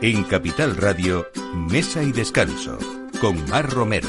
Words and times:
En 0.00 0.22
Capital 0.22 0.76
Radio, 0.76 1.26
Mesa 1.52 2.04
y 2.04 2.12
Descanso, 2.12 2.78
con 3.20 3.44
Mar 3.48 3.68
Romero. 3.68 4.08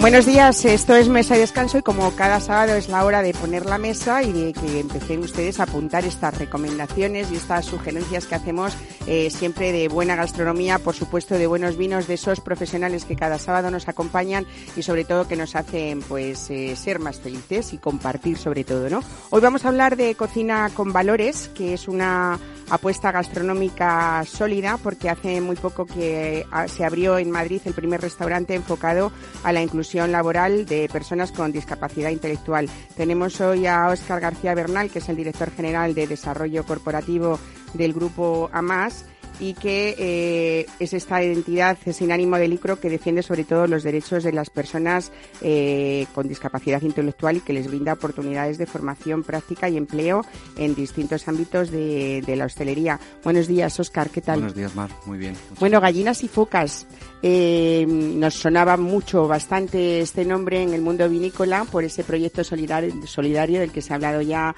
Buenos 0.00 0.26
días, 0.26 0.64
esto 0.66 0.94
es 0.94 1.08
Mesa 1.08 1.36
y 1.36 1.40
Descanso 1.40 1.78
y 1.78 1.82
como 1.82 2.14
cada 2.14 2.38
sábado 2.38 2.74
es 2.74 2.88
la 2.88 3.04
hora 3.04 3.22
de 3.22 3.32
poner 3.32 3.64
la 3.64 3.78
mesa 3.78 4.22
y 4.22 4.32
de 4.32 4.52
que 4.52 4.80
empecen 4.80 5.20
ustedes 5.20 5.60
a 5.60 5.62
apuntar 5.62 6.04
estas 6.04 6.36
recomendaciones 6.38 7.30
y 7.30 7.36
estas 7.36 7.64
sugerencias 7.64 8.26
que 8.26 8.34
hacemos 8.34 8.74
eh, 9.06 9.30
siempre 9.30 9.72
de 9.72 9.88
buena 9.88 10.16
gastronomía, 10.16 10.78
por 10.78 10.94
supuesto 10.94 11.36
de 11.36 11.46
buenos 11.46 11.76
vinos, 11.76 12.06
de 12.06 12.14
esos 12.14 12.40
profesionales 12.40 13.04
que 13.04 13.16
cada 13.16 13.38
sábado 13.38 13.70
nos 13.70 13.88
acompañan 13.88 14.46
y 14.76 14.82
sobre 14.82 15.04
todo 15.04 15.28
que 15.28 15.36
nos 15.36 15.56
hacen 15.56 16.00
pues 16.02 16.50
eh, 16.50 16.74
ser 16.76 16.98
más 16.98 17.20
felices 17.20 17.72
y 17.72 17.78
compartir 17.78 18.38
sobre 18.38 18.64
todo, 18.64 18.88
¿no? 18.88 19.02
Hoy 19.30 19.40
vamos 19.40 19.64
a 19.64 19.68
hablar 19.68 19.96
de 19.96 20.14
cocina 20.14 20.70
con 20.74 20.92
valores, 20.92 21.50
que 21.54 21.74
es 21.74 21.88
una 21.88 22.38
apuesta 22.70 23.12
gastronómica 23.12 24.24
sólida 24.26 24.78
porque 24.82 25.10
hace 25.10 25.40
muy 25.40 25.56
poco 25.56 25.86
que 25.86 26.46
ah, 26.50 26.66
se 26.68 26.84
abrió 26.84 27.18
en 27.18 27.30
Madrid 27.30 27.60
el 27.64 27.74
primer 27.74 28.00
restaurante 28.00 28.54
enfocado 28.54 29.12
a 29.42 29.52
la 29.52 29.62
inclusión 29.62 30.12
laboral 30.12 30.64
de 30.66 30.88
personas 30.88 31.32
con 31.32 31.52
discapacidad 31.52 32.10
intelectual. 32.10 32.70
Tenemos 32.96 33.40
hoy 33.40 33.66
a 33.66 33.88
Óscar 33.88 34.20
García 34.20 34.54
Bernal, 34.54 34.90
que 34.90 35.00
es 35.00 35.08
el 35.08 35.16
director 35.16 35.50
general 35.50 35.94
de 35.94 36.06
Desarrollo 36.06 36.64
Corporativo 36.64 37.38
del 37.74 37.92
Grupo 37.92 38.48
AMAS 38.52 39.04
y 39.40 39.54
que 39.54 39.94
eh, 39.98 40.66
es 40.78 40.92
esta 40.94 41.22
identidad 41.22 41.76
sin 41.92 42.12
ánimo 42.12 42.36
de 42.36 42.48
lucro 42.48 42.78
que 42.78 42.88
defiende 42.88 43.22
sobre 43.22 43.44
todo 43.44 43.66
los 43.66 43.82
derechos 43.82 44.22
de 44.22 44.32
las 44.32 44.50
personas 44.50 45.12
eh, 45.42 46.06
con 46.14 46.28
discapacidad 46.28 46.80
intelectual 46.82 47.38
y 47.38 47.40
que 47.40 47.52
les 47.52 47.66
brinda 47.66 47.94
oportunidades 47.94 48.58
de 48.58 48.66
formación, 48.66 49.24
práctica 49.24 49.68
y 49.68 49.76
empleo 49.76 50.24
en 50.56 50.74
distintos 50.74 51.26
ámbitos 51.28 51.70
de, 51.70 52.22
la 52.36 52.46
hostelería. 52.46 52.98
Buenos 53.22 53.46
días, 53.46 53.78
Oscar, 53.78 54.10
¿qué 54.10 54.20
tal? 54.20 54.40
Buenos 54.40 54.56
días, 54.56 54.74
Mar, 54.74 54.90
muy 55.06 55.18
bien. 55.18 55.34
Bueno, 55.60 55.80
gallinas 55.80 56.22
y 56.24 56.28
focas. 56.28 56.86
Eh, 57.26 57.86
nos 57.88 58.34
sonaba 58.34 58.76
mucho, 58.76 59.26
bastante 59.26 60.00
este 60.00 60.26
nombre 60.26 60.62
en 60.62 60.74
el 60.74 60.82
mundo 60.82 61.08
vinícola 61.08 61.64
por 61.64 61.82
ese 61.82 62.04
proyecto 62.04 62.44
solidario, 62.44 63.06
solidario 63.06 63.60
del 63.60 63.72
que 63.72 63.80
se 63.80 63.92
ha 63.92 63.96
hablado 63.96 64.20
ya 64.20 64.54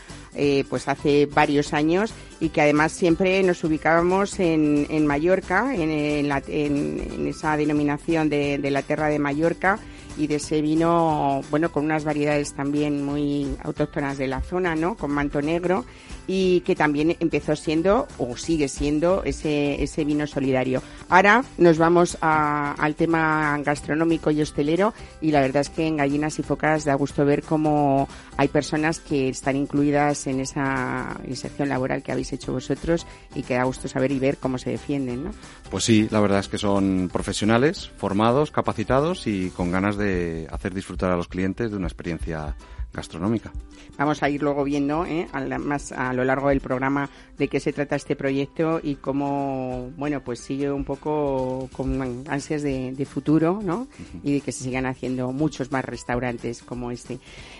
pues 0.68 0.88
hace 0.88 1.26
varios 1.26 1.72
años 1.72 2.12
y 2.40 2.48
que 2.48 2.60
además 2.60 2.90
siempre 2.90 3.40
nos 3.44 3.62
ubicábamos 3.62 4.40
en, 4.40 4.86
en 4.90 5.06
Mallorca, 5.06 5.74
en, 5.74 5.90
en, 5.90 7.26
esa 7.26 7.56
denominación 7.56 8.28
de, 8.28 8.58
de 8.58 8.70
la 8.72 8.82
tierra 8.82 9.08
de 9.08 9.20
Mallorca 9.20 9.78
y 10.16 10.26
de 10.26 10.36
ese 10.36 10.60
vino, 10.62 11.42
bueno, 11.50 11.70
con 11.70 11.84
unas 11.84 12.04
variedades 12.04 12.54
también 12.54 13.04
muy 13.04 13.56
autóctonas 13.62 14.18
de 14.18 14.26
la 14.26 14.40
zona, 14.40 14.74
¿no? 14.74 14.96
Con 14.96 15.10
manto 15.10 15.42
negro 15.42 15.84
y 16.26 16.60
que 16.60 16.74
también 16.74 17.16
empezó 17.20 17.54
siendo 17.54 18.08
o 18.18 18.36
sigue 18.36 18.68
siendo 18.68 19.22
ese, 19.24 19.82
ese 19.82 20.04
vino 20.04 20.26
solidario. 20.26 20.82
Ahora 21.08 21.44
nos 21.58 21.78
vamos 21.78 22.18
al 22.20 22.94
tema 22.96 23.58
gastronómico 23.62 24.30
y 24.30 24.42
hostelero 24.42 24.92
y 25.20 25.30
la 25.30 25.40
verdad 25.40 25.62
es 25.62 25.70
que 25.70 25.86
en 25.86 25.98
Gallinas 25.98 26.38
y 26.38 26.42
Focas 26.42 26.84
da 26.84 26.94
gusto 26.94 27.24
ver 27.24 27.42
cómo 27.42 28.08
hay 28.36 28.48
personas 28.48 29.00
que 29.00 29.28
están 29.28 29.56
incluidas 29.56 30.26
en 30.26 30.40
esa 30.40 31.16
inserción 31.26 31.68
laboral 31.68 32.02
que 32.02 32.12
habéis 32.12 32.32
hecho 32.32 32.52
vosotros 32.52 33.06
y 33.34 33.42
que 33.42 33.54
da 33.54 33.64
gusto 33.64 33.88
saber 33.88 34.10
y 34.12 34.18
ver 34.18 34.38
cómo 34.38 34.58
se 34.58 34.70
defienden, 34.70 35.24
¿no? 35.24 35.30
Pues 35.70 35.84
sí, 35.84 36.08
la 36.10 36.20
verdad 36.20 36.40
es 36.40 36.48
que 36.48 36.58
son 36.58 37.10
profesionales, 37.12 37.90
formados, 37.96 38.50
capacitados 38.50 39.26
y 39.26 39.50
con 39.50 39.70
ganas 39.70 39.96
de 39.96 40.05
hacer 40.50 40.74
disfrutar 40.74 41.10
a 41.10 41.16
los 41.16 41.28
clientes 41.28 41.70
de 41.70 41.76
una 41.76 41.86
experiencia 41.86 42.56
gastronómica. 42.92 43.52
Vamos 43.98 44.22
a 44.22 44.28
ir 44.28 44.42
luego 44.42 44.64
viendo 44.64 45.06
¿eh? 45.06 45.26
a, 45.32 45.40
más 45.58 45.92
a 45.92 46.12
lo 46.12 46.24
largo 46.24 46.50
del 46.50 46.60
programa 46.60 47.08
de 47.38 47.48
qué 47.48 47.60
se 47.60 47.72
trata 47.72 47.96
este 47.96 48.16
proyecto 48.16 48.80
y 48.82 48.96
cómo, 48.96 49.90
bueno, 49.96 50.20
pues 50.22 50.40
sigue 50.40 50.70
un 50.70 50.84
poco 50.84 51.68
con 51.72 52.24
ansias 52.28 52.62
de, 52.62 53.06
futuro, 53.06 53.60
¿no? 53.62 53.86
Y 54.24 54.34
de 54.34 54.40
que 54.40 54.52
se 54.52 54.64
sigan 54.64 54.84
haciendo 54.84 55.30
muchos 55.32 55.70
más 55.70 55.84
restaurantes 55.84 56.62
como 56.62 56.90
este. 56.90 57.18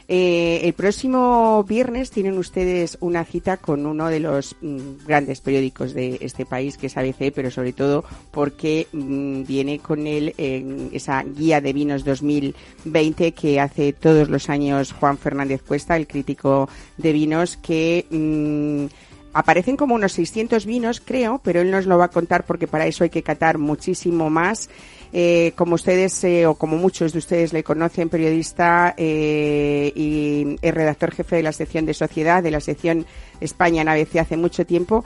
Eh, 0.08 0.60
el 0.64 0.72
próximo 0.72 1.64
viernes 1.64 2.10
tienen 2.10 2.36
ustedes 2.36 2.98
una 3.00 3.24
cita 3.24 3.56
con 3.56 3.86
uno 3.86 4.08
de 4.08 4.20
los 4.20 4.56
mm, 4.60 5.06
grandes 5.06 5.40
periódicos 5.40 5.94
de 5.94 6.18
este 6.20 6.44
país, 6.46 6.76
que 6.76 6.86
es 6.86 6.96
ABC, 6.96 7.32
pero 7.34 7.50
sobre 7.50 7.72
todo 7.72 8.04
porque 8.30 8.88
mm, 8.92 9.44
viene 9.44 9.78
con 9.78 10.06
él 10.06 10.34
en 10.36 10.90
esa 10.92 11.22
guía 11.22 11.60
de 11.60 11.72
vinos 11.72 12.04
2020 12.04 13.32
que 13.32 13.60
hace 13.60 13.92
todos 13.92 14.28
los 14.28 14.50
años 14.50 14.92
Juan 14.92 15.15
Fernández 15.16 15.62
Cuesta, 15.62 15.96
el 15.96 16.06
crítico 16.06 16.68
de 16.96 17.12
vinos, 17.12 17.56
que 17.56 18.06
mm, 18.10 18.86
aparecen 19.32 19.76
como 19.76 19.94
unos 19.94 20.12
600 20.12 20.64
vinos, 20.64 21.02
creo, 21.04 21.40
pero 21.44 21.60
él 21.60 21.70
nos 21.70 21.86
lo 21.86 21.98
va 21.98 22.06
a 22.06 22.10
contar 22.10 22.44
porque 22.46 22.66
para 22.66 22.86
eso 22.86 23.04
hay 23.04 23.10
que 23.10 23.22
catar 23.22 23.58
muchísimo 23.58 24.30
más. 24.30 24.70
Eh, 25.12 25.52
como 25.56 25.76
ustedes 25.76 26.24
eh, 26.24 26.46
o 26.46 26.54
como 26.54 26.76
muchos 26.76 27.12
de 27.12 27.18
ustedes 27.18 27.52
le 27.52 27.62
conocen, 27.62 28.08
periodista 28.08 28.94
eh, 28.96 29.92
y 29.94 30.56
redactor 30.62 31.12
jefe 31.12 31.36
de 31.36 31.42
la 31.42 31.52
sección 31.52 31.86
de 31.86 31.94
sociedad, 31.94 32.42
de 32.42 32.50
la 32.50 32.60
sección 32.60 33.06
España 33.40 33.82
en 33.82 33.88
ABC 33.88 34.16
hace 34.16 34.36
mucho 34.36 34.66
tiempo, 34.66 35.04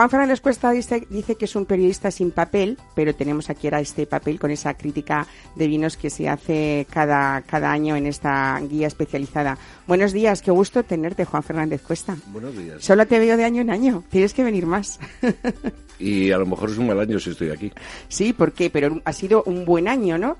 Juan 0.00 0.08
Fernández 0.08 0.40
Cuesta 0.40 0.70
dice, 0.70 1.06
dice, 1.10 1.34
que 1.34 1.44
es 1.44 1.54
un 1.54 1.66
periodista 1.66 2.10
sin 2.10 2.30
papel, 2.30 2.78
pero 2.94 3.14
tenemos 3.14 3.50
aquí 3.50 3.66
ahora 3.66 3.82
este 3.82 4.06
papel 4.06 4.40
con 4.40 4.50
esa 4.50 4.72
crítica 4.72 5.26
de 5.56 5.66
vinos 5.66 5.98
que 5.98 6.08
se 6.08 6.26
hace 6.26 6.86
cada, 6.88 7.42
cada 7.42 7.70
año 7.70 7.96
en 7.96 8.06
esta 8.06 8.58
guía 8.60 8.86
especializada. 8.86 9.58
Buenos 9.86 10.14
días, 10.14 10.40
qué 10.40 10.50
gusto 10.52 10.84
tenerte, 10.84 11.26
Juan 11.26 11.42
Fernández 11.42 11.82
Cuesta. 11.82 12.16
Buenos 12.28 12.56
días. 12.56 12.82
Solo 12.82 13.06
te 13.06 13.18
veo 13.18 13.36
de 13.36 13.44
año 13.44 13.60
en 13.60 13.68
año, 13.68 14.02
tienes 14.08 14.32
que 14.32 14.42
venir 14.42 14.64
más. 14.64 14.98
y 15.98 16.30
a 16.30 16.38
lo 16.38 16.46
mejor 16.46 16.70
es 16.70 16.78
un 16.78 16.86
mal 16.86 16.98
año 16.98 17.18
si 17.18 17.32
estoy 17.32 17.50
aquí. 17.50 17.70
Sí, 18.08 18.32
¿por 18.32 18.52
qué? 18.52 18.70
Pero 18.70 19.02
ha 19.04 19.12
sido 19.12 19.42
un 19.44 19.66
buen 19.66 19.86
año, 19.86 20.16
¿no? 20.16 20.38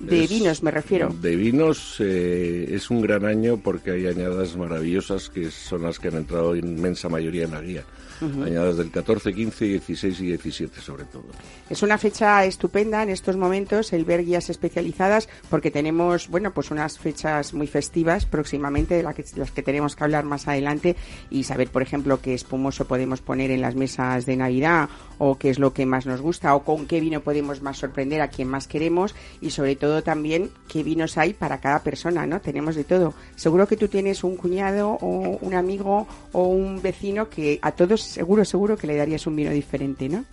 De 0.00 0.26
vinos 0.26 0.62
me 0.62 0.70
refiero. 0.70 1.14
De 1.20 1.36
vinos 1.36 1.96
eh, 1.98 2.70
es 2.70 2.88
un 2.88 3.02
gran 3.02 3.26
año 3.26 3.58
porque 3.58 3.90
hay 3.90 4.06
añadas 4.06 4.56
maravillosas 4.56 5.28
que 5.28 5.50
son 5.50 5.82
las 5.82 5.98
que 5.98 6.08
han 6.08 6.16
entrado 6.16 6.54
en 6.54 6.66
inmensa 6.66 7.10
mayoría 7.10 7.44
en 7.44 7.50
la 7.50 7.60
guía 7.60 7.84
añadas 8.20 8.76
del 8.76 8.90
14, 8.90 9.34
15, 9.34 9.64
16 9.64 10.20
y 10.20 10.26
17 10.26 10.80
sobre 10.80 11.04
todo. 11.04 11.24
Es 11.70 11.82
una 11.82 11.98
fecha 11.98 12.44
estupenda 12.44 13.02
en 13.02 13.10
estos 13.10 13.36
momentos 13.36 13.92
el 13.92 14.04
ver 14.04 14.24
guías 14.24 14.50
especializadas 14.50 15.28
porque 15.50 15.70
tenemos, 15.70 16.28
bueno, 16.28 16.52
pues 16.52 16.70
unas 16.70 16.98
fechas 16.98 17.54
muy 17.54 17.66
festivas 17.66 18.26
próximamente 18.26 18.94
de 18.94 19.02
las 19.02 19.14
que, 19.14 19.24
las 19.36 19.50
que 19.50 19.62
tenemos 19.62 19.96
que 19.96 20.04
hablar 20.04 20.24
más 20.24 20.48
adelante 20.48 20.96
y 21.30 21.44
saber, 21.44 21.68
por 21.68 21.82
ejemplo, 21.82 22.20
qué 22.20 22.34
espumoso 22.34 22.86
podemos 22.86 23.20
poner 23.20 23.50
en 23.50 23.60
las 23.60 23.74
mesas 23.74 24.26
de 24.26 24.36
Navidad 24.36 24.88
o 25.18 25.36
qué 25.36 25.50
es 25.50 25.58
lo 25.58 25.72
que 25.72 25.86
más 25.86 26.06
nos 26.06 26.20
gusta 26.20 26.54
o 26.54 26.64
con 26.64 26.86
qué 26.86 27.00
vino 27.00 27.20
podemos 27.20 27.62
más 27.62 27.78
sorprender 27.78 28.20
a 28.20 28.28
quien 28.28 28.48
más 28.48 28.68
queremos 28.68 29.14
y 29.40 29.50
sobre 29.50 29.76
todo 29.76 30.02
también 30.02 30.50
qué 30.68 30.82
vinos 30.82 31.18
hay 31.18 31.34
para 31.34 31.58
cada 31.60 31.82
persona, 31.82 32.26
¿no? 32.26 32.40
Tenemos 32.40 32.76
de 32.76 32.84
todo. 32.84 33.14
Seguro 33.36 33.66
que 33.66 33.76
tú 33.76 33.88
tienes 33.88 34.24
un 34.24 34.36
cuñado 34.36 34.98
o 35.00 35.38
un 35.40 35.54
amigo 35.54 36.06
o 36.32 36.44
un 36.44 36.80
vecino 36.80 37.28
que 37.28 37.58
a 37.62 37.72
todos 37.72 38.07
seguro, 38.08 38.44
seguro 38.44 38.76
que 38.76 38.86
le 38.86 38.96
darías 38.96 39.26
un 39.26 39.36
vino 39.36 39.50
diferente, 39.50 40.08
¿no? 40.08 40.24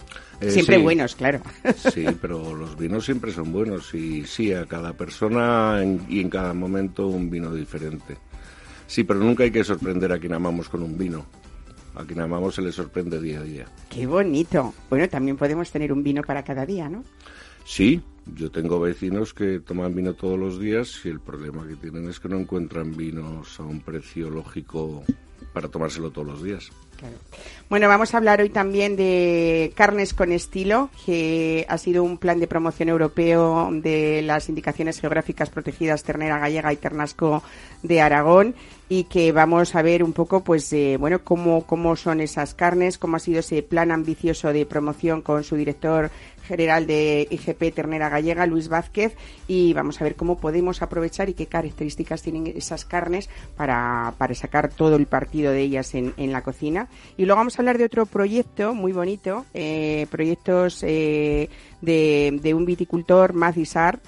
Eh, 0.41 0.49
siempre 0.49 0.77
buenos, 0.77 1.15
claro. 1.15 1.41
Sí, 1.93 2.05
pero 2.21 2.55
los 2.55 2.77
vinos 2.77 3.05
siempre 3.05 3.31
son 3.31 3.51
buenos 3.51 3.93
y 3.93 4.25
sí, 4.25 4.53
a 4.53 4.65
cada 4.65 4.93
persona 4.93 5.81
y 6.09 6.21
en 6.21 6.29
cada 6.29 6.53
momento 6.53 7.07
un 7.07 7.29
vino 7.29 7.53
diferente. 7.53 8.17
Sí, 8.87 9.03
pero 9.03 9.19
nunca 9.19 9.43
hay 9.43 9.51
que 9.51 9.63
sorprender 9.63 10.11
a 10.11 10.19
quien 10.19 10.33
amamos 10.33 10.69
con 10.69 10.83
un 10.83 10.97
vino. 10.97 11.25
A 11.95 12.03
quien 12.03 12.19
amamos 12.19 12.55
se 12.55 12.61
le 12.61 12.71
sorprende 12.71 13.21
día 13.21 13.39
a 13.39 13.43
día. 13.43 13.65
Qué 13.89 14.05
bonito. 14.05 14.73
Bueno, 14.89 15.07
también 15.07 15.37
podemos 15.37 15.71
tener 15.71 15.93
un 15.93 16.03
vino 16.03 16.21
para 16.23 16.43
cada 16.43 16.65
día, 16.65 16.89
¿no? 16.89 17.03
Sí, 17.65 18.01
yo 18.35 18.51
tengo 18.51 18.79
vecinos 18.79 19.33
que 19.33 19.59
toman 19.59 19.95
vino 19.95 20.13
todos 20.13 20.37
los 20.37 20.59
días 20.59 21.01
y 21.05 21.09
el 21.09 21.19
problema 21.19 21.67
que 21.67 21.75
tienen 21.75 22.07
es 22.09 22.19
que 22.19 22.29
no 22.29 22.37
encuentran 22.37 22.95
vinos 22.95 23.59
a 23.59 23.63
un 23.63 23.81
precio 23.81 24.29
lógico 24.29 25.03
para 25.53 25.69
tomárselo 25.69 26.11
todos 26.11 26.27
los 26.27 26.43
días. 26.43 26.69
Bueno, 27.69 27.87
vamos 27.87 28.13
a 28.13 28.17
hablar 28.17 28.41
hoy 28.41 28.49
también 28.49 28.95
de 28.95 29.73
Carnes 29.75 30.13
con 30.13 30.31
Estilo, 30.31 30.89
que 31.05 31.65
ha 31.67 31.77
sido 31.77 32.03
un 32.03 32.17
plan 32.17 32.39
de 32.39 32.47
promoción 32.47 32.89
europeo 32.89 33.69
de 33.71 34.21
las 34.21 34.49
indicaciones 34.49 34.99
geográficas 34.99 35.49
protegidas 35.49 36.03
ternera 36.03 36.37
gallega 36.37 36.71
y 36.73 36.77
ternasco 36.77 37.41
de 37.81 38.01
Aragón 38.01 38.55
y 38.87 39.05
que 39.05 39.31
vamos 39.31 39.75
a 39.75 39.81
ver 39.81 40.03
un 40.03 40.13
poco, 40.13 40.43
pues, 40.43 40.71
eh, 40.73 40.97
bueno, 40.99 41.23
cómo, 41.23 41.65
cómo 41.65 41.95
son 41.95 42.21
esas 42.21 42.53
carnes, 42.53 42.97
cómo 42.97 43.17
ha 43.17 43.19
sido 43.19 43.39
ese 43.39 43.63
plan 43.63 43.91
ambicioso 43.91 44.53
de 44.53 44.65
promoción 44.65 45.21
con 45.21 45.43
su 45.43 45.55
director 45.55 46.11
general 46.45 46.85
de 46.85 47.27
IGP 47.29 47.73
Ternera 47.73 48.09
Gallega, 48.09 48.45
Luis 48.45 48.67
Vázquez, 48.67 49.15
y 49.47 49.73
vamos 49.73 49.99
a 49.99 50.03
ver 50.03 50.15
cómo 50.15 50.37
podemos 50.37 50.81
aprovechar 50.81 51.29
y 51.29 51.33
qué 51.33 51.47
características 51.47 52.21
tienen 52.21 52.47
esas 52.47 52.85
carnes 52.85 53.29
para, 53.57 54.13
para 54.17 54.35
sacar 54.35 54.69
todo 54.69 54.95
el 54.95 55.07
partido 55.07 55.51
de 55.51 55.61
ellas 55.61 55.95
en, 55.95 56.13
en, 56.17 56.31
la 56.31 56.41
cocina. 56.41 56.87
Y 57.17 57.25
luego 57.25 57.39
vamos 57.39 57.57
a 57.57 57.61
hablar 57.61 57.77
de 57.77 57.85
otro 57.85 58.05
proyecto 58.05 58.73
muy 58.73 58.91
bonito, 58.91 59.45
eh, 59.53 60.05
proyectos 60.11 60.83
eh, 60.83 61.49
de, 61.81 62.39
de, 62.41 62.53
un 62.53 62.65
viticultor, 62.65 63.33
Mazisar, 63.33 63.99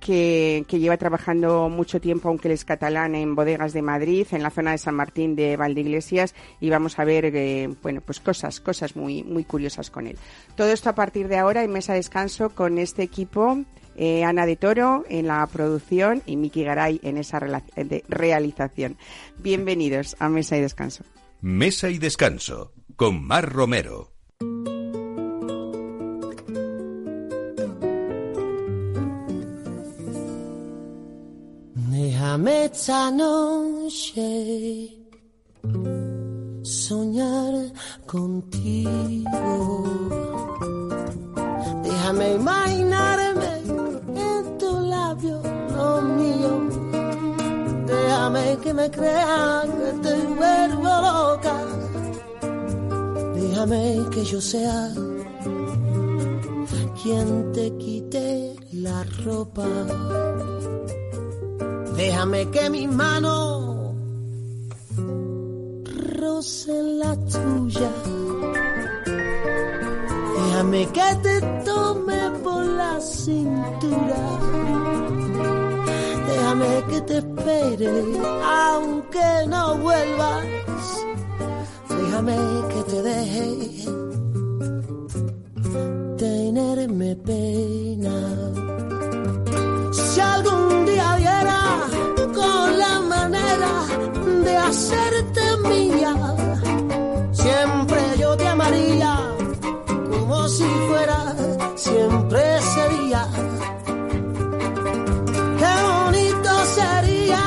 que, 0.00 0.64
lleva 0.70 0.96
trabajando 0.96 1.68
mucho 1.68 2.00
tiempo, 2.00 2.28
aunque 2.28 2.48
él 2.48 2.54
es 2.54 2.64
catalán, 2.64 3.14
en 3.14 3.34
bodegas 3.34 3.72
de 3.72 3.82
Madrid, 3.82 4.26
en 4.32 4.42
la 4.42 4.50
zona 4.50 4.72
de 4.72 4.78
San 4.78 4.94
Martín 4.94 5.36
de 5.36 5.56
Valdeiglesias, 5.56 6.34
y 6.60 6.70
vamos 6.70 6.98
a 6.98 7.04
ver, 7.04 7.26
eh, 7.26 7.68
bueno, 7.82 8.00
pues 8.00 8.18
cosas, 8.18 8.60
cosas 8.60 8.96
muy, 8.96 9.22
muy 9.22 9.44
curiosas 9.44 9.90
con 9.90 10.06
él. 10.06 10.16
Todo 10.56 10.72
esto 10.72 10.90
a 10.90 10.94
partir 10.94 11.28
de 11.28 11.38
ahora 11.38 11.62
en 11.62 11.70
mesa 11.70 11.92
de 11.92 11.98
descanso 11.98 12.50
con 12.50 12.78
este 12.78 13.02
equipo. 13.02 13.58
Eh, 13.96 14.24
Ana 14.24 14.46
de 14.46 14.56
Toro 14.56 15.04
en 15.10 15.26
la 15.26 15.46
producción 15.46 16.22
y 16.24 16.36
Miki 16.36 16.62
Garay 16.62 17.00
en 17.02 17.18
esa 17.18 17.38
de 17.38 18.04
realización. 18.08 18.96
Bienvenidos 19.38 20.16
a 20.20 20.30
Mesa 20.30 20.56
y 20.56 20.62
Descanso. 20.62 21.04
Mesa 21.42 21.90
y 21.90 21.98
Descanso 21.98 22.72
con 22.96 23.22
Mar 23.22 23.52
Romero. 23.52 24.12
Déjame 32.30 32.66
esta 32.66 33.10
noche 33.10 34.28
soñar 36.62 37.54
contigo. 38.06 39.84
Déjame 41.82 42.34
imaginarme 42.34 43.50
en 44.14 44.58
tu 44.58 44.70
labio 44.78 45.42
lo 45.74 46.02
mío. 46.02 46.52
Déjame 47.86 48.58
que 48.62 48.74
me 48.74 48.88
crea 48.92 49.64
que 49.64 49.90
te 50.04 50.14
vuelvo 50.38 50.92
loca. 51.08 51.56
Déjame 53.34 54.06
que 54.12 54.24
yo 54.24 54.40
sea 54.40 54.92
quien 57.02 57.50
te 57.52 57.76
quite 57.76 58.54
la 58.70 59.02
ropa. 59.24 59.66
Déjame 62.00 62.50
que 62.50 62.70
mi 62.70 62.86
mano 62.86 63.94
roce 66.18 66.72
la 67.00 67.14
tuya. 67.14 67.92
Déjame 70.34 70.86
que 70.96 71.08
te 71.24 71.40
tome 71.62 72.20
por 72.42 72.64
la 72.64 72.98
cintura. 73.02 74.22
Déjame 76.26 76.84
que 76.88 77.00
te 77.02 77.18
espere 77.18 77.92
aunque 78.46 79.28
no 79.48 79.76
vuelvas. 79.76 80.46
Déjame 81.86 82.36
que 82.72 82.82
te 82.90 83.02
deje 83.02 83.69
hacerte 94.70 95.42
mía, 95.68 96.14
siempre 97.32 98.00
yo 98.18 98.36
te 98.36 98.46
amaría 98.46 99.18
como 100.10 100.48
si 100.48 100.64
fuera 100.88 101.34
siempre 101.74 102.40
sería. 102.74 103.22
Qué 105.60 105.74
bonito 105.90 106.52
sería 106.78 107.42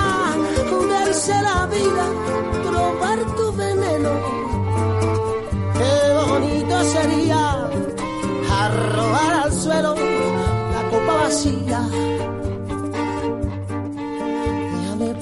verse 0.93 1.35
la 1.49 1.65
vida, 1.67 2.05
probar 2.67 3.19
tu 3.37 3.45
veneno. 3.53 4.11
Qué 5.79 5.95
bonito 6.27 6.75
sería 6.95 7.69
arrojar 8.63 9.33
al 9.43 9.53
suelo 9.53 9.95
la 9.95 10.81
copa 10.91 11.13
vacía 11.23 11.81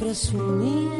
presumir 0.01 0.90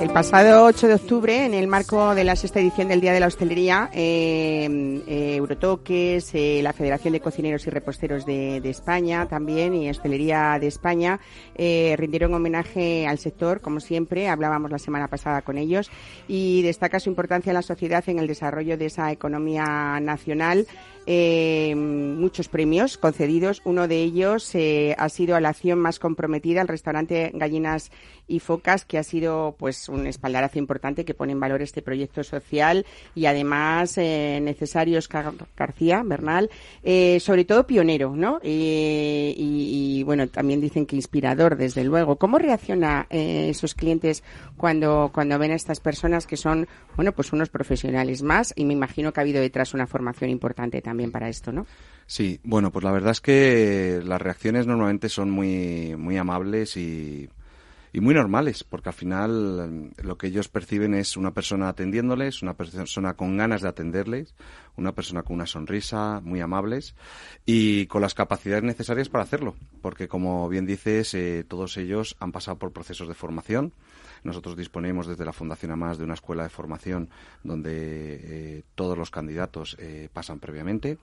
El 0.00 0.10
pasado 0.10 0.64
8 0.64 0.86
de 0.86 0.94
octubre, 0.94 1.44
en 1.44 1.54
el 1.54 1.66
marco 1.66 2.14
de 2.14 2.22
la 2.22 2.36
sexta 2.36 2.60
edición 2.60 2.86
del 2.86 3.00
Día 3.00 3.12
de 3.12 3.18
la 3.18 3.26
Hostelería, 3.26 3.90
eh, 3.92 5.02
eh, 5.08 5.34
Eurotoques, 5.36 6.34
eh, 6.34 6.60
la 6.62 6.72
Federación 6.72 7.12
de 7.12 7.20
Cocineros 7.20 7.66
y 7.66 7.70
Reposteros 7.70 8.24
de, 8.24 8.60
de 8.60 8.70
España 8.70 9.26
también 9.26 9.74
y 9.74 9.90
Hostelería 9.90 10.58
de 10.60 10.68
España 10.68 11.18
rindieron 11.56 12.32
homenaje 12.32 13.08
al 13.08 13.18
sector, 13.18 13.60
como 13.60 13.80
siempre, 13.80 14.28
hablábamos 14.28 14.70
la 14.70 14.78
semana 14.78 15.08
pasada 15.08 15.42
con 15.42 15.58
ellos, 15.58 15.90
y 16.28 16.62
destaca 16.62 17.00
su 17.00 17.10
importancia 17.10 17.50
en 17.50 17.54
la 17.54 17.62
sociedad 17.62 18.04
en 18.06 18.20
el 18.20 18.28
desarrollo 18.28 18.78
de 18.78 18.86
esa 18.86 19.10
economía 19.10 19.98
nacional. 20.00 20.66
Eh, 21.10 21.74
muchos 21.74 22.48
premios 22.48 22.98
concedidos. 22.98 23.62
Uno 23.64 23.88
de 23.88 24.02
ellos 24.02 24.54
eh, 24.54 24.94
ha 24.98 25.08
sido 25.08 25.36
a 25.36 25.40
la 25.40 25.48
acción 25.48 25.78
más 25.78 25.98
comprometida 25.98 26.60
al 26.60 26.68
restaurante 26.68 27.30
Gallinas 27.32 27.90
y 28.26 28.40
Focas, 28.40 28.84
que 28.84 28.98
ha 28.98 29.02
sido 29.02 29.56
pues 29.58 29.88
un 29.88 30.06
espaldarazo 30.06 30.58
importante 30.58 31.06
que 31.06 31.14
pone 31.14 31.32
en 31.32 31.40
valor 31.40 31.62
este 31.62 31.80
proyecto 31.80 32.22
social 32.22 32.84
y 33.14 33.24
además 33.24 33.96
eh, 33.96 34.38
necesario 34.42 35.00
García 35.56 36.02
Bernal, 36.04 36.50
eh, 36.82 37.18
sobre 37.20 37.46
todo 37.46 37.66
pionero, 37.66 38.14
¿no? 38.14 38.38
Y, 38.42 39.34
y, 39.38 40.02
bueno, 40.02 40.28
también 40.28 40.60
dicen 40.60 40.84
que 40.84 40.96
inspirador, 40.96 41.56
desde 41.56 41.84
luego. 41.84 42.16
¿Cómo 42.16 42.38
reacciona 42.38 43.06
eh, 43.08 43.48
esos 43.48 43.74
clientes 43.74 44.22
cuando, 44.58 45.10
cuando 45.12 45.38
ven 45.38 45.52
a 45.52 45.54
estas 45.54 45.80
personas 45.80 46.26
que 46.26 46.36
son, 46.36 46.68
bueno, 46.96 47.12
pues 47.12 47.32
unos 47.32 47.48
profesionales 47.48 48.22
más? 48.22 48.52
Y 48.56 48.66
me 48.66 48.74
imagino 48.74 49.12
que 49.12 49.20
ha 49.20 49.22
habido 49.22 49.40
detrás 49.40 49.72
una 49.72 49.86
formación 49.86 50.28
importante 50.28 50.82
también 50.82 50.97
para 51.06 51.28
esto, 51.28 51.52
¿no? 51.52 51.66
Sí, 52.06 52.40
bueno, 52.42 52.70
pues 52.70 52.84
la 52.84 52.92
verdad 52.92 53.12
es 53.12 53.20
que 53.20 54.00
las 54.04 54.20
reacciones 54.20 54.66
normalmente 54.66 55.08
son 55.08 55.30
muy, 55.30 55.94
muy 55.96 56.16
amables 56.16 56.76
y 56.76 57.28
y 57.92 58.00
muy 58.00 58.14
normales, 58.14 58.64
porque 58.64 58.90
al 58.90 58.94
final 58.94 59.90
lo 60.02 60.18
que 60.18 60.26
ellos 60.26 60.48
perciben 60.48 60.94
es 60.94 61.16
una 61.16 61.32
persona 61.32 61.68
atendiéndoles, 61.68 62.42
una 62.42 62.54
persona 62.54 63.14
con 63.14 63.36
ganas 63.36 63.62
de 63.62 63.68
atenderles, 63.68 64.34
una 64.76 64.92
persona 64.92 65.22
con 65.22 65.36
una 65.36 65.46
sonrisa, 65.46 66.20
muy 66.22 66.40
amables 66.40 66.94
y 67.46 67.86
con 67.86 68.02
las 68.02 68.14
capacidades 68.14 68.64
necesarias 68.64 69.08
para 69.08 69.24
hacerlo, 69.24 69.56
porque 69.80 70.08
como 70.08 70.48
bien 70.48 70.66
dices, 70.66 71.14
eh, 71.14 71.44
todos 71.46 71.76
ellos 71.76 72.16
han 72.20 72.32
pasado 72.32 72.58
por 72.58 72.72
procesos 72.72 73.08
de 73.08 73.14
formación. 73.14 73.72
Nosotros 74.22 74.56
disponemos 74.56 75.06
desde 75.06 75.24
la 75.24 75.32
Fundación 75.32 75.72
AMAS 75.72 75.98
de 75.98 76.04
una 76.04 76.14
escuela 76.14 76.42
de 76.42 76.48
formación 76.48 77.10
donde 77.42 77.70
eh, 77.72 78.62
todos 78.74 78.96
los 78.96 79.10
candidatos 79.10 79.76
eh, 79.78 80.08
pasan 80.12 80.40
previamente 80.40 80.98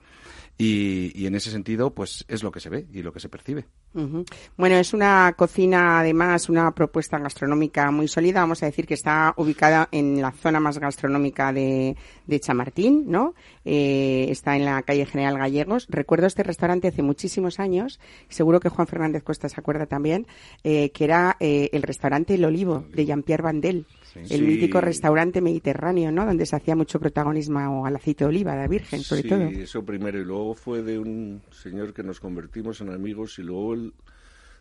y, 0.58 1.12
y, 1.20 1.26
en 1.26 1.34
ese 1.34 1.50
sentido 1.50 1.94
pues 1.94 2.24
es 2.28 2.42
lo 2.42 2.50
que 2.50 2.60
se 2.60 2.70
ve 2.70 2.86
y 2.92 3.02
lo 3.02 3.12
que 3.12 3.20
se 3.20 3.28
percibe. 3.28 3.66
Bueno, 3.92 4.76
es 4.76 4.92
una 4.92 5.32
cocina 5.38 6.00
además, 6.00 6.50
una 6.50 6.70
propuesta 6.72 7.18
gastronómica 7.18 7.90
muy 7.90 8.08
sólida. 8.08 8.40
Vamos 8.40 8.62
a 8.62 8.66
decir 8.66 8.86
que 8.86 8.92
está 8.92 9.32
ubicada 9.38 9.88
en 9.90 10.20
la 10.20 10.32
zona 10.32 10.60
más 10.60 10.78
gastronómica 10.78 11.50
de, 11.52 11.96
de 12.26 12.40
Chamartín, 12.40 13.04
¿no? 13.06 13.34
Eh, 13.64 14.26
está 14.28 14.54
en 14.54 14.66
la 14.66 14.82
calle 14.82 15.06
General 15.06 15.38
Gallegos. 15.38 15.86
Recuerdo 15.88 16.26
este 16.26 16.42
restaurante 16.42 16.88
hace 16.88 17.02
muchísimos 17.02 17.58
años, 17.58 17.98
seguro 18.28 18.60
que 18.60 18.68
Juan 18.68 18.86
Fernández 18.86 19.22
Cuesta 19.22 19.48
se 19.48 19.58
acuerda 19.58 19.86
también, 19.86 20.26
eh, 20.62 20.90
que 20.90 21.04
era 21.04 21.36
eh, 21.40 21.70
el 21.72 21.82
restaurante 21.82 22.34
El 22.34 22.44
Olivo 22.44 22.84
de 22.92 23.06
Jean-Pierre 23.06 23.42
Vandel. 23.42 23.86
El 24.16 24.42
mítico 24.42 24.80
restaurante 24.80 25.40
mediterráneo, 25.40 26.10
¿no? 26.12 26.24
Donde 26.26 26.46
se 26.46 26.56
hacía 26.56 26.76
mucho 26.76 26.98
protagonismo 26.98 27.86
al 27.86 27.96
aceite 27.96 28.24
de 28.24 28.28
oliva, 28.28 28.56
de 28.56 28.68
virgen, 28.68 29.00
sobre 29.00 29.22
todo. 29.24 29.48
Sí, 29.48 29.60
eso 29.62 29.84
primero. 29.84 30.20
Y 30.20 30.24
luego 30.24 30.54
fue 30.54 30.82
de 30.82 30.98
un 30.98 31.42
señor 31.50 31.92
que 31.92 32.02
nos 32.02 32.20
convertimos 32.20 32.80
en 32.80 32.90
amigos 32.90 33.38
y 33.38 33.42
luego 33.42 33.74
él 33.74 33.92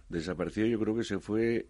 desapareció. 0.09 0.65
Yo 0.65 0.79
creo 0.79 0.95
que 0.95 1.03
se 1.03 1.19
fue 1.19 1.67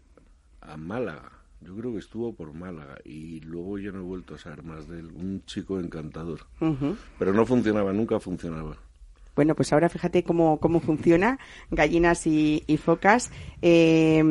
a 0.61 0.77
Málaga. 0.77 1.31
Yo 1.61 1.75
creo 1.75 1.93
que 1.93 1.99
estuvo 1.99 2.33
por 2.33 2.53
Málaga 2.53 2.97
y 3.03 3.39
luego 3.41 3.79
ya 3.79 3.91
no 3.91 3.99
he 3.99 4.03
vuelto 4.03 4.35
a 4.35 4.37
saber 4.37 4.63
más 4.63 4.87
de 4.87 4.99
él. 4.99 5.07
Un 5.07 5.43
chico 5.45 5.79
encantador. 5.79 6.41
Uh 6.59 6.65
-huh. 6.65 6.95
Pero 7.17 7.33
no 7.33 7.45
funcionaba, 7.45 7.91
nunca 7.93 8.19
funcionaba. 8.19 8.77
Bueno, 9.35 9.55
pues 9.55 9.73
ahora 9.73 9.89
fíjate 9.89 10.23
cómo, 10.23 10.59
cómo 10.59 10.79
funciona 10.79 11.39
gallinas 11.69 12.25
y, 12.27 12.63
focas. 12.83 13.31
Eh, 13.61 14.23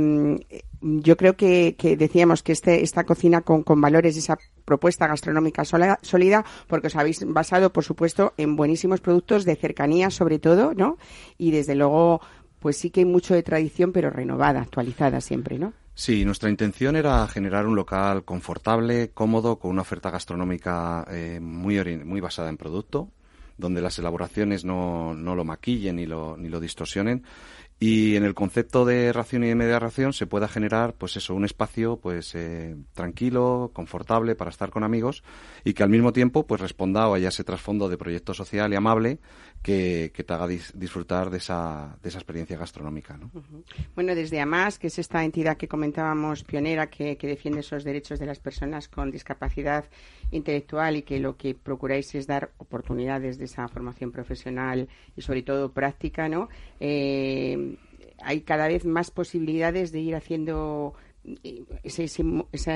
yo 0.81 1.17
creo 1.17 1.35
que, 1.37 1.77
decíamos 1.99 2.43
que 2.43 2.53
este, 2.53 2.83
esta 2.83 3.05
cocina 3.05 3.41
con, 3.41 3.63
con 3.63 3.81
valores, 3.81 4.17
esa 4.17 4.39
propuesta 4.65 5.07
gastronómica 5.07 5.65
sólida, 5.65 6.45
porque 6.67 6.89
os 6.89 6.97
habéis 6.97 7.25
basado, 7.27 7.73
por 7.73 7.85
supuesto, 7.85 8.35
en 8.37 8.55
buenísimos 8.57 9.01
productos 9.01 9.45
de 9.45 9.57
cercanía, 9.57 10.11
sobre 10.11 10.39
todo, 10.39 10.75
¿no? 10.75 10.99
Y 11.39 11.53
desde 11.53 11.75
luego, 11.75 12.21
pues 12.61 12.77
sí 12.77 12.91
que 12.91 13.01
hay 13.01 13.07
mucho 13.07 13.35
de 13.35 13.43
tradición, 13.43 13.93
pero 13.93 14.11
renovada, 14.11 14.61
actualizada 14.61 15.21
siempre, 15.21 15.59
¿no? 15.59 15.73
Sí, 15.95 16.25
nuestra 16.25 16.51
intención 16.51 16.97
era 16.97 17.27
generar 17.29 17.67
un 17.67 17.77
local 17.77 18.25
confortable, 18.25 19.11
cómodo, 19.15 19.59
con 19.59 19.71
una 19.71 19.83
oferta 19.83 20.11
gastronómica 20.11 21.07
eh, 21.11 21.39
muy, 21.41 21.79
muy 22.05 22.21
basada 22.21 22.49
en 22.51 22.57
producto, 22.57 23.09
donde 23.57 23.81
las 23.81 23.99
elaboraciones 23.99 24.65
no, 24.65 25.15
no 25.15 25.35
lo 25.35 25.45
maquillen 25.45 25.97
ni 25.97 26.07
lo, 26.07 26.37
ni 26.37 26.49
lo 26.49 26.61
distorsionen. 26.61 27.25
Y 27.81 28.15
en 28.17 28.25
el 28.25 28.35
concepto 28.35 28.85
de 28.85 29.13
ración 29.13 29.43
y 29.45 29.49
de 29.49 29.57
media 29.57 29.79
ración 29.79 30.13
se 30.13 30.27
pueda 30.27 30.47
generar 30.47 30.95
pues 30.95 31.17
eso 31.17 31.35
un 31.35 31.45
espacio 31.45 31.99
pues 31.99 32.35
eh, 32.35 32.77
tranquilo 32.95 33.73
confortable 33.75 34.37
para 34.37 34.51
estar 34.51 34.71
con 34.71 34.85
amigos 34.85 35.25
y 35.65 35.75
que 35.75 35.83
al 35.83 35.91
mismo 35.91 36.13
tiempo 36.13 36.47
pues 36.47 36.61
responda 36.61 37.09
o 37.09 37.15
haya 37.15 37.29
ese 37.29 37.43
trasfondo 37.43 37.89
de 37.89 37.99
proyecto 37.99 38.33
social 38.33 38.73
y 38.73 38.77
amable 38.77 39.19
que, 39.65 40.13
te 40.15 40.33
haga 40.35 40.47
disfrutar 40.47 41.31
de 41.31 41.39
esa, 41.39 41.97
de 42.03 42.11
esa 42.11 42.19
experiencia 42.19 42.59
gastronómica 42.59 43.17
¿no? 43.17 43.31
bueno 43.95 44.15
desde 44.15 44.39
AMAS 44.39 44.79
que 44.79 44.89
es 44.89 44.99
esta 44.99 45.25
entidad 45.25 45.57
que 45.57 45.67
comentábamos 45.67 46.45
pionera 46.45 46.91
que, 46.91 47.17
que 47.17 47.27
defiende 47.27 47.61
esos 47.61 47.83
derechos 47.83 48.19
de 48.19 48.27
las 48.27 48.39
personas 48.39 48.89
con 48.89 49.11
discapacidad 49.11 49.87
intelectual 50.31 50.97
y 50.97 51.03
que 51.03 51.19
lo 51.19 51.37
que 51.37 51.55
procuráis 51.55 52.15
es 52.15 52.27
dar 52.27 52.53
oportunidades 52.59 53.39
de 53.39 53.47
esa 53.47 53.67
formación 53.69 54.13
profesional 54.13 54.89
y 55.17 55.23
sobre 55.23 55.43
todo 55.43 55.73
práctica, 55.73 56.29
¿no? 56.29 56.49
Eh, 56.81 57.77
hay 58.23 58.41
cada 58.43 58.69
vez 58.69 58.85
más 58.85 59.11
posibilidades 59.11 59.93
de 59.93 60.01
ir 60.01 60.15
haciendo 60.15 60.95
eh, 61.43 61.65
esa 61.83 62.73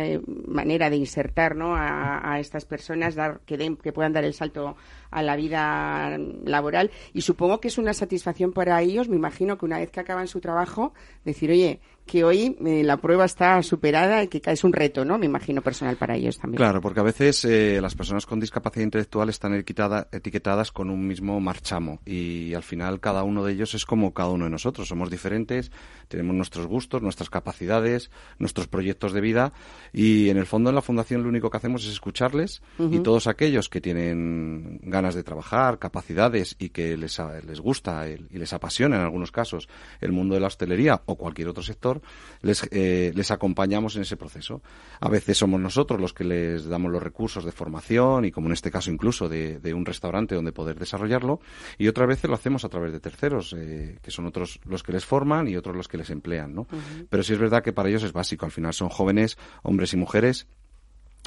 manera 0.47 0.91
de 0.91 0.97
insertar 0.97 1.57
¿no? 1.57 1.75
a, 1.77 2.39
estas 2.41 2.65
personas, 2.65 3.15
dar, 3.15 3.41
que, 3.41 3.57
den, 3.57 3.77
que 3.77 3.93
puedan 3.93 4.13
dar 4.13 4.25
el 4.25 4.35
salto 4.35 4.77
a 5.11 5.23
la 5.23 5.37
vida 5.37 6.19
laboral. 6.45 6.91
Y 7.13 7.23
supongo 7.23 7.61
que 7.61 7.69
es 7.69 7.79
una 7.79 7.95
satisfacción 7.95 8.53
para 8.53 8.81
ellos, 8.81 9.09
me 9.09 9.17
imagino 9.17 9.59
que 9.59 9.67
una 9.67 9.79
vez 9.79 9.91
que 9.91 10.01
acaban 10.01 10.29
su 10.29 10.41
trabajo, 10.41 10.93
decir, 11.25 11.51
oye, 11.51 11.81
que 12.09 12.25
hoy 12.25 12.57
eh, 12.67 12.83
la 12.83 12.97
prueba 12.97 13.25
está 13.25 13.63
superada 13.63 14.25
y 14.25 14.29
que 14.29 14.43
es 14.45 14.65
un 14.65 14.73
reto, 14.73 15.05
¿no? 15.05 15.19
Me 15.19 15.27
imagino 15.27 15.63
personal 15.63 15.97
para 15.97 16.17
ellos 16.17 16.39
también. 16.39 16.57
Claro, 16.57 16.81
porque 16.81 16.99
a 16.99 17.05
veces 17.05 17.45
eh, 17.45 17.79
las 17.81 17.95
personas 17.95 18.27
con 18.27 18.41
discapacidad 18.41 18.83
intelectual 18.83 19.29
están 19.29 19.55
etiquetadas 19.55 20.73
con 20.73 20.91
un 20.91 21.07
mismo 21.07 21.39
marchamo 21.39 22.01
y 22.05 22.55
al 22.55 22.65
final 22.65 22.99
cada 22.99 23.23
uno 23.23 23.45
de 23.45 23.53
ellos 23.53 23.75
es 23.75 23.85
como 23.85 24.13
cada 24.13 24.31
uno 24.31 24.47
de 24.47 24.51
nosotros. 24.51 24.89
Somos 24.89 25.11
diferentes, 25.11 25.71
tenemos 26.09 26.35
nuestros 26.35 26.67
gustos, 26.67 27.03
nuestras 27.03 27.31
capacidades, 27.31 28.11
nuestros 28.39 28.67
proyectos 28.67 29.13
de 29.13 29.21
vida 29.21 29.53
y 29.93 30.31
en 30.31 30.39
el 30.39 30.47
fondo 30.47 30.71
en 30.71 30.75
la 30.75 30.83
Fundación 30.83 31.23
lo 31.23 31.29
único 31.29 31.51
que 31.51 31.59
hacemos 31.59 31.85
es 31.85 31.93
escucharles 31.93 32.63
y 32.79 33.01
todos 33.01 33.27
aquellos 33.27 33.69
que 33.69 33.81
tienen 33.81 34.81
ganas 34.83 35.15
de 35.15 35.23
trabajar, 35.23 35.79
capacidades 35.79 36.57
y 36.59 36.71
que 36.71 36.97
les, 36.97 37.21
les 37.47 37.61
gusta 37.61 38.09
y 38.09 38.39
les 38.39 38.53
apasiona 38.53 38.97
en 38.97 39.03
algunos 39.03 39.31
casos 39.31 39.69
el 40.01 40.13
mundo 40.13 40.35
de 40.35 40.41
la 40.41 40.47
hostelería 40.47 41.03
o 41.05 41.17
cualquier 41.17 41.49
otro 41.49 41.63
sector, 41.63 41.98
les, 42.43 42.67
eh, 42.71 43.13
les 43.15 43.31
acompañamos 43.31 43.97
en 43.97 44.03
ese 44.03 44.17
proceso. 44.17 44.63
A 45.01 45.09
veces 45.09 45.39
somos 45.39 45.61
nosotros 45.61 46.01
los 46.01 46.13
que 46.13 46.25
les 46.25 46.67
damos 46.67 46.91
los 46.91 47.03
recursos 47.03 47.45
de 47.45 47.53
formación 47.53 48.25
y, 48.25 48.31
como 48.31 48.49
en 48.49 48.53
este 48.53 48.71
caso 48.71 48.91
incluso, 48.91 49.29
de, 49.29 49.75
un 49.75 49.85
restaurante 49.85 50.35
donde 50.35 50.53
poder 50.53 50.79
desarrollarlo, 50.79 51.41
y 51.77 51.89
otras 51.89 52.09
veces 52.09 52.29
lo 52.29 52.35
hacemos 52.35 52.65
a 52.65 52.69
través 52.69 52.93
de 52.93 53.01
terceros, 53.01 53.55
eh, 53.57 53.99
que 54.03 54.11
son 54.11 54.27
otros 54.27 54.61
los 54.65 54.83
que 54.83 54.93
les 54.93 55.05
forman 55.05 55.47
y 55.47 55.57
otros 55.57 55.77
los 55.77 55.89
que 55.89 55.99
les 55.99 56.11
emplean. 56.11 56.55
¿no? 56.55 56.67
Pero 57.09 57.23
sí 57.23 57.35
es 57.35 57.39
verdad 57.39 57.63
que 57.63 57.73
para 57.73 57.89
ellos 57.89 58.03
es 58.03 58.13
básico. 58.13 58.47
Al 58.47 58.53
final 58.53 58.73
son 58.73 58.89
jóvenes, 58.89 59.37
hombres 59.63 59.93
y 59.93 59.97
mujeres, 59.97 60.47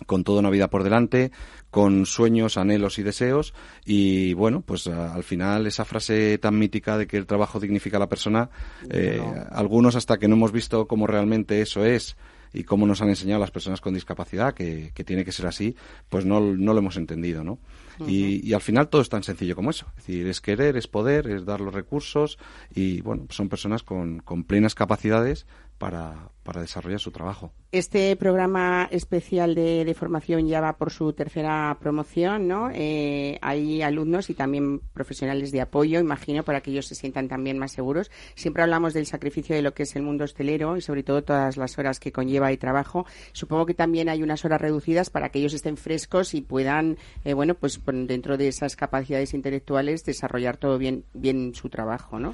con 0.05 0.23
toda 0.23 0.39
una 0.39 0.49
vida 0.49 0.69
por 0.69 0.83
delante, 0.83 1.31
con 1.69 2.05
sueños, 2.05 2.57
anhelos 2.57 2.99
y 2.99 3.03
deseos. 3.03 3.53
Y 3.85 4.33
bueno, 4.33 4.61
pues 4.61 4.87
al 4.87 5.23
final 5.23 5.67
esa 5.67 5.85
frase 5.85 6.37
tan 6.37 6.57
mítica 6.57 6.97
de 6.97 7.07
que 7.07 7.17
el 7.17 7.25
trabajo 7.25 7.59
dignifica 7.59 7.97
a 7.97 7.99
la 7.99 8.09
persona, 8.09 8.49
eh, 8.89 9.21
algunos 9.51 9.95
hasta 9.95 10.17
que 10.17 10.27
no 10.27 10.35
hemos 10.35 10.51
visto 10.51 10.87
cómo 10.87 11.07
realmente 11.07 11.61
eso 11.61 11.85
es 11.85 12.17
y 12.53 12.63
cómo 12.63 12.85
nos 12.85 13.01
han 13.01 13.09
enseñado 13.09 13.39
las 13.39 13.51
personas 13.51 13.79
con 13.79 13.93
discapacidad, 13.93 14.53
que, 14.53 14.91
tiene 15.05 15.23
que 15.23 15.31
ser 15.31 15.47
así, 15.47 15.75
pues 16.09 16.25
no, 16.25 16.41
no 16.41 16.73
lo 16.73 16.79
hemos 16.79 16.97
entendido, 16.97 17.43
¿no? 17.45 17.59
y, 18.07 18.45
y, 18.47 18.53
al 18.53 18.61
final 18.61 18.89
todo 18.89 19.01
es 19.01 19.09
tan 19.09 19.23
sencillo 19.23 19.55
como 19.55 19.69
eso. 19.69 19.85
Es 19.97 20.07
decir, 20.07 20.27
es 20.27 20.41
querer, 20.41 20.75
es 20.75 20.87
poder, 20.87 21.27
es 21.27 21.45
dar 21.45 21.61
los 21.61 21.73
recursos 21.73 22.39
y, 22.73 23.01
bueno, 23.01 23.27
son 23.29 23.47
personas 23.47 23.83
con, 23.83 24.19
con 24.19 24.43
plenas 24.43 24.75
capacidades 24.75 25.45
para, 25.81 26.59
desarrollar 26.61 26.99
su 26.99 27.11
trabajo. 27.11 27.51
Este 27.71 28.15
programa 28.15 28.87
especial 28.91 29.55
de, 29.55 29.95
formación 29.97 30.47
ya 30.47 30.61
va 30.61 30.77
por 30.77 30.91
su 30.91 31.13
tercera 31.13 31.75
promoción, 31.79 32.47
¿no? 32.47 32.69
Eh, 32.71 33.39
hay 33.41 33.81
alumnos 33.81 34.29
y 34.29 34.35
también 34.35 34.79
profesionales 34.93 35.51
de 35.51 35.61
apoyo, 35.61 35.99
imagino, 35.99 36.43
para 36.43 36.61
que 36.61 36.69
ellos 36.71 36.85
se 36.85 36.93
sientan 36.93 37.27
también 37.27 37.57
más 37.57 37.71
seguros. 37.71 38.11
Siempre 38.35 38.61
hablamos 38.61 38.93
del 38.93 39.07
sacrificio 39.07 39.55
de 39.55 39.63
lo 39.63 39.73
que 39.73 39.83
es 39.83 39.95
el 39.95 40.03
mundo 40.03 40.25
hostelero 40.25 40.77
y 40.77 40.81
sobre 40.81 41.01
todo 41.01 41.23
todas 41.23 41.57
las 41.57 41.77
horas 41.79 41.99
que 41.99 42.11
conlleva 42.11 42.51
el 42.51 42.59
trabajo. 42.59 43.05
Supongo 43.31 43.65
que 43.65 43.73
también 43.73 44.07
hay 44.07 44.21
unas 44.21 44.45
horas 44.45 44.61
reducidas 44.61 45.09
para 45.09 45.29
que 45.29 45.39
ellos 45.39 45.53
estén 45.53 45.77
frescos 45.77 46.35
y 46.35 46.41
puedan, 46.41 46.97
eh, 47.23 47.33
bueno, 47.33 47.55
pues 47.55 47.79
dentro 47.85 48.37
de 48.37 48.49
esas 48.49 48.75
capacidades 48.75 49.33
intelectuales 49.33 50.03
desarrollar 50.05 50.57
todo 50.57 50.77
bien 50.77 51.55
su 51.55 51.69
trabajo, 51.69 52.19
¿no? 52.19 52.33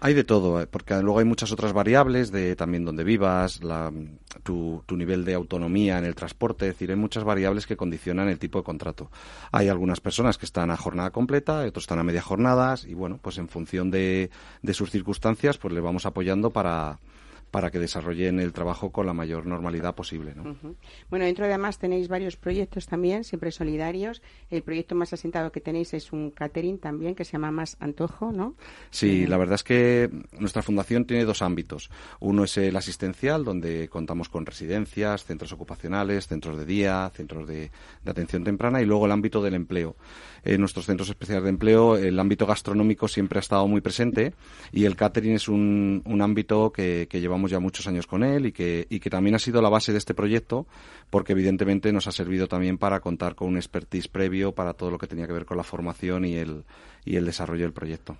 Hay 0.00 0.14
de 0.14 0.22
todo, 0.22 0.60
eh, 0.62 0.68
porque 0.68 0.94
luego 1.02 1.18
hay 1.18 1.24
muchas 1.24 1.50
otras 1.50 1.72
variables 1.72 2.30
de 2.30 2.54
también 2.54 2.84
donde 2.84 3.02
vivas, 3.02 3.64
la, 3.64 3.92
tu, 4.44 4.84
tu, 4.86 4.96
nivel 4.96 5.24
de 5.24 5.34
autonomía 5.34 5.98
en 5.98 6.04
el 6.04 6.14
transporte, 6.14 6.66
es 6.66 6.74
decir, 6.74 6.90
hay 6.90 6.96
muchas 6.96 7.24
variables 7.24 7.66
que 7.66 7.76
condicionan 7.76 8.28
el 8.28 8.38
tipo 8.38 8.58
de 8.58 8.64
contrato. 8.64 9.10
Hay 9.50 9.68
algunas 9.68 10.00
personas 10.00 10.38
que 10.38 10.46
están 10.46 10.70
a 10.70 10.76
jornada 10.76 11.10
completa, 11.10 11.64
otros 11.66 11.82
están 11.82 11.98
a 11.98 12.04
media 12.04 12.22
jornadas 12.22 12.84
y 12.84 12.94
bueno, 12.94 13.18
pues 13.20 13.38
en 13.38 13.48
función 13.48 13.90
de, 13.90 14.30
de 14.62 14.74
sus 14.74 14.92
circunstancias, 14.92 15.58
pues 15.58 15.74
le 15.74 15.80
vamos 15.80 16.06
apoyando 16.06 16.50
para, 16.50 17.00
para 17.50 17.70
que 17.70 17.78
desarrollen 17.78 18.40
el 18.40 18.52
trabajo 18.52 18.90
con 18.90 19.06
la 19.06 19.12
mayor 19.12 19.46
normalidad 19.46 19.94
posible. 19.94 20.34
¿no? 20.34 20.56
Bueno, 21.08 21.24
dentro 21.24 21.46
de 21.46 21.52
además 21.58 21.78
tenéis 21.78 22.08
varios 22.08 22.36
proyectos 22.36 22.86
también, 22.86 23.24
siempre 23.24 23.50
solidarios. 23.50 24.22
El 24.50 24.62
proyecto 24.62 24.94
más 24.94 25.12
asentado 25.12 25.50
que 25.50 25.60
tenéis 25.60 25.92
es 25.94 26.12
un 26.12 26.30
catering 26.30 26.78
también 26.78 27.14
que 27.14 27.24
se 27.24 27.32
llama 27.32 27.50
Más 27.50 27.76
Antojo, 27.80 28.32
¿no? 28.32 28.54
Sí, 28.90 29.26
la 29.26 29.36
verdad 29.36 29.56
es 29.56 29.64
que 29.64 30.10
nuestra 30.38 30.62
fundación 30.62 31.04
tiene 31.04 31.24
dos 31.24 31.42
ámbitos. 31.42 31.90
Uno 32.20 32.44
es 32.44 32.56
el 32.58 32.76
asistencial, 32.76 33.44
donde 33.44 33.88
contamos 33.88 34.28
con 34.28 34.46
residencias, 34.46 35.24
centros 35.24 35.52
ocupacionales, 35.52 36.28
centros 36.28 36.58
de 36.58 36.64
día, 36.64 37.10
centros 37.14 37.46
de, 37.46 37.70
atención 38.06 38.44
temprana 38.44 38.80
y 38.80 38.86
luego 38.86 39.06
el 39.06 39.12
ámbito 39.12 39.42
del 39.42 39.54
empleo. 39.54 39.96
En 40.44 40.60
nuestros 40.60 40.86
centros 40.86 41.08
especiales 41.08 41.44
de 41.44 41.50
empleo, 41.50 41.96
el 41.96 42.18
ámbito 42.18 42.46
gastronómico 42.46 43.08
siempre 43.08 43.38
ha 43.38 43.40
estado 43.40 43.66
muy 43.66 43.80
presente 43.80 44.32
y 44.72 44.84
el 44.84 44.96
catering 44.96 45.34
es 45.34 45.48
un, 45.48 46.02
un 46.06 46.22
ámbito 46.22 46.72
que, 46.72 47.06
que 47.10 47.20
llevamos 47.20 47.37
ya 47.46 47.60
muchos 47.60 47.86
años 47.86 48.06
con 48.06 48.24
él 48.24 48.46
y 48.46 48.52
que, 48.52 48.86
y 48.90 49.00
que 49.00 49.10
también 49.10 49.34
ha 49.36 49.38
sido 49.38 49.62
la 49.62 49.68
base 49.68 49.92
de 49.92 49.98
este 49.98 50.14
proyecto 50.14 50.66
porque 51.10 51.32
evidentemente 51.32 51.92
nos 51.92 52.06
ha 52.06 52.12
servido 52.12 52.48
también 52.48 52.78
para 52.78 53.00
contar 53.00 53.34
con 53.34 53.48
un 53.48 53.56
expertise 53.56 54.08
previo 54.08 54.52
para 54.52 54.74
todo 54.74 54.90
lo 54.90 54.98
que 54.98 55.06
tenía 55.06 55.26
que 55.26 55.32
ver 55.32 55.46
con 55.46 55.56
la 55.56 55.62
formación 55.62 56.24
y 56.24 56.34
el, 56.34 56.64
y 57.04 57.16
el 57.16 57.24
desarrollo 57.24 57.62
del 57.64 57.72
proyecto. 57.72 58.16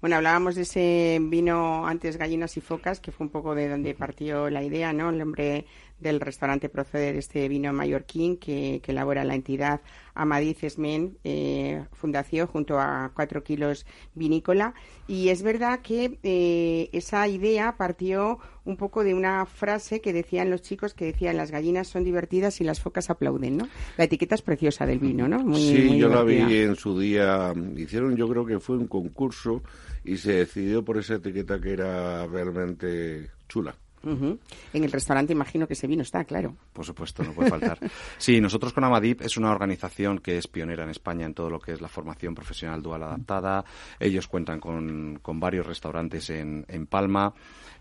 Bueno, 0.00 0.16
hablábamos 0.16 0.54
de 0.54 0.62
ese 0.62 1.18
vino 1.20 1.86
antes 1.86 2.16
gallinas 2.16 2.56
y 2.56 2.60
focas, 2.60 3.00
que 3.00 3.10
fue 3.10 3.26
un 3.26 3.30
poco 3.30 3.54
de 3.54 3.68
donde 3.68 3.94
partió 3.94 4.50
la 4.50 4.62
idea, 4.62 4.92
¿no? 4.92 5.10
El 5.10 5.18
nombre 5.18 5.66
del 5.98 6.20
restaurante 6.20 6.68
procede 6.68 7.12
de 7.12 7.18
este 7.18 7.48
vino 7.48 7.72
mallorquín 7.72 8.36
que, 8.36 8.80
que 8.82 8.92
elabora 8.92 9.24
la 9.24 9.34
entidad 9.34 9.80
Amadiz 10.14 10.62
Esmen 10.62 11.18
eh, 11.24 11.84
Fundación 11.92 12.46
junto 12.46 12.78
a 12.78 13.10
Cuatro 13.14 13.42
Kilos 13.42 13.84
Vinícola. 14.14 14.74
Y 15.06 15.28
es 15.28 15.42
verdad 15.42 15.80
que 15.80 16.18
eh, 16.22 16.88
esa 16.92 17.26
idea 17.28 17.76
partió 17.76 18.38
un 18.64 18.76
poco 18.76 19.04
de 19.04 19.12
una 19.12 19.44
frase 19.44 20.00
que 20.00 20.12
decían 20.12 20.50
los 20.50 20.62
chicos 20.62 20.94
que 20.94 21.06
decían 21.06 21.36
las 21.36 21.50
gallinas 21.50 21.88
son 21.88 22.04
divertidas 22.04 22.60
y 22.60 22.64
las 22.64 22.80
focas 22.80 23.10
aplauden, 23.10 23.58
¿no? 23.58 23.68
La 23.98 24.04
etiqueta 24.04 24.34
es 24.34 24.42
preciosa 24.42 24.86
del 24.86 25.00
vino, 25.00 25.28
¿no? 25.28 25.40
Muy, 25.40 25.60
sí, 25.60 25.98
yo 25.98 26.08
la 26.08 26.22
vi 26.22 26.38
en 26.38 26.76
su 26.76 26.98
día. 26.98 27.52
Hicieron, 27.76 28.16
yo 28.16 28.28
creo 28.28 28.46
que 28.46 28.60
fue 28.60 28.78
un 28.78 28.86
concurso 28.86 29.62
y 30.04 30.16
se 30.16 30.32
decidió 30.34 30.84
por 30.84 30.98
esa 30.98 31.14
etiqueta 31.14 31.60
que 31.60 31.72
era 31.72 32.26
realmente 32.26 33.30
chula. 33.48 33.76
En 34.04 34.84
el 34.84 34.92
restaurante 34.92 35.32
imagino 35.32 35.66
que 35.66 35.74
ese 35.74 35.86
vino 35.86 36.02
está, 36.02 36.24
claro. 36.24 36.56
Por 36.72 36.84
supuesto, 36.84 37.22
no 37.22 37.32
puede 37.32 37.50
faltar. 37.50 37.78
sí, 38.18 38.40
nosotros 38.40 38.72
con 38.72 38.84
Amadip 38.84 39.22
es 39.22 39.36
una 39.36 39.50
organización 39.50 40.18
que 40.18 40.38
es 40.38 40.46
pionera 40.46 40.84
en 40.84 40.90
España 40.90 41.26
en 41.26 41.34
todo 41.34 41.50
lo 41.50 41.58
que 41.58 41.72
es 41.72 41.80
la 41.80 41.88
formación 41.88 42.34
profesional 42.34 42.82
dual 42.82 43.02
adaptada. 43.02 43.64
Ellos 43.98 44.28
cuentan 44.28 44.60
con, 44.60 45.18
con 45.22 45.40
varios 45.40 45.66
restaurantes 45.66 46.30
en, 46.30 46.64
en 46.68 46.86
Palma 46.86 47.32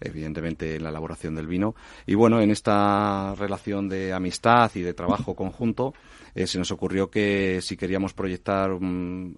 evidentemente 0.03 0.75
en 0.75 0.83
la 0.83 0.89
elaboración 0.89 1.35
del 1.35 1.47
vino. 1.47 1.75
Y 2.05 2.15
bueno, 2.15 2.41
en 2.41 2.51
esta 2.51 3.33
relación 3.35 3.89
de 3.89 4.13
amistad 4.13 4.71
y 4.75 4.81
de 4.81 4.93
trabajo 4.93 5.35
conjunto, 5.35 5.93
eh, 6.35 6.47
se 6.47 6.57
nos 6.57 6.71
ocurrió 6.71 7.09
que 7.09 7.59
si 7.61 7.77
queríamos 7.77 8.13
proyectar 8.13 8.71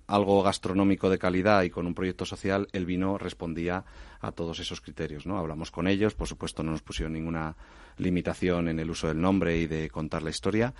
algo 0.07 0.43
gastronómico 0.43 1.09
de 1.09 1.17
calidad 1.17 1.63
y 1.63 1.69
con 1.69 1.87
un 1.87 1.93
proyecto 1.93 2.25
social, 2.25 2.67
el 2.71 2.85
vino 2.85 3.17
respondía 3.17 3.83
a 4.21 4.31
todos 4.31 4.59
esos 4.59 4.81
criterios, 4.81 5.25
¿no? 5.25 5.37
Hablamos 5.37 5.71
con 5.71 5.87
ellos, 5.87 6.15
por 6.15 6.27
supuesto 6.27 6.63
no 6.63 6.71
nos 6.71 6.81
pusieron 6.81 7.13
ninguna 7.13 7.55
limitación 7.97 8.67
en 8.67 8.79
el 8.79 8.89
uso 8.89 9.07
del 9.07 9.21
nombre 9.21 9.57
y 9.57 9.67
de 9.67 9.89
contar 9.89 10.23
la 10.23 10.29
historia. 10.29 10.73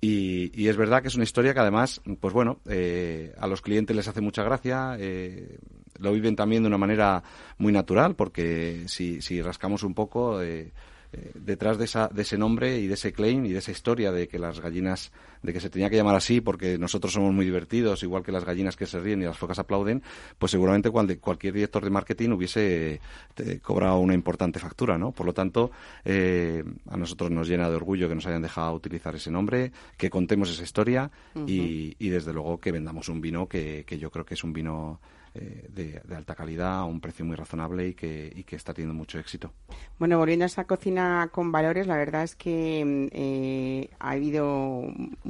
Y, 0.00 0.68
es 0.68 0.76
verdad 0.76 1.02
que 1.02 1.08
es 1.08 1.14
una 1.14 1.24
historia 1.24 1.54
que 1.54 1.60
además, 1.60 2.00
pues 2.20 2.32
bueno, 2.32 2.60
eh, 2.66 3.34
a 3.38 3.46
los 3.46 3.62
clientes 3.62 3.94
les 3.94 4.08
hace 4.08 4.20
mucha 4.20 4.42
gracia, 4.42 4.96
eh, 4.98 5.58
lo 6.02 6.12
viven 6.12 6.36
también 6.36 6.62
de 6.62 6.68
una 6.68 6.78
manera 6.78 7.22
muy 7.58 7.72
natural, 7.72 8.14
porque 8.14 8.84
si, 8.86 9.22
si 9.22 9.40
rascamos 9.40 9.82
un 9.82 9.94
poco, 9.94 10.42
eh, 10.42 10.72
eh, 11.12 11.30
detrás 11.34 11.78
de, 11.78 11.84
esa, 11.84 12.08
de 12.08 12.22
ese 12.22 12.38
nombre 12.38 12.78
y 12.78 12.86
de 12.86 12.94
ese 12.94 13.12
claim 13.12 13.44
y 13.46 13.52
de 13.52 13.58
esa 13.58 13.70
historia 13.70 14.12
de 14.12 14.28
que 14.28 14.38
las 14.38 14.60
gallinas, 14.60 15.12
de 15.42 15.52
que 15.52 15.60
se 15.60 15.70
tenía 15.70 15.90
que 15.90 15.96
llamar 15.96 16.14
así 16.14 16.40
porque 16.40 16.78
nosotros 16.78 17.12
somos 17.12 17.32
muy 17.32 17.44
divertidos, 17.44 18.02
igual 18.02 18.22
que 18.22 18.32
las 18.32 18.44
gallinas 18.44 18.76
que 18.76 18.86
se 18.86 19.00
ríen 19.00 19.22
y 19.22 19.24
las 19.24 19.38
focas 19.38 19.58
aplauden, 19.58 20.02
pues 20.38 20.52
seguramente 20.52 20.90
cualquier 20.90 21.54
director 21.54 21.82
de 21.84 21.90
marketing 21.90 22.30
hubiese 22.30 23.00
eh, 23.36 23.58
cobrado 23.60 23.98
una 23.98 24.14
importante 24.14 24.58
factura, 24.58 24.98
¿no? 24.98 25.12
Por 25.12 25.26
lo 25.26 25.32
tanto, 25.32 25.70
eh, 26.04 26.64
a 26.88 26.96
nosotros 26.96 27.30
nos 27.30 27.48
llena 27.48 27.68
de 27.68 27.76
orgullo 27.76 28.08
que 28.08 28.14
nos 28.14 28.26
hayan 28.26 28.42
dejado 28.42 28.74
utilizar 28.74 29.14
ese 29.14 29.30
nombre, 29.30 29.72
que 29.96 30.10
contemos 30.10 30.50
esa 30.50 30.62
historia 30.62 31.10
y, 31.46 31.96
y, 31.98 32.08
desde 32.08 32.32
luego 32.32 32.58
que 32.58 32.72
vendamos 32.72 33.08
un 33.08 33.20
vino 33.20 33.46
que, 33.46 33.84
que 33.86 33.98
yo 33.98 34.10
creo 34.10 34.24
que 34.24 34.34
es 34.34 34.44
un 34.44 34.52
vino 34.52 35.00
eh, 35.34 35.66
de, 35.70 36.14
alta 36.14 36.34
calidad 36.34 36.80
a 36.80 36.84
un 36.84 37.00
precio 37.00 37.24
muy 37.24 37.36
razonable 37.36 37.88
y 37.88 37.94
que, 37.94 38.30
y 38.36 38.44
que 38.44 38.56
está 38.56 38.74
teniendo 38.74 38.92
mucho 38.92 39.18
éxito. 39.18 39.50
Bueno, 39.98 40.18
volviendo 40.18 40.44
a 40.44 40.46
esa 40.46 40.64
cocina 40.64 41.30
con 41.32 41.50
valores, 41.50 41.86
la 41.86 41.96
verdad 41.96 42.24
es 42.24 42.36
que 42.36 43.08
eh, 43.10 43.88
ha 43.98 44.10
habido 44.10 44.82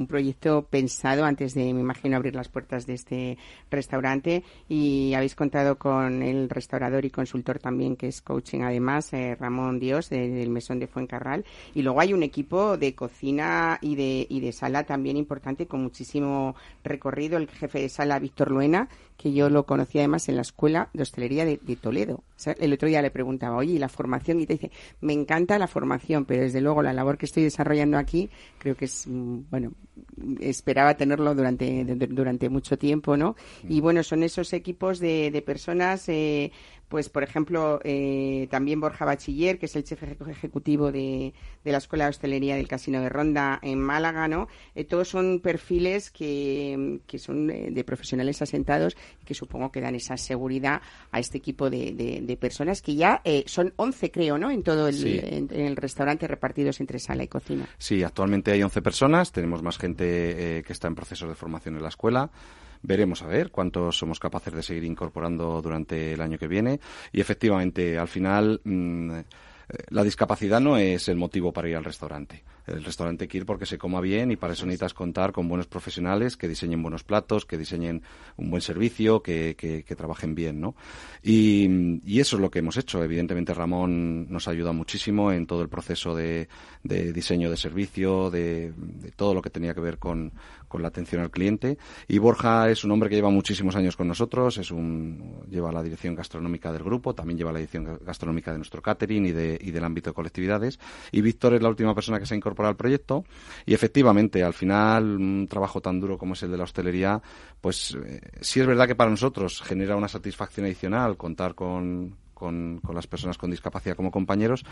un 0.03 0.07
proyecto 0.07 0.67
pensado 0.69 1.23
antes 1.23 1.53
de, 1.53 1.73
me 1.73 1.79
imagino, 1.79 2.17
abrir 2.17 2.35
las 2.35 2.49
puertas 2.49 2.85
de 2.85 2.93
este 2.93 3.37
restaurante 3.71 4.43
y 4.67 5.13
habéis 5.13 5.33
contado 5.33 5.77
con 5.77 6.21
el 6.21 6.49
restaurador 6.49 7.05
y 7.05 7.09
consultor 7.09 7.59
también, 7.59 7.95
que 7.95 8.07
es 8.07 8.21
coaching 8.21 8.61
además, 8.61 9.13
eh, 9.13 9.35
Ramón 9.39 9.79
Dios, 9.79 10.09
del 10.09 10.49
Mesón 10.49 10.79
de 10.79 10.87
Fuencarral. 10.87 11.45
Y 11.73 11.81
luego 11.81 12.01
hay 12.01 12.13
un 12.13 12.21
equipo 12.21 12.77
de 12.77 12.93
cocina 12.93 13.79
y 13.81 13.95
de, 13.95 14.27
y 14.29 14.41
de 14.41 14.51
sala 14.51 14.83
también 14.83 15.15
importante 15.15 15.67
con 15.67 15.81
muchísimo 15.81 16.55
recorrido, 16.83 17.37
el 17.37 17.47
jefe 17.47 17.79
de 17.79 17.89
sala 17.89 18.19
Víctor 18.19 18.51
Luena, 18.51 18.89
que 19.23 19.31
yo 19.31 19.49
lo 19.49 19.65
conocí 19.65 19.99
además 19.99 20.27
en 20.27 20.35
la 20.35 20.41
escuela 20.41 20.89
de 20.93 21.01
hostelería 21.01 21.45
de, 21.45 21.57
Toledo. 21.79 22.25
el 22.59 22.73
otro 22.73 22.89
día 22.89 23.01
le 23.01 23.09
preguntaba, 23.09 23.55
oye, 23.55 23.75
¿y 23.75 23.79
la 23.79 23.87
formación? 23.87 24.41
Y 24.41 24.45
te 24.45 24.55
dice, 24.55 24.71
me 24.99 25.13
encanta 25.13 25.57
la 25.57 25.67
formación, 25.67 26.25
pero 26.25 26.41
desde 26.43 26.59
luego 26.59 26.83
la 26.83 26.91
labor 26.91 27.17
que 27.17 27.25
estoy 27.25 27.43
desarrollando 27.43 27.97
aquí 27.97 28.29
creo 28.57 28.75
que 28.75 28.83
es, 28.83 29.07
mm, 29.07 29.43
bueno, 29.49 29.71
esperaba 30.41 30.97
tenerlo 30.97 31.33
durante, 31.35 31.85
durante 31.85 32.49
mucho 32.49 32.77
tiempo, 32.77 33.15
¿no? 33.15 33.37
Y 33.69 33.79
bueno, 33.79 34.03
son 34.03 34.23
esos 34.23 34.51
equipos 34.51 34.99
de, 34.99 35.31
de 35.31 35.41
personas 35.41 36.09
eh, 36.09 36.51
pues 36.93 37.09
por 37.09 37.23
ejemplo, 37.23 37.79
eh, 37.83 38.47
también 38.51 38.79
Borja 38.79 39.03
Bachiller, 39.03 39.57
que 39.57 39.65
es 39.65 39.75
el 39.75 39.83
jefe 39.83 40.15
ejecutivo 40.29 40.91
de, 40.91 41.33
la 41.63 41.79
Escuela 41.79 42.03
de 42.03 42.11
Hostelería 42.11 42.55
del 42.55 42.67
Casino 42.67 43.01
de 43.01 43.09
Ronda 43.09 43.57
en 43.63 43.79
Málaga, 43.79 44.27
¿no? 44.27 44.47
Eh, 44.75 44.83
todos 44.83 45.07
son 45.07 45.39
perfiles 45.39 46.11
que, 46.11 46.99
son 47.17 47.49
eh, 47.49 47.71
de 47.71 47.83
profesionales 47.83 48.43
asentados 48.43 48.95
y 49.19 49.25
que 49.25 49.33
supongo 49.33 49.71
que 49.71 49.81
dan 49.81 49.95
esa 49.95 50.17
seguridad 50.17 50.83
a 51.09 51.19
este 51.19 51.39
equipo 51.39 51.71
de, 51.71 52.37
personas 52.39 52.83
que 52.83 52.93
ya 52.93 53.23
son 53.47 53.73
11, 53.75 54.11
creo, 54.11 54.37
¿no? 54.37 54.51
En 54.51 54.61
todo 54.61 54.87
el, 54.87 55.03
en, 55.03 55.49
el 55.51 55.75
restaurante 55.75 56.27
repartidos 56.27 56.79
entre 56.79 56.99
sala 56.99 57.23
y 57.23 57.27
cocina. 57.27 57.67
Sí, 57.79 58.03
actualmente 58.03 58.51
hay 58.51 58.61
11 58.61 58.83
personas, 58.83 59.31
tenemos 59.31 59.63
más 59.63 59.79
gente 59.79 60.61
que 60.63 60.73
está 60.73 60.89
en 60.89 60.93
proceso 60.93 61.27
de 61.27 61.33
formación 61.33 61.75
en 61.75 61.81
la 61.81 61.89
escuela. 61.89 62.29
Veremos 62.83 63.21
a 63.21 63.27
ver 63.27 63.49
cuántos 63.49 63.97
somos 63.97 64.19
capaces 64.19 64.53
de 64.53 64.61
seguir 64.61 64.83
incorporando 64.83 65.61
durante 65.61 66.13
el 66.13 66.21
año 66.21 66.37
que 66.37 66.47
viene. 66.47 66.81
Y 67.13 67.21
efectivamente, 67.21 67.97
al 67.97 68.09
final, 68.09 68.59
mm, 68.63 69.19
la 69.89 70.03
discapacidad 70.03 70.59
no 70.59 70.77
es 70.77 71.07
el 71.07 71.15
motivo 71.15 71.53
para 71.53 71.69
ir 71.69 71.77
al 71.77 71.85
restaurante. 71.85 72.43
El 72.65 72.83
restaurante 72.83 73.25
hay 73.25 73.27
que 73.27 73.37
ir 73.39 73.45
porque 73.45 73.65
se 73.65 73.77
coma 73.77 73.99
bien 73.99 74.31
y 74.31 74.37
para 74.37 74.53
eso 74.53 74.65
necesitas 74.65 74.93
contar 74.93 75.33
con 75.33 75.49
buenos 75.49 75.67
profesionales 75.67 76.37
que 76.37 76.47
diseñen 76.47 76.81
buenos 76.81 77.03
platos, 77.03 77.45
que 77.45 77.57
diseñen 77.57 78.03
un 78.37 78.49
buen 78.49 78.61
servicio, 78.61 79.21
que, 79.21 79.55
que, 79.57 79.95
trabajen 79.95 80.33
bien, 80.33 80.59
¿no? 80.59 80.75
Y, 81.21 81.99
y, 82.03 82.19
eso 82.19 82.37
es 82.37 82.41
lo 82.41 82.49
que 82.49 82.59
hemos 82.59 82.77
hecho. 82.77 83.03
Evidentemente 83.03 83.53
Ramón 83.53 84.31
nos 84.31 84.47
ayuda 84.47 84.71
muchísimo 84.71 85.31
en 85.31 85.45
todo 85.45 85.61
el 85.61 85.69
proceso 85.69 86.15
de, 86.15 86.47
de 86.83 87.13
diseño 87.13 87.49
de 87.49 87.57
servicio, 87.57 88.31
de, 88.31 88.73
de, 88.75 89.11
todo 89.11 89.33
lo 89.33 89.41
que 89.41 89.49
tenía 89.49 89.73
que 89.73 89.81
ver 89.81 89.99
con, 89.99 90.31
con 90.67 90.81
la 90.81 90.87
atención 90.87 91.21
al 91.21 91.29
cliente. 91.29 91.77
Y 92.07 92.17
Borja 92.17 92.69
es 92.69 92.83
un 92.83 92.91
hombre 92.91 93.09
que 93.09 93.15
lleva 93.15 93.29
muchísimos 93.29 93.75
años 93.75 93.95
con 93.95 94.07
nosotros, 94.07 94.57
es 94.57 94.71
un, 94.71 95.43
lleva 95.49 95.71
la 95.71 95.83
dirección 95.83 96.15
gastronómica 96.15 96.71
del 96.71 96.83
grupo, 96.83 97.13
también 97.13 97.37
lleva 97.37 97.51
la 97.51 97.59
dirección 97.59 97.99
gastronómica 98.03 98.51
de 98.51 98.57
nuestro 98.57 98.81
catering 98.81 99.27
y, 99.27 99.31
de, 99.31 99.59
y 99.61 99.71
del 99.71 99.83
ámbito 99.83 100.09
de 100.09 100.13
colectividades. 100.15 100.79
Y 101.11 101.21
Víctor 101.21 101.53
es 101.53 101.61
la 101.61 101.69
última 101.69 101.93
persona 101.93 102.19
que 102.19 102.25
se 102.25 102.33
ha 102.33 102.37
incorporado 102.37 102.52
proyecto. 102.75 103.25
Y 103.65 103.73
efectivamente, 103.73 104.43
al 104.43 104.53
final, 104.53 105.15
un 105.15 105.47
trabajo 105.49 105.81
tan 105.81 105.99
duro 105.99 106.17
como 106.17 106.33
es 106.33 106.43
el 106.43 106.51
de 106.51 106.57
la 106.57 106.63
hostelería, 106.63 107.21
pues 107.61 107.95
eh, 108.05 108.21
sí 108.41 108.59
es 108.59 108.67
verdad 108.67 108.87
que 108.87 108.95
para 108.95 109.09
nosotros 109.09 109.61
genera 109.61 109.95
una 109.95 110.07
satisfacción 110.07 110.65
adicional 110.65 111.17
contar 111.17 111.55
con, 111.55 112.15
con, 112.43 112.81
las 112.93 113.07
personas 113.07 113.37
con 113.37 113.51
discapacidad 113.51 113.95
como 113.95 114.11
compañeros, 114.11 114.65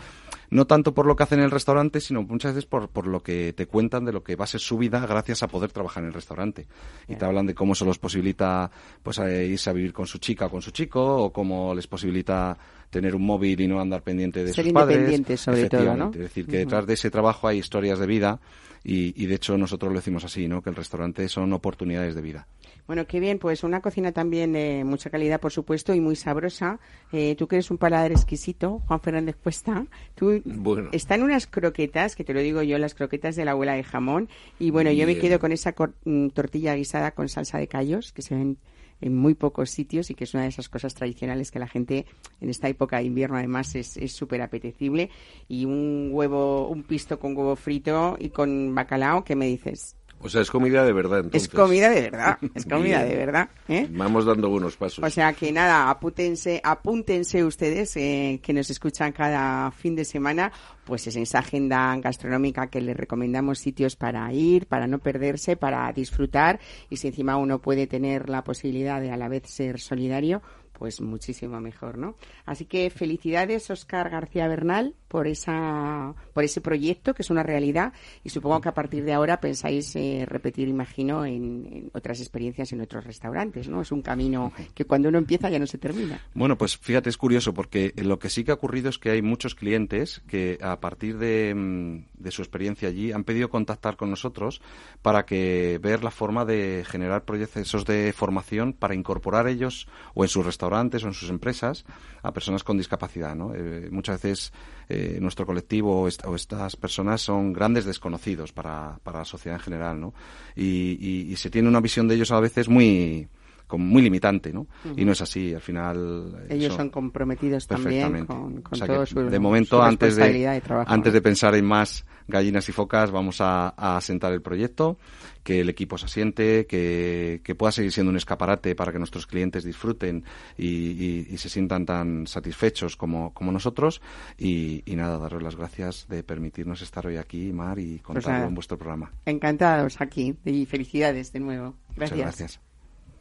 no 0.50 0.66
tanto 0.66 0.92
por 0.92 1.06
lo 1.06 1.16
que 1.16 1.22
hacen 1.22 1.38
en 1.38 1.46
el 1.46 1.50
restaurante, 1.50 2.00
sino 2.00 2.22
muchas 2.22 2.52
veces 2.54 2.66
por, 2.66 2.90
por 2.90 3.06
lo 3.06 3.22
que 3.22 3.54
te 3.54 3.64
cuentan 3.64 4.04
de 4.04 4.12
lo 4.12 4.22
que 4.22 4.36
va 4.36 4.44
a 4.44 4.46
ser 4.46 4.60
su 4.60 4.76
vida 4.76 5.00
gracias 5.06 5.42
a 5.42 5.48
poder 5.48 5.72
trabajar 5.72 6.02
en 6.02 6.08
el 6.08 6.12
restaurante. 6.12 6.66
Y 7.08 7.16
te 7.16 7.24
hablan 7.24 7.46
de 7.46 7.54
cómo 7.54 7.72
eso 7.72 7.86
los 7.86 7.98
posibilita 7.98 8.70
pues 9.02 9.18
irse 9.18 9.70
a 9.70 9.72
vivir 9.72 9.94
con 9.94 10.06
su 10.06 10.18
chica 10.18 10.46
o 10.46 10.50
con 10.50 10.60
su 10.60 10.70
chico, 10.70 11.24
o 11.24 11.32
cómo 11.32 11.74
les 11.74 11.86
posibilita 11.86 12.58
tener 12.90 13.14
un 13.14 13.24
móvil 13.24 13.58
y 13.58 13.66
no 13.66 13.80
andar 13.80 14.02
pendiente 14.02 14.44
de 14.44 14.52
sus 14.52 14.70
padres. 14.70 15.40
sobre 15.40 15.70
todo, 15.70 15.96
¿no? 15.96 16.10
Es 16.12 16.18
decir, 16.18 16.46
que 16.46 16.58
detrás 16.58 16.86
de 16.86 16.92
ese 16.92 17.10
trabajo 17.10 17.48
hay 17.48 17.56
historias 17.56 17.98
de 17.98 18.06
vida 18.06 18.38
y, 18.84 19.22
y 19.22 19.26
de 19.26 19.34
hecho 19.34 19.56
nosotros 19.58 19.92
lo 19.92 19.98
decimos 19.98 20.24
así, 20.24 20.48
¿no? 20.48 20.62
Que 20.62 20.70
el 20.70 20.76
restaurante 20.76 21.28
son 21.28 21.52
oportunidades 21.52 22.14
de 22.14 22.22
vida. 22.22 22.46
Bueno, 22.86 23.06
qué 23.06 23.20
bien, 23.20 23.38
pues 23.38 23.62
una 23.62 23.80
cocina 23.80 24.10
también 24.12 24.52
de 24.52 24.82
mucha 24.84 25.08
calidad, 25.08 25.40
por 25.40 25.52
supuesto, 25.52 25.94
y 25.94 26.00
muy 26.00 26.16
sabrosa. 26.16 26.80
Eh, 27.12 27.36
tú 27.38 27.46
que 27.46 27.56
eres 27.56 27.70
un 27.70 27.78
paladar 27.78 28.10
exquisito, 28.10 28.82
Juan 28.86 29.00
Fernández 29.00 29.36
Cuesta, 29.36 29.86
tú 30.16 30.42
bueno. 30.44 30.88
están 30.92 31.22
unas 31.22 31.46
croquetas, 31.46 32.16
que 32.16 32.24
te 32.24 32.34
lo 32.34 32.40
digo 32.40 32.62
yo, 32.62 32.78
las 32.78 32.94
croquetas 32.94 33.36
de 33.36 33.44
la 33.44 33.52
abuela 33.52 33.74
de 33.74 33.84
jamón, 33.84 34.28
y 34.58 34.70
bueno, 34.70 34.90
yo 34.90 35.06
me 35.06 35.16
quedo 35.16 35.38
con 35.38 35.52
esa 35.52 35.74
mm, 36.04 36.28
tortilla 36.28 36.74
guisada 36.74 37.12
con 37.12 37.28
salsa 37.28 37.58
de 37.58 37.68
callos, 37.68 38.12
que 38.12 38.22
se 38.22 38.34
ven 38.34 38.58
en 39.02 39.14
muy 39.16 39.34
pocos 39.34 39.68
sitios 39.68 40.10
y 40.10 40.14
que 40.14 40.24
es 40.24 40.32
una 40.32 40.44
de 40.44 40.48
esas 40.48 40.68
cosas 40.70 40.94
tradicionales 40.94 41.50
que 41.50 41.58
la 41.58 41.68
gente 41.68 42.06
en 42.40 42.48
esta 42.48 42.68
época 42.68 42.98
de 42.98 43.04
invierno 43.04 43.36
además 43.36 43.74
es 43.74 44.12
súper 44.12 44.40
apetecible 44.40 45.10
y 45.48 45.66
un 45.66 46.08
huevo, 46.12 46.68
un 46.68 46.84
pisto 46.84 47.18
con 47.18 47.36
huevo 47.36 47.56
frito 47.56 48.16
y 48.18 48.30
con 48.30 48.74
bacalao, 48.74 49.24
¿qué 49.24 49.36
me 49.36 49.46
dices? 49.46 49.96
O 50.22 50.28
sea, 50.28 50.40
es 50.40 50.50
comida 50.50 50.84
de 50.84 50.92
verdad, 50.92 51.20
entonces. 51.20 51.42
Es 51.52 51.54
comida 51.54 51.90
de 51.90 52.02
verdad, 52.02 52.38
es 52.54 52.64
comida 52.64 53.04
de 53.04 53.16
verdad. 53.16 53.48
¿eh? 53.68 53.88
Vamos 53.90 54.24
dando 54.24 54.48
buenos 54.48 54.76
pasos. 54.76 55.04
O 55.04 55.10
sea 55.10 55.32
que 55.32 55.50
nada, 55.50 55.90
apúntense, 55.90 56.60
apúntense 56.62 57.44
ustedes 57.44 57.96
eh, 57.96 58.40
que 58.42 58.52
nos 58.52 58.70
escuchan 58.70 59.12
cada 59.12 59.70
fin 59.72 59.96
de 59.96 60.04
semana, 60.04 60.52
pues 60.84 61.06
es 61.06 61.16
esa 61.16 61.40
agenda 61.40 61.96
gastronómica 61.96 62.68
que 62.68 62.80
les 62.80 62.96
recomendamos 62.96 63.58
sitios 63.58 63.96
para 63.96 64.32
ir, 64.32 64.66
para 64.66 64.86
no 64.86 64.98
perderse, 64.98 65.56
para 65.56 65.92
disfrutar 65.92 66.60
y 66.88 66.96
si 66.96 67.08
encima 67.08 67.36
uno 67.36 67.60
puede 67.60 67.86
tener 67.86 68.28
la 68.28 68.44
posibilidad 68.44 69.00
de 69.00 69.10
a 69.10 69.16
la 69.16 69.28
vez 69.28 69.42
ser 69.46 69.80
solidario, 69.80 70.42
pues 70.82 71.00
muchísimo 71.00 71.60
mejor, 71.60 71.96
¿no? 71.96 72.16
Así 72.44 72.64
que 72.64 72.90
felicidades, 72.90 73.70
Oscar 73.70 74.10
García 74.10 74.48
Bernal, 74.48 74.96
por 75.06 75.28
esa, 75.28 76.12
por 76.32 76.42
ese 76.42 76.60
proyecto 76.60 77.14
que 77.14 77.22
es 77.22 77.30
una 77.30 77.44
realidad 77.44 77.92
y 78.24 78.30
supongo 78.30 78.60
que 78.60 78.70
a 78.70 78.74
partir 78.74 79.04
de 79.04 79.12
ahora 79.12 79.38
pensáis 79.38 79.94
eh, 79.94 80.24
repetir, 80.26 80.66
imagino, 80.66 81.24
en, 81.24 81.88
otras 81.92 82.18
experiencias 82.18 82.72
en 82.72 82.80
otros 82.80 83.04
restaurantes, 83.04 83.68
¿no? 83.68 83.80
Es 83.82 83.92
un 83.92 84.02
camino 84.02 84.52
que 84.74 84.84
cuando 84.84 85.08
uno 85.08 85.18
empieza 85.18 85.50
ya 85.50 85.60
no 85.60 85.68
se 85.68 85.78
termina. 85.78 86.20
Bueno, 86.34 86.58
pues 86.58 86.76
fíjate, 86.76 87.10
es 87.10 87.16
curioso 87.16 87.54
porque 87.54 87.92
lo 87.98 88.18
que 88.18 88.28
sí 88.28 88.42
que 88.42 88.50
ha 88.50 88.54
ocurrido 88.54 88.90
es 88.90 88.98
que 88.98 89.10
hay 89.10 89.22
muchos 89.22 89.54
clientes 89.54 90.20
que 90.26 90.58
a 90.60 90.80
partir 90.80 91.18
de, 91.18 91.54
mm, 91.54 92.28
su 92.30 92.42
experiencia 92.42 92.88
allí 92.88 93.12
han 93.12 93.22
pedido 93.22 93.50
contactar 93.50 93.96
con 93.96 94.10
nosotros 94.10 94.60
para 95.00 95.26
que 95.26 95.78
ver 95.80 96.02
la 96.02 96.10
forma 96.10 96.44
de 96.44 96.84
generar 96.88 97.24
procesos 97.24 97.84
de 97.84 98.12
formación 98.12 98.72
para 98.72 98.96
incorporar 98.96 99.46
ellos 99.46 99.86
o 100.14 100.24
en 100.24 100.28
sus 100.28 100.44
restaurantes 100.44 100.71
o 100.74 101.06
en 101.06 101.14
sus 101.14 101.30
empresas 101.30 101.84
a 102.22 102.32
personas 102.32 102.64
con 102.64 102.78
discapacidad. 102.78 103.34
¿no? 103.34 103.54
Eh, 103.54 103.88
muchas 103.90 104.22
veces 104.22 104.52
eh, 104.88 105.18
nuestro 105.20 105.46
colectivo 105.46 106.02
o, 106.02 106.08
estas 106.08 106.76
personas 106.76 107.20
son 107.20 107.52
grandes 107.52 107.84
desconocidos 107.84 108.52
para, 108.52 108.98
para 109.02 109.20
la 109.20 109.24
sociedad 109.24 109.58
en 109.58 109.64
general. 109.64 110.00
¿no? 110.00 110.14
Y, 110.56 111.30
y, 111.30 111.36
se 111.36 111.50
tiene 111.50 111.68
una 111.68 111.80
visión 111.80 112.08
de 112.08 112.14
ellos 112.14 112.30
a 112.30 112.40
veces 112.40 112.68
muy 112.68 113.28
como 113.72 113.86
muy 113.86 114.02
limitante, 114.02 114.52
¿no? 114.52 114.66
Y 114.96 115.04
no 115.04 115.12
es 115.12 115.22
así, 115.22 115.54
al 115.54 115.62
final... 115.62 116.44
Ellos 116.50 116.66
eso- 116.66 116.76
son 116.76 116.90
comprometidos 116.90 117.66
también 117.66 118.26
con, 118.26 118.60
con 118.60 118.74
O 118.74 118.76
sea 118.76 118.86
todo 118.86 119.06
su 119.06 119.20
de 119.30 119.38
momento, 119.38 119.78
su 119.78 119.82
antes 119.82 120.16
de, 120.16 120.60
trabajo, 120.60 120.90
antes 120.92 121.12
¿no? 121.12 121.14
de 121.14 121.22
pensar 121.22 121.54
en 121.54 121.64
más 121.64 122.04
gallinas 122.28 122.68
y 122.68 122.72
focas, 122.72 123.10
vamos 123.10 123.40
a, 123.40 123.68
a 123.76 123.96
asentar 123.96 124.32
el 124.32 124.42
proyecto, 124.42 124.98
que 125.42 125.60
el 125.60 125.68
equipo 125.70 125.96
se 125.98 126.04
asiente, 126.06 126.66
que, 126.66 127.40
que 127.42 127.54
pueda 127.54 127.72
seguir 127.72 127.92
siendo 127.92 128.10
un 128.10 128.16
escaparate 128.16 128.74
para 128.74 128.92
que 128.92 128.98
nuestros 128.98 129.26
clientes 129.26 129.64
disfruten 129.64 130.22
y, 130.56 130.66
y- 130.66 131.26
y 131.30 131.38
se 131.38 131.48
sientan 131.48 131.86
tan 131.86 132.26
satisfechos 132.26 132.96
como, 132.96 133.32
como 133.32 133.52
nosotros. 133.52 134.00
Y, 134.38 134.82
y 134.84 134.96
nada, 134.96 135.16
daros 135.18 135.42
las 135.42 135.56
gracias 135.56 136.06
de 136.08 136.22
permitirnos 136.22 136.82
estar 136.82 137.06
hoy 137.06 137.16
aquí, 137.16 137.52
Mar, 137.52 137.78
y 137.78 137.98
contarlo 138.00 138.12
Pues 138.22 138.26
nada. 138.26 138.46
en 138.48 138.54
vuestro 138.54 138.76
programa. 138.78 139.10
Encantados 139.24 140.00
aquí 140.00 140.36
y 140.44 140.66
felicidades 140.66 141.32
de 141.32 141.40
nuevo. 141.40 141.74
Gracias. 141.96 142.18
Muchas 142.18 142.18
gracias. 142.38 142.71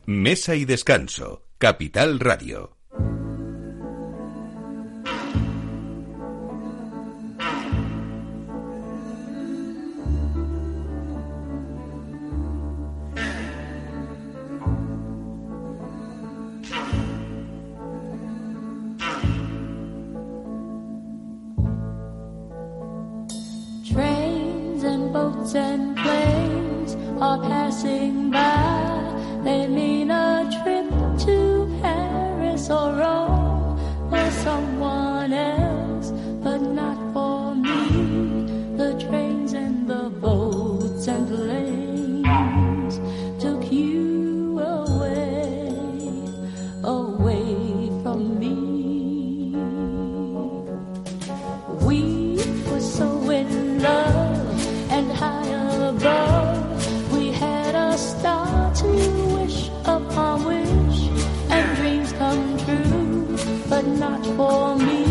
Mesa 0.05 0.55
y 0.55 0.65
descanso. 0.65 1.43
Capital 1.59 2.19
Radio. 2.19 2.75
Trains 23.85 24.83
and 24.83 25.13
boats 25.13 25.53
and 25.53 25.95
planes 25.95 26.95
are 27.21 27.39
passing 27.39 28.31
by. 28.31 28.60
They 29.43 29.65
mean 29.67 30.11
a 30.11 30.47
trip 30.63 30.87
to 31.25 31.67
Paris 31.81 32.69
or 32.69 32.93
Rome 32.93 33.79
for 34.09 34.31
someone 34.43 35.33
else, 35.33 35.60
for 64.41 64.75
me. 64.87 65.03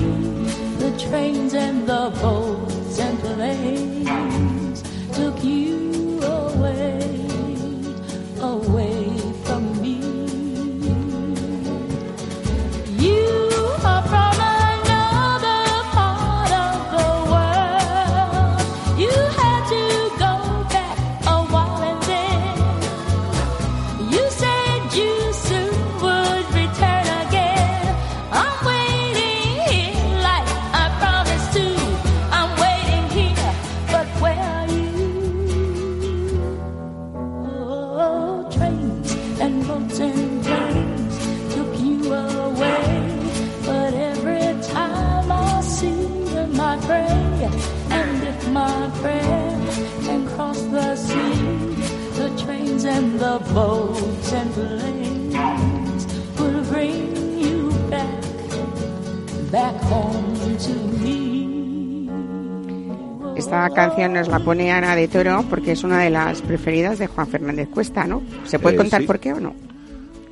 The 0.83 0.91
trains 1.05 1.55
and 1.55 1.87
the 1.87 2.05
boats 2.21 2.99
and 2.99 3.19
planes 3.21 3.90
Esta 63.71 63.87
canción 63.87 64.15
nos 64.15 64.27
la 64.27 64.41
pone 64.41 64.73
Ana 64.73 64.97
de 64.97 65.07
Toro 65.07 65.45
porque 65.49 65.71
es 65.73 65.85
una 65.85 66.01
de 66.01 66.11
las 66.11 66.43
preferidas 66.43 66.99
de 66.99 67.07
Juan 67.07 67.29
Fernández 67.29 67.69
Cuesta, 67.69 68.05
¿no? 68.05 68.21
¿Se 68.45 68.59
puede 68.59 68.75
Eh, 68.75 68.79
contar 68.79 69.01
sí. 69.03 69.07
por 69.07 69.21
qué 69.21 69.33
o 69.33 69.39
no? 69.39 69.55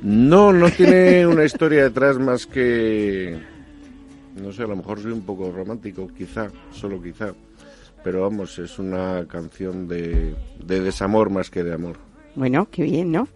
No, 0.01 0.51
no 0.51 0.69
tiene 0.69 1.25
una 1.25 1.45
historia 1.45 1.83
detrás 1.83 2.19
más 2.19 2.45
que... 2.45 3.39
No 4.35 4.51
sé, 4.51 4.63
a 4.63 4.67
lo 4.67 4.75
mejor 4.75 4.99
soy 5.01 5.13
un 5.13 5.21
poco 5.21 5.53
romántico, 5.53 6.09
quizá, 6.17 6.49
solo 6.73 7.01
quizá. 7.01 7.31
Pero 8.03 8.23
vamos, 8.23 8.59
es 8.59 8.77
una 8.77 9.25
canción 9.25 9.87
de, 9.87 10.35
de 10.61 10.81
desamor 10.81 11.29
más 11.29 11.49
que 11.49 11.63
de 11.63 11.73
amor. 11.73 11.95
Bueno, 12.35 12.67
qué 12.69 12.83
bien, 12.83 13.09
¿no? 13.13 13.29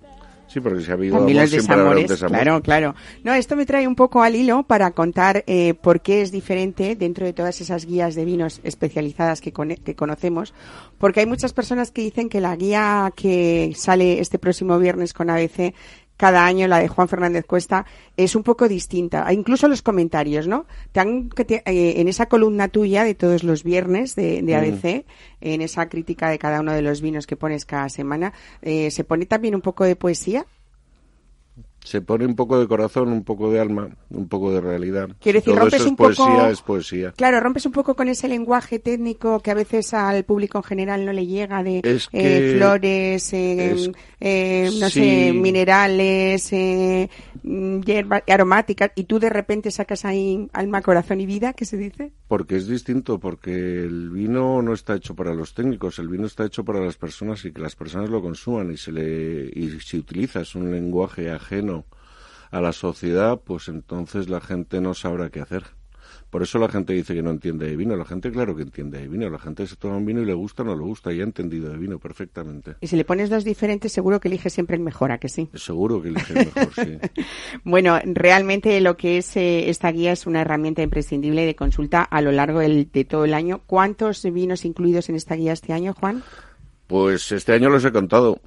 Sí, 0.54 0.60
porque 0.60 0.84
si 0.84 0.92
ha 0.92 0.94
habido 0.94 1.18
amor, 1.18 1.32
los 1.32 1.50
desamores, 1.50 2.08
desamor. 2.08 2.38
claro, 2.38 2.62
claro. 2.62 2.96
No, 3.24 3.34
esto 3.34 3.56
me 3.56 3.66
trae 3.66 3.88
un 3.88 3.96
poco 3.96 4.22
al 4.22 4.36
hilo 4.36 4.62
para 4.62 4.92
contar 4.92 5.44
eh, 5.48 5.74
por 5.74 6.02
qué 6.02 6.22
es 6.22 6.32
diferente 6.32 6.96
dentro 6.96 7.26
de 7.26 7.34
todas 7.34 7.60
esas 7.60 7.88
guías 7.88 8.14
de 8.14 8.24
vinos 8.24 8.62
especializadas 8.64 9.42
que, 9.42 9.52
que 9.52 9.96
conocemos, 9.96 10.54
porque 11.00 11.22
hay 11.22 11.26
muchas 11.26 11.54
personas 11.54 11.90
que 11.90 12.04
dicen 12.04 12.30
que 12.30 12.40
la 12.40 12.56
guía 12.56 13.12
que 13.16 13.74
sale 13.76 14.20
este 14.20 14.38
próximo 14.38 14.78
viernes 14.78 15.12
con 15.16 15.32
ABC 15.32 15.74
cada 16.24 16.46
año, 16.46 16.68
la 16.68 16.80
de 16.80 16.88
Juan 16.88 17.08
Fernández 17.10 17.46
Cuesta, 17.46 17.86
es 18.16 18.36
un 18.36 18.44
poco 18.44 18.68
distinta. 18.70 19.24
Ah, 19.28 19.34
Incluso 19.34 19.68
los 19.68 19.82
comentarios, 19.82 20.48
¿no? 20.48 20.66
Te 20.94 21.00
han- 21.02 21.28
que 21.30 21.44
te- 21.44 21.64
eh, 21.66 22.00
en 22.00 22.08
esa 22.08 22.28
columna 22.28 22.70
tuya 22.70 23.04
de 23.04 23.14
todos 23.14 23.44
los 23.44 23.64
viernes 23.64 24.16
de, 24.16 24.42
de 24.42 24.56
ABC, 24.56 25.06
en 25.42 25.62
esa 25.62 25.90
crítica 25.90 26.30
de 26.30 26.40
cada 26.40 26.62
uno 26.62 26.72
de 26.74 26.82
los 26.82 27.02
vinos 27.02 27.28
que 27.28 27.36
pones 27.36 27.66
cada 27.66 27.90
semana, 27.90 28.32
eh, 28.62 28.90
¿se 28.92 29.04
pone 29.04 29.26
también 29.26 29.54
un 29.56 29.62
poco 29.62 29.84
de 29.84 29.96
poesía? 29.98 30.46
Se 31.84 32.02
pone 32.02 32.26
un 32.26 32.36
poco 32.36 32.60
de 32.60 32.68
corazón, 32.68 33.10
un 33.12 33.24
poco 33.24 33.52
de 33.52 33.60
alma, 33.60 33.90
un 34.10 34.28
poco 34.30 34.54
de 34.54 34.62
realidad. 34.62 35.10
Quiero 35.20 35.38
decir, 35.40 35.54
todo 35.54 35.60
rompes 35.64 35.74
eso 35.76 35.84
es 35.84 35.90
un 35.90 35.96
poco- 35.98 36.14
poesía, 36.16 36.50
es 36.50 36.62
poesía. 36.62 37.12
Claro, 37.12 37.40
rompes 37.42 37.66
un 37.66 37.72
poco 37.74 37.96
con 37.96 38.08
ese 38.08 38.28
lenguaje 38.30 38.80
técnico 38.80 39.42
que 39.42 39.52
a 39.52 39.54
veces 39.54 39.94
al 39.94 40.24
público 40.24 40.60
en 40.60 40.64
general 40.64 41.06
no 41.06 41.12
le 41.14 41.26
llega 41.28 41.62
de 41.62 41.82
Es 41.84 42.08
eh, 42.14 42.54
flores, 42.56 43.34
eh, 43.34 43.72
es- 43.74 43.92
eh, 44.22 44.70
no 44.80 44.90
sí. 44.90 45.00
sé, 45.00 45.34
minerales, 45.34 46.54
eh, 46.54 47.10
mm, 47.44 47.82
hierbas 47.82 48.24
aromáticas, 48.28 48.92
y 48.96 49.04
tú 49.04 49.20
de 49.20 49.30
repente 49.30 49.70
sacas 49.72 50.06
ahí 50.06 50.48
alma, 50.54 50.82
corazón 50.82 51.20
y 51.22 51.26
vida, 51.26 51.54
¿qué 51.54 51.66
se 51.66 51.78
dice? 51.78 52.12
Porque 52.28 52.56
es 52.56 52.68
distinto, 52.68 53.20
porque 53.20 53.52
el 53.84 54.10
vino 54.10 54.62
no 54.62 54.74
está 54.74 54.96
hecho 54.96 55.16
para 55.16 55.34
los 55.34 55.54
técnicos, 55.54 56.00
el 56.00 56.08
vino 56.08 56.26
está 56.28 56.46
hecho 56.46 56.64
para 56.64 56.80
las 56.80 56.96
personas 56.96 57.44
y 57.46 57.52
que 57.52 57.62
las 57.62 57.76
personas 57.76 58.10
lo 58.10 58.22
consuman 58.22 58.72
y 58.72 58.78
se 58.78 58.92
le 58.92 59.52
y 59.54 59.80
si 59.82 59.98
utilizas 59.98 60.56
un 60.56 60.72
lenguaje 60.72 61.30
ajeno 61.30 61.73
a 62.54 62.62
la 62.62 62.72
sociedad, 62.72 63.42
pues 63.44 63.68
entonces 63.68 64.30
la 64.30 64.40
gente 64.40 64.80
no 64.80 64.94
sabrá 64.94 65.30
qué 65.30 65.42
hacer. 65.42 65.64
Por 66.30 66.42
eso 66.42 66.58
la 66.58 66.68
gente 66.68 66.94
dice 66.94 67.14
que 67.14 67.22
no 67.22 67.30
entiende 67.30 67.68
de 67.68 67.76
vino. 67.76 67.96
La 67.96 68.06
gente, 68.06 68.32
claro 68.32 68.56
que 68.56 68.64
entiende 68.64 69.00
de 69.00 69.08
vino. 69.08 69.30
La 69.30 69.38
gente 69.38 69.68
se 69.68 69.76
toma 69.76 69.98
un 69.98 70.06
vino 70.06 70.20
y 70.22 70.26
le 70.26 70.34
gusta 70.34 70.64
o 70.64 70.66
no 70.66 70.76
le 70.76 70.82
gusta 70.84 71.14
y 71.14 71.20
ha 71.20 71.24
entendido 71.24 71.70
de 71.70 71.78
vino 71.78 72.00
perfectamente. 72.00 72.76
Y 72.82 72.88
si 72.88 72.96
le 72.96 73.06
pones 73.06 73.30
dos 73.30 73.44
diferentes, 73.44 73.92
seguro 73.92 74.20
que 74.20 74.30
elige 74.30 74.50
siempre 74.50 74.76
el 74.76 74.82
mejor, 74.82 75.12
¿a 75.12 75.20
que 75.20 75.30
sí? 75.30 75.50
Seguro 75.54 76.02
que 76.02 76.10
elige 76.10 76.34
el 76.34 76.46
mejor, 76.48 76.74
sí. 76.74 76.98
Bueno, 77.64 78.00
realmente 78.04 78.80
lo 78.82 78.98
que 78.98 79.18
es 79.20 79.36
eh, 79.38 79.70
esta 79.70 79.92
guía 79.92 80.12
es 80.12 80.26
una 80.26 80.42
herramienta 80.42 80.82
imprescindible 80.82 81.46
de 81.46 81.56
consulta 81.56 82.02
a 82.04 82.22
lo 82.22 82.32
largo 82.32 82.60
del- 82.60 82.90
de 82.92 83.06
todo 83.06 83.26
el 83.26 83.34
año. 83.36 83.62
¿Cuántos 83.68 84.24
vinos 84.24 84.66
incluidos 84.66 85.10
en 85.10 85.16
esta 85.16 85.36
guía 85.36 85.54
este 85.54 85.72
año, 85.74 85.94
Juan? 85.94 86.24
Pues 86.88 87.32
este 87.32 87.54
año 87.54 87.70
los 87.70 87.86
he 87.86 87.92
contado, 87.92 88.40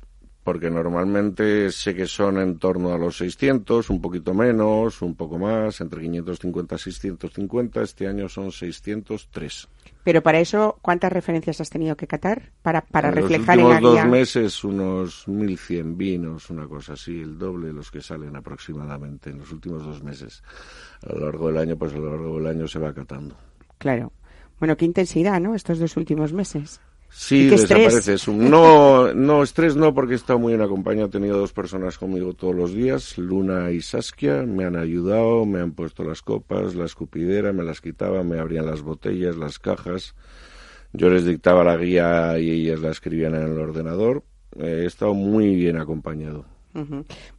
porque 0.47 0.71
normalmente 0.71 1.73
sé 1.73 1.93
que 1.93 2.07
son 2.07 2.39
en 2.39 2.61
torno 2.61 2.95
a 2.95 2.99
los 2.99 3.17
600, 3.17 3.91
un 3.91 4.01
poquito 4.01 4.33
menos, 4.33 5.03
un 5.03 5.17
poco 5.17 5.41
más, 5.41 5.81
entre 5.81 6.03
550 6.03 6.77
y 6.77 6.79
650. 6.79 7.83
Este 7.83 8.07
año 8.07 8.29
son 8.29 8.53
603. 8.53 9.69
Pero 10.05 10.23
para 10.23 10.39
eso, 10.39 10.79
¿cuántas 10.83 11.13
referencias 11.13 11.61
has 11.61 11.69
tenido 11.69 11.97
que 11.97 12.07
catar 12.07 12.53
para, 12.63 12.83
para 12.83 13.09
en 13.09 13.17
reflejar 13.17 13.59
en 13.59 13.65
los 13.65 13.71
la 13.71 13.77
últimos 13.79 13.95
guía? 13.95 14.03
dos 14.05 14.11
meses 14.13 14.63
unos 14.63 15.27
1.100 15.27 15.97
vinos, 15.97 16.49
una 16.49 16.69
cosa 16.69 16.93
así, 16.93 17.21
el 17.21 17.37
doble 17.37 17.67
de 17.67 17.73
los 17.73 17.91
que 17.91 18.01
salen 18.01 18.37
aproximadamente 18.37 19.31
en 19.31 19.39
los 19.39 19.51
últimos 19.51 19.85
dos 19.85 20.05
meses. 20.05 20.45
A 21.03 21.13
lo 21.13 21.27
largo 21.27 21.49
del 21.49 21.59
año, 21.59 21.77
pues 21.77 21.93
a 21.93 21.99
lo 21.99 22.09
largo 22.09 22.37
del 22.39 22.47
año 22.47 22.69
se 22.69 22.79
va 22.79 22.95
catando. 22.95 23.37
Claro. 23.79 24.13
Bueno, 24.61 24.77
qué 24.77 24.85
intensidad, 24.85 25.41
¿no? 25.41 25.57
Estos 25.57 25.81
dos 25.81 25.97
últimos 25.97 26.33
meses. 26.33 26.81
Sí, 27.19 27.47
desapareces. 27.49 28.29
No, 28.29 29.15
no, 29.15 29.43
estrés 29.43 29.75
no, 29.75 29.95
porque 29.95 30.13
he 30.13 30.17
estado 30.17 30.39
muy 30.39 30.53
en 30.53 30.61
acompañado. 30.61 31.07
He 31.07 31.11
tenido 31.11 31.39
dos 31.39 31.55
personas 31.55 31.97
conmigo 31.97 32.35
todos 32.35 32.55
los 32.55 32.75
días, 32.75 33.17
Luna 33.17 33.71
y 33.71 33.81
Saskia. 33.81 34.43
Me 34.43 34.67
han 34.67 34.77
ayudado, 34.77 35.47
me 35.47 35.61
han 35.61 35.73
puesto 35.73 36.05
las 36.05 36.21
copas, 36.21 36.75
la 36.75 36.85
escupidera, 36.85 37.55
me 37.55 37.65
las 37.65 37.81
quitaban, 37.81 38.29
me 38.29 38.39
abrían 38.39 38.67
las 38.67 38.83
botellas, 38.83 39.35
las 39.37 39.59
cajas. 39.59 40.15
Yo 40.93 41.09
les 41.09 41.25
dictaba 41.25 41.65
la 41.65 41.79
guía 41.79 42.39
y 42.39 42.51
ellas 42.51 42.81
la 42.81 42.91
escribían 42.91 43.35
en 43.35 43.45
el 43.45 43.59
ordenador. 43.59 44.23
Eh, 44.59 44.83
he 44.83 44.87
estado 44.87 45.15
muy 45.15 45.57
bien 45.57 45.79
acompañado. 45.79 46.45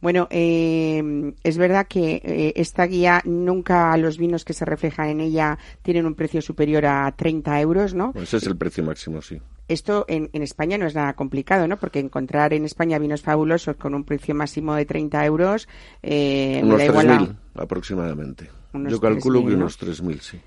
Bueno, 0.00 0.26
eh, 0.30 1.32
es 1.42 1.58
verdad 1.58 1.86
que 1.88 2.20
eh, 2.24 2.52
esta 2.56 2.86
guía 2.86 3.22
nunca 3.24 3.96
los 3.96 4.18
vinos 4.18 4.44
que 4.44 4.52
se 4.52 4.64
reflejan 4.64 5.08
en 5.08 5.20
ella 5.20 5.58
tienen 5.82 6.06
un 6.06 6.14
precio 6.14 6.42
superior 6.42 6.86
a 6.86 7.12
30 7.16 7.60
euros, 7.60 7.94
¿no? 7.94 8.12
Ese 8.14 8.38
es 8.38 8.46
el 8.46 8.56
precio 8.56 8.82
máximo, 8.84 9.22
sí. 9.22 9.40
Esto 9.68 10.06
en, 10.08 10.30
en 10.32 10.42
España 10.42 10.78
no 10.78 10.86
es 10.86 10.94
nada 10.94 11.12
complicado, 11.14 11.68
¿no? 11.68 11.78
Porque 11.78 11.98
encontrar 11.98 12.54
en 12.54 12.64
España 12.64 12.98
vinos 12.98 13.20
fabulosos 13.22 13.76
con 13.76 13.94
un 13.94 14.04
precio 14.04 14.34
máximo 14.34 14.74
de 14.74 14.86
30 14.86 15.24
euros 15.26 15.68
eh, 16.02 16.60
unos 16.64 16.78
da 16.78 16.84
igual 16.86 17.10
a- 17.10 17.18
3.000 17.18 17.36
aproximadamente. 17.54 18.50
Unos 18.72 18.92
Yo 18.92 19.00
calculo 19.00 19.40
3.000, 19.40 19.44
que 19.44 19.50
¿no? 19.52 19.56
unos 19.58 19.78
3.000, 19.78 20.20
sí. 20.20 20.40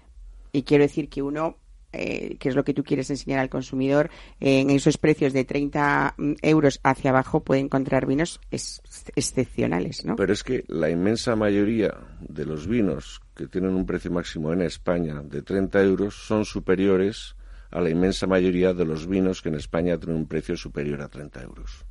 Y 0.53 0.63
quiero 0.63 0.83
decir 0.83 1.07
que 1.07 1.21
uno, 1.21 1.55
eh, 1.93 2.37
que 2.39 2.49
es 2.49 2.55
lo 2.55 2.63
que 2.63 2.73
tú 2.73 2.83
quieres 2.83 3.09
enseñar 3.09 3.39
al 3.39 3.49
consumidor, 3.49 4.09
eh, 4.39 4.59
en 4.61 4.69
esos 4.69 4.97
precios 4.97 5.33
de 5.33 5.43
30 5.45 6.15
euros 6.41 6.79
hacia 6.83 7.09
abajo 7.11 7.41
puede 7.41 7.61
encontrar 7.61 8.05
vinos 8.05 8.39
ex- 8.51 8.81
excepcionales, 9.15 10.05
¿no? 10.05 10.15
Pero 10.15 10.33
es 10.33 10.43
que 10.43 10.63
la 10.67 10.89
inmensa 10.89 11.35
mayoría 11.35 11.93
de 12.19 12.45
los 12.45 12.67
vinos 12.67 13.21
que 13.35 13.47
tienen 13.47 13.71
un 13.75 13.85
precio 13.85 14.11
máximo 14.11 14.51
en 14.53 14.61
España 14.61 15.21
de 15.23 15.41
30 15.41 15.81
euros 15.83 16.15
son 16.15 16.45
superiores 16.45 17.35
a 17.71 17.79
la 17.81 17.89
inmensa 17.89 18.27
mayoría 18.27 18.73
de 18.73 18.85
los 18.85 19.07
vinos 19.07 19.41
que 19.41 19.49
en 19.49 19.55
España 19.55 19.97
tienen 19.97 20.17
un 20.17 20.27
precio 20.27 20.57
superior 20.57 21.01
a 21.01 21.07
30 21.07 21.41
euros. 21.43 21.85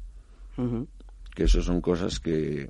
Que 1.35 1.45
eso 1.45 1.63
son 1.63 1.81
cosas 1.81 2.21
que, 2.21 2.69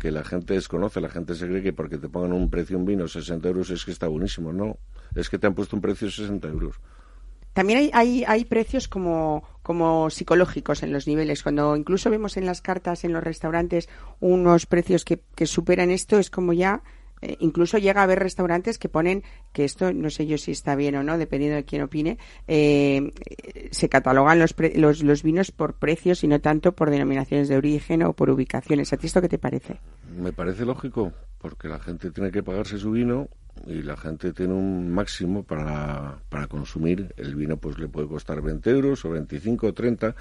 que 0.00 0.10
la 0.10 0.24
gente 0.24 0.54
desconoce. 0.54 1.00
La 1.00 1.10
gente 1.10 1.34
se 1.36 1.46
cree 1.46 1.62
que 1.62 1.72
porque 1.72 1.96
te 1.98 2.08
pongan 2.08 2.32
un 2.32 2.50
precio 2.50 2.76
un 2.76 2.84
vino 2.84 3.06
60 3.06 3.46
euros 3.48 3.70
es 3.70 3.84
que 3.84 3.92
está 3.92 4.08
buenísimo. 4.08 4.52
No, 4.52 4.78
es 5.14 5.28
que 5.28 5.38
te 5.38 5.46
han 5.46 5.54
puesto 5.54 5.76
un 5.76 5.82
precio 5.82 6.06
de 6.06 6.12
60 6.12 6.48
euros. 6.48 6.76
También 7.52 7.80
hay, 7.80 7.90
hay, 7.92 8.24
hay 8.28 8.44
precios 8.44 8.86
como, 8.86 9.42
como 9.62 10.08
psicológicos 10.08 10.82
en 10.84 10.92
los 10.92 11.06
niveles. 11.08 11.42
Cuando 11.42 11.74
incluso 11.76 12.08
vemos 12.08 12.36
en 12.36 12.46
las 12.46 12.60
cartas 12.62 13.02
en 13.04 13.12
los 13.12 13.24
restaurantes 13.24 13.88
unos 14.20 14.66
precios 14.66 15.04
que, 15.04 15.20
que 15.34 15.46
superan 15.46 15.90
esto, 15.90 16.18
es 16.20 16.30
como 16.30 16.52
ya. 16.52 16.80
eh, 17.22 17.36
incluso 17.40 17.76
llega 17.78 18.02
a 18.02 18.04
haber 18.04 18.20
restaurantes 18.20 18.78
que 18.78 18.88
ponen, 18.88 19.24
que 19.52 19.64
esto 19.64 19.92
no 19.92 20.10
sé 20.10 20.26
yo 20.28 20.38
si 20.38 20.52
está 20.52 20.76
bien 20.76 20.94
o 20.94 21.02
no, 21.02 21.18
dependiendo 21.18 21.56
de 21.56 21.64
quién 21.64 21.82
opine, 21.82 22.18
eh, 22.46 23.10
se 23.72 23.88
catalogan 23.88 24.38
los, 24.38 24.52
pre- 24.52 24.78
los, 24.78 25.02
los 25.02 25.22
vinos 25.24 25.50
por 25.50 25.74
precios 25.74 26.22
y 26.22 26.28
no 26.28 26.40
tanto 26.40 26.72
por 26.76 26.88
denominaciones 26.88 27.48
de 27.48 27.56
origen 27.56 28.04
o 28.04 28.12
por 28.12 28.30
ubicaciones. 28.30 28.92
¿A 28.92 28.96
ti 28.96 29.08
esto 29.08 29.20
qué 29.20 29.28
te 29.28 29.38
parece? 29.38 29.80
Me 30.16 30.32
parece 30.32 30.64
lógico, 30.64 31.12
porque 31.38 31.66
la 31.68 31.80
gente 31.80 32.12
tiene 32.12 32.30
que 32.30 32.44
pagarse 32.44 32.78
su 32.78 32.92
vino 32.92 33.28
y 33.66 33.82
la 33.82 33.96
gente 33.96 34.32
tiene 34.32 34.54
un 34.54 34.90
máximo 34.90 35.42
para, 35.42 36.18
para 36.28 36.46
consumir. 36.46 37.14
El 37.16 37.34
vino 37.34 37.56
pues 37.56 37.78
le 37.78 37.88
puede 37.88 38.08
costar 38.08 38.40
20 38.42 38.70
euros 38.70 39.04
o 39.04 39.10
25 39.10 39.66
o 39.66 39.72
30. 39.74 40.14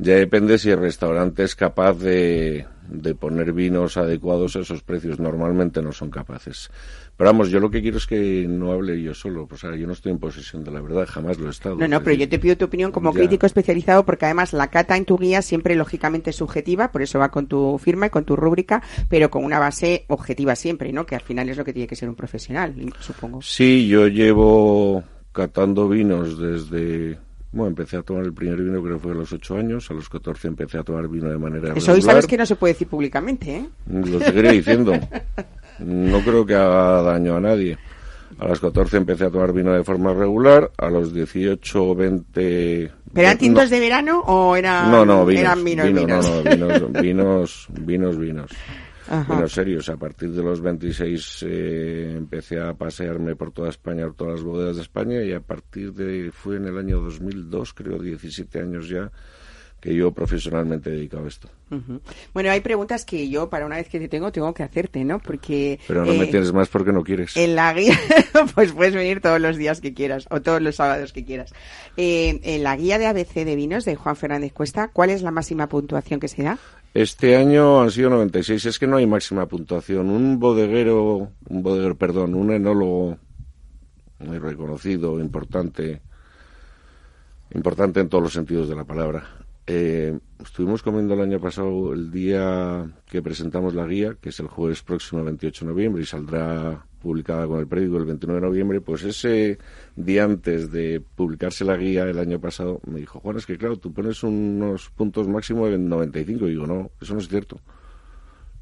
Ya 0.00 0.14
depende 0.14 0.58
si 0.58 0.70
el 0.70 0.78
restaurante 0.78 1.42
es 1.42 1.56
capaz 1.56 1.94
de, 1.94 2.66
de 2.88 3.14
poner 3.16 3.52
vinos 3.52 3.96
adecuados 3.96 4.54
a 4.54 4.60
esos 4.60 4.82
precios. 4.82 5.18
Normalmente 5.18 5.82
no 5.82 5.90
son 5.92 6.10
capaces. 6.10 6.70
Pero 7.16 7.30
vamos, 7.30 7.50
yo 7.50 7.58
lo 7.58 7.68
que 7.68 7.82
quiero 7.82 7.96
es 7.98 8.06
que 8.06 8.46
no 8.48 8.70
hable 8.70 9.02
yo 9.02 9.12
solo. 9.12 9.48
O 9.50 9.56
sea, 9.56 9.74
yo 9.74 9.88
no 9.88 9.92
estoy 9.92 10.12
en 10.12 10.18
posesión 10.20 10.62
de 10.62 10.70
la 10.70 10.80
verdad, 10.80 11.04
jamás 11.10 11.38
lo 11.38 11.48
he 11.48 11.50
estado. 11.50 11.74
No, 11.74 11.88
no, 11.88 11.96
Es 11.96 12.02
pero 12.02 12.12
decir, 12.12 12.20
yo 12.20 12.28
te 12.28 12.38
pido 12.38 12.56
tu 12.56 12.66
opinión 12.66 12.92
como 12.92 13.12
ya. 13.12 13.18
crítico 13.18 13.44
especializado 13.46 14.04
porque 14.06 14.26
además 14.26 14.52
la 14.52 14.68
cata 14.68 14.96
en 14.96 15.04
tu 15.04 15.18
guía 15.18 15.42
siempre 15.42 15.74
lógicamente 15.74 16.30
es 16.30 16.36
subjetiva, 16.36 16.92
por 16.92 17.02
eso 17.02 17.18
va 17.18 17.30
con 17.32 17.48
tu 17.48 17.76
firma 17.78 18.06
y 18.06 18.10
con 18.10 18.24
tu 18.24 18.36
rúbrica, 18.36 18.82
pero 19.08 19.30
con 19.30 19.44
una 19.44 19.58
base 19.58 20.04
objetiva 20.06 20.54
siempre, 20.54 20.92
¿no? 20.92 21.06
Que 21.06 21.16
al 21.16 21.22
final 21.22 21.48
es 21.48 21.56
lo 21.56 21.64
que 21.64 21.72
tiene 21.72 21.88
que 21.88 21.96
ser 21.96 22.08
un 22.08 22.14
profesional, 22.14 22.72
supongo. 23.00 23.42
Sí, 23.42 23.88
yo 23.88 24.06
llevo 24.06 25.02
catando 25.32 25.88
vinos 25.88 26.38
desde... 26.38 27.18
Bueno, 27.58 27.70
empecé 27.70 27.96
a 27.96 28.02
tomar 28.02 28.24
el 28.24 28.32
primer 28.32 28.62
vino 28.62 28.80
creo 28.80 28.98
que 28.98 29.02
fue 29.02 29.10
a 29.10 29.14
los 29.16 29.32
8 29.32 29.56
años, 29.56 29.90
a 29.90 29.94
los 29.94 30.08
14 30.08 30.46
empecé 30.46 30.78
a 30.78 30.84
tomar 30.84 31.08
vino 31.08 31.28
de 31.28 31.38
manera 31.38 31.72
Eso 31.74 31.90
hoy 31.90 31.96
regular. 31.96 32.02
sabes 32.14 32.26
que 32.28 32.36
no 32.36 32.46
se 32.46 32.54
puede 32.54 32.74
decir 32.74 32.86
públicamente, 32.86 33.56
¿eh? 33.56 33.68
Lo 33.88 34.20
seguiré 34.20 34.52
diciendo. 34.52 34.92
No 35.80 36.20
creo 36.22 36.44
que 36.46 36.54
haga 36.56 37.02
daño 37.02 37.36
a 37.36 37.40
nadie. 37.40 37.78
A 38.38 38.46
los 38.48 38.60
14 38.60 38.96
empecé 38.96 39.24
a 39.24 39.30
tomar 39.30 39.52
vino 39.52 39.72
de 39.72 39.82
forma 39.84 40.12
regular, 40.12 40.70
a 40.76 40.88
los 40.88 41.12
18 41.12 41.84
o 41.84 41.94
20... 41.94 42.92
¿Pero 43.12 43.26
eran 43.26 43.34
no, 43.34 43.38
tintos 43.38 43.70
de 43.70 43.80
verano 43.80 44.20
o 44.26 44.54
eran, 44.56 44.90
No, 44.90 45.04
no, 45.04 45.24
vinos, 45.26 45.42
eran 45.42 45.64
vinos? 45.64 45.86
vino, 45.86 46.00
vinos? 46.00 46.26
no, 46.26 46.56
no, 46.56 46.88
vinos, 47.00 47.00
vinos, 47.02 47.68
vinos, 47.70 48.18
vinos. 48.18 48.50
Ajá. 49.08 49.34
Vinos 49.34 49.52
serios. 49.52 49.88
A 49.88 49.96
partir 49.96 50.30
de 50.30 50.42
los 50.42 50.60
26 50.60 51.44
eh, 51.46 52.14
empecé 52.16 52.60
a 52.60 52.74
pasearme 52.74 53.36
por 53.36 53.52
toda 53.52 53.70
España, 53.70 54.04
por 54.04 54.14
todas 54.14 54.34
las 54.34 54.42
bodegas 54.42 54.76
de 54.76 54.82
España 54.82 55.22
y 55.22 55.32
a 55.32 55.40
partir 55.40 55.92
de, 55.92 56.30
fue 56.32 56.56
en 56.56 56.66
el 56.66 56.78
año 56.78 57.00
2002, 57.00 57.74
creo, 57.74 57.98
17 57.98 58.60
años 58.60 58.88
ya, 58.88 59.10
que 59.80 59.94
yo 59.94 60.12
profesionalmente 60.12 60.90
he 60.90 60.94
dedicado 60.94 61.24
a 61.24 61.28
esto. 61.28 61.48
Bueno, 62.32 62.50
hay 62.50 62.60
preguntas 62.60 63.04
que 63.04 63.28
yo, 63.28 63.50
para 63.50 63.66
una 63.66 63.76
vez 63.76 63.88
que 63.88 64.00
te 64.00 64.08
tengo, 64.08 64.32
tengo 64.32 64.52
que 64.54 64.62
hacerte, 64.62 65.04
¿no? 65.04 65.20
Porque... 65.20 65.78
Pero 65.86 66.04
no 66.04 66.14
me 66.14 66.24
eh, 66.24 66.28
tienes 66.28 66.52
más 66.52 66.68
porque 66.68 66.92
no 66.92 67.02
quieres. 67.02 67.36
En 67.36 67.54
la 67.54 67.72
guía, 67.74 67.98
pues 68.54 68.72
puedes 68.72 68.94
venir 68.94 69.20
todos 69.20 69.40
los 69.40 69.56
días 69.56 69.80
que 69.80 69.92
quieras 69.92 70.26
o 70.30 70.40
todos 70.40 70.62
los 70.62 70.76
sábados 70.76 71.12
que 71.12 71.24
quieras. 71.24 71.52
Eh, 71.96 72.40
en 72.42 72.62
la 72.62 72.76
guía 72.76 72.98
de 72.98 73.06
ABC 73.06 73.44
de 73.44 73.54
vinos 73.54 73.84
de 73.84 73.96
Juan 73.96 74.16
Fernández 74.16 74.52
Cuesta, 74.52 74.88
¿cuál 74.88 75.10
es 75.10 75.22
la 75.22 75.30
máxima 75.30 75.68
puntuación 75.68 76.20
que 76.20 76.28
se 76.28 76.42
da? 76.42 76.58
Este 76.94 77.36
año 77.36 77.80
han 77.80 77.90
sido 77.90 78.10
96. 78.10 78.64
Es 78.66 78.78
que 78.78 78.86
no 78.86 78.96
hay 78.96 79.06
máxima 79.06 79.46
puntuación. 79.46 80.10
Un 80.10 80.38
bodeguero, 80.38 81.30
un 81.48 81.62
bodeguero, 81.62 81.96
perdón, 81.96 82.34
un 82.34 82.52
enólogo 82.52 83.18
muy 84.20 84.38
reconocido, 84.38 85.20
importante, 85.20 86.02
importante 87.54 88.00
en 88.00 88.08
todos 88.08 88.24
los 88.24 88.32
sentidos 88.32 88.68
de 88.68 88.76
la 88.76 88.84
palabra. 88.84 89.28
Eh, 89.66 90.18
estuvimos 90.42 90.82
comiendo 90.82 91.14
el 91.14 91.20
año 91.20 91.38
pasado 91.40 91.92
el 91.92 92.10
día 92.10 92.90
que 93.06 93.22
presentamos 93.22 93.74
la 93.74 93.86
guía, 93.86 94.16
que 94.20 94.30
es 94.30 94.40
el 94.40 94.48
jueves 94.48 94.82
próximo 94.82 95.22
28 95.22 95.64
de 95.64 95.70
noviembre 95.70 96.02
y 96.02 96.06
saldrá 96.06 96.86
publicada 96.98 97.46
con 97.46 97.60
el 97.60 97.66
periódico 97.66 97.98
el 97.98 98.04
29 98.06 98.40
de 98.40 98.46
noviembre, 98.46 98.80
pues 98.80 99.02
ese 99.04 99.58
día 99.96 100.24
antes 100.24 100.70
de 100.70 101.00
publicarse 101.14 101.64
la 101.64 101.76
guía 101.76 102.04
el 102.04 102.18
año 102.18 102.40
pasado 102.40 102.80
me 102.86 103.00
dijo, 103.00 103.20
Juan, 103.20 103.36
es 103.36 103.46
que 103.46 103.56
claro, 103.56 103.76
tú 103.76 103.92
pones 103.92 104.22
unos 104.22 104.90
puntos 104.90 105.28
máximos 105.28 105.70
de 105.70 105.78
95 105.78 106.46
y 106.46 106.50
digo, 106.50 106.66
no, 106.66 106.90
eso 107.00 107.14
no 107.14 107.20
es 107.20 107.28
cierto. 107.28 107.60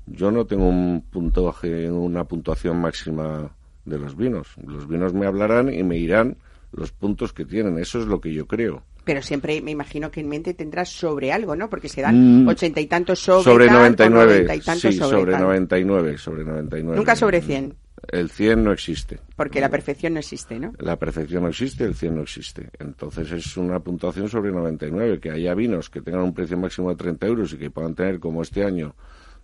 Yo 0.06 0.30
no 0.30 0.46
tengo 0.46 0.68
un 0.68 1.02
puntaje, 1.10 1.90
una 1.90 2.24
puntuación 2.24 2.80
máxima 2.80 3.50
de 3.84 3.98
los 3.98 4.16
vinos. 4.16 4.54
Los 4.64 4.86
vinos 4.86 5.12
me 5.12 5.26
hablarán 5.26 5.72
y 5.72 5.82
me 5.82 5.96
dirán 5.96 6.36
los 6.72 6.92
puntos 6.92 7.32
que 7.32 7.44
tienen. 7.44 7.78
Eso 7.78 7.98
es 8.00 8.06
lo 8.06 8.20
que 8.20 8.32
yo 8.32 8.46
creo. 8.46 8.84
Pero 9.04 9.22
siempre 9.22 9.60
me 9.62 9.70
imagino 9.70 10.10
que 10.10 10.20
en 10.20 10.28
mente 10.28 10.52
tendrás 10.52 10.88
sobre 10.88 11.32
algo, 11.32 11.54
¿no? 11.54 11.70
Porque 11.70 11.88
se 11.88 12.02
dan 12.02 12.44
Mm, 12.44 12.48
ochenta 12.48 12.80
y 12.80 12.86
tantos 12.86 13.20
sobre, 13.20 13.44
sobre 13.44 13.66
tal, 13.66 13.76
o 13.76 13.78
99. 13.78 14.32
noventa 14.32 14.54
y 14.56 14.60
tantos 14.60 14.94
sí, 14.94 14.98
sobre, 14.98 15.32
tal. 15.32 15.42
99, 15.42 16.18
sobre 16.18 16.44
99. 16.44 16.96
Nunca 16.96 17.14
sobre 17.14 17.40
100, 17.40 17.74
El 18.08 18.30
100 18.30 18.62
no 18.64 18.72
existe. 18.72 19.18
porque 19.36 19.60
la 19.60 19.68
perfección 19.70 20.14
no 20.14 20.20
existe, 20.20 20.58
¿no? 20.58 20.72
La 20.78 20.96
perfección 20.96 21.42
no 21.42 21.48
existe, 21.48 21.84
el 21.84 21.94
100 21.94 22.14
no 22.14 22.22
existe. 22.22 22.70
Entonces 22.78 23.30
es 23.32 23.56
una 23.56 23.80
puntuación 23.80 24.28
sobre 24.28 24.52
99. 24.52 25.18
Que 25.20 25.30
haya 25.30 25.54
vinos 25.54 25.90
que 25.90 26.02
tengan 26.02 26.22
un 26.22 26.34
precio 26.34 26.56
máximo 26.56 26.90
de 26.90 26.96
30 26.96 27.26
euros 27.26 27.52
y 27.52 27.58
que 27.58 27.70
puedan 27.70 27.94
tener, 27.94 28.20
como 28.20 28.42
este 28.42 28.64
año, 28.64 28.94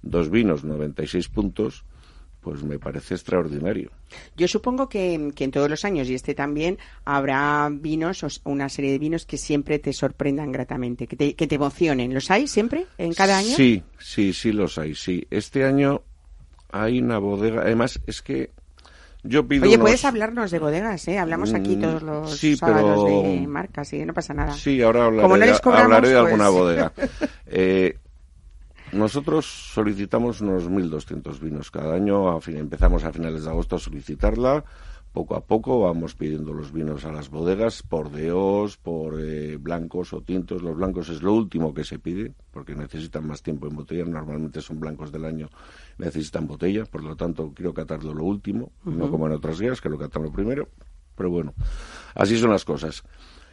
dos 0.02 0.30
vinos 0.30 0.64
96 0.64 1.28
puntos, 1.28 1.84
pues 2.40 2.62
me 2.64 2.78
parece 2.78 3.14
extraordinario. 3.14 3.90
Yo 4.36 4.48
supongo 4.48 4.88
que, 4.88 5.30
que 5.34 5.44
en 5.44 5.50
todos 5.52 5.70
los 5.70 5.84
años, 5.84 6.08
y 6.08 6.14
este 6.14 6.34
también, 6.34 6.76
habrá 7.04 7.70
vinos, 7.72 8.22
o 8.24 8.28
una 8.50 8.68
serie 8.68 8.90
de 8.90 8.98
vinos 8.98 9.24
que 9.26 9.38
siempre 9.38 9.78
te 9.78 9.92
sorprendan 9.92 10.50
gratamente, 10.50 11.06
que 11.06 11.16
te, 11.16 11.34
que 11.34 11.46
te 11.46 11.54
emocionen. 11.54 12.12
¿Los 12.12 12.30
hay 12.30 12.48
siempre, 12.48 12.86
en 12.98 13.14
cada 13.14 13.38
año? 13.38 13.54
Sí, 13.56 13.82
sí, 13.98 14.32
sí 14.32 14.52
los 14.52 14.76
hay, 14.76 14.94
sí. 14.94 15.26
Este 15.30 15.64
año 15.64 16.02
hay 16.72 16.98
una 17.00 17.18
bodega, 17.18 17.62
además 17.62 18.00
es 18.06 18.22
que 18.22 18.50
yo 19.22 19.46
pido 19.46 19.64
Oye, 19.64 19.74
unos- 19.76 19.84
puedes 19.84 20.04
hablarnos 20.04 20.50
de 20.50 20.58
bodegas, 20.58 21.06
¿eh? 21.06 21.18
Hablamos 21.18 21.54
aquí 21.54 21.76
Mm, 21.76 21.80
todos 21.80 22.02
los 22.02 22.36
sí, 22.36 22.56
sábados 22.56 23.04
pero- 23.04 23.22
de 23.22 23.46
marcas, 23.46 23.92
y 23.92 24.04
no 24.04 24.12
pasa 24.12 24.34
nada. 24.34 24.52
Sí, 24.54 24.82
ahora 24.82 25.04
hablaré, 25.04 25.22
Como 25.22 25.36
no 25.36 25.44
les 25.44 25.54
de, 25.54 25.60
cobramos, 25.60 25.84
hablaré 25.84 26.08
de 26.08 26.14
pues- 26.14 26.24
alguna 26.32 26.48
bodega. 26.48 26.92
Eh, 27.46 27.98
nosotros 28.92 29.46
solicitamos 29.46 30.40
unos 30.40 30.68
1.200 30.68 31.38
vinos 31.40 31.70
cada 31.70 31.94
año. 31.94 32.28
A 32.30 32.40
fin- 32.40 32.56
empezamos 32.58 33.04
a 33.04 33.12
finales 33.12 33.44
de 33.44 33.50
agosto 33.50 33.76
a 33.76 33.78
solicitarla. 33.78 34.64
Poco 35.12 35.36
a 35.36 35.44
poco 35.44 35.80
vamos 35.80 36.14
pidiendo 36.14 36.54
los 36.54 36.72
vinos 36.72 37.04
a 37.04 37.12
las 37.12 37.28
bodegas 37.28 37.82
por 37.82 38.10
deos, 38.10 38.78
por 38.78 39.20
eh, 39.20 39.58
blancos 39.58 40.14
o 40.14 40.22
tintos. 40.22 40.62
Los 40.62 40.74
blancos 40.74 41.10
es 41.10 41.22
lo 41.22 41.34
último 41.34 41.74
que 41.74 41.84
se 41.84 41.98
pide 41.98 42.32
porque 42.50 42.74
necesitan 42.74 43.26
más 43.26 43.42
tiempo 43.42 43.66
en 43.66 43.76
botella. 43.76 44.06
Normalmente 44.06 44.62
son 44.62 44.80
blancos 44.80 45.12
del 45.12 45.26
año, 45.26 45.50
necesitan 45.98 46.46
botella. 46.46 46.86
Por 46.86 47.04
lo 47.04 47.14
tanto, 47.14 47.52
quiero 47.54 47.74
catarlo 47.74 48.14
lo 48.14 48.24
último, 48.24 48.72
no 48.84 49.10
como 49.10 49.26
en 49.26 49.34
otras 49.34 49.60
guías 49.60 49.82
que 49.82 49.90
lo 49.90 49.98
catan 49.98 50.22
lo 50.22 50.32
primero. 50.32 50.68
Pero 51.14 51.28
bueno, 51.28 51.52
así 52.14 52.38
son 52.38 52.50
las 52.50 52.64
cosas. 52.64 53.02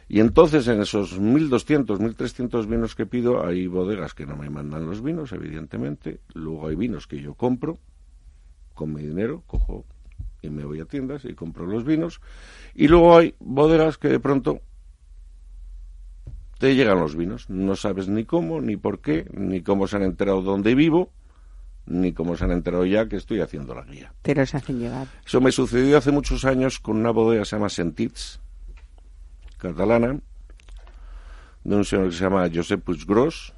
Y 0.08 0.20
entonces 0.20 0.66
en 0.66 0.80
esos 0.80 1.20
1.200, 1.20 1.98
1.300 1.98 2.66
vinos 2.66 2.94
que 2.94 3.04
pido, 3.04 3.46
hay 3.46 3.66
bodegas 3.66 4.14
que 4.14 4.24
no 4.24 4.34
me 4.34 4.48
mandan 4.48 4.86
los 4.86 5.02
vinos, 5.02 5.32
evidentemente. 5.32 6.20
Luego 6.32 6.68
hay 6.68 6.74
vinos 6.74 7.06
que 7.06 7.20
yo 7.20 7.34
compro 7.34 7.78
con 8.72 8.94
mi 8.94 9.02
dinero, 9.02 9.42
cojo 9.46 9.84
y 10.42 10.50
me 10.50 10.64
voy 10.64 10.80
a 10.80 10.84
tiendas 10.84 11.24
y 11.24 11.34
compro 11.34 11.66
los 11.66 11.84
vinos. 11.84 12.20
Y 12.74 12.88
luego 12.88 13.16
hay 13.16 13.34
bodegas 13.38 13.98
que 13.98 14.08
de 14.08 14.20
pronto 14.20 14.60
te 16.58 16.74
llegan 16.74 17.00
los 17.00 17.16
vinos. 17.16 17.48
No 17.48 17.76
sabes 17.76 18.08
ni 18.08 18.24
cómo, 18.24 18.60
ni 18.60 18.76
por 18.76 19.00
qué, 19.00 19.26
ni 19.32 19.62
cómo 19.62 19.86
se 19.86 19.96
han 19.96 20.02
enterado 20.02 20.42
dónde 20.42 20.74
vivo, 20.74 21.10
ni 21.86 22.12
cómo 22.12 22.36
se 22.36 22.44
han 22.44 22.52
enterado 22.52 22.84
ya 22.86 23.08
que 23.08 23.16
estoy 23.16 23.40
haciendo 23.40 23.74
la 23.74 23.84
guía. 23.84 24.12
Te 24.22 24.34
los 24.34 24.54
hacen 24.54 24.78
llegar. 24.78 25.08
Eso 25.24 25.40
me 25.40 25.52
sucedió 25.52 25.98
hace 25.98 26.12
muchos 26.12 26.44
años 26.44 26.78
con 26.78 26.96
una 26.96 27.10
bodega 27.10 27.42
que 27.42 27.48
se 27.48 27.56
llama 27.56 27.68
Sentits, 27.68 28.40
catalana, 29.58 30.20
de 31.64 31.76
un 31.76 31.84
señor 31.84 32.08
que 32.08 32.16
se 32.16 32.24
llama 32.24 32.48
Josep 32.52 32.82
Puiggrós, 32.82 33.52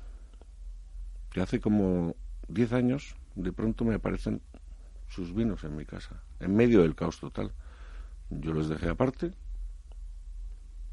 que 1.31 1.41
hace 1.41 1.61
como 1.61 2.15
10 2.49 2.73
años 2.73 3.17
de 3.35 3.53
pronto 3.53 3.85
me 3.85 3.95
aparecen 3.95 4.43
sus 5.13 5.35
vinos 5.35 5.63
en 5.65 5.77
mi 5.77 5.85
casa, 5.85 6.23
en 6.41 6.57
medio 6.57 6.83
del 6.83 6.95
caos 6.95 7.21
total. 7.21 7.53
Yo 8.31 8.53
los 8.55 8.69
dejé 8.69 8.89
aparte 8.89 9.33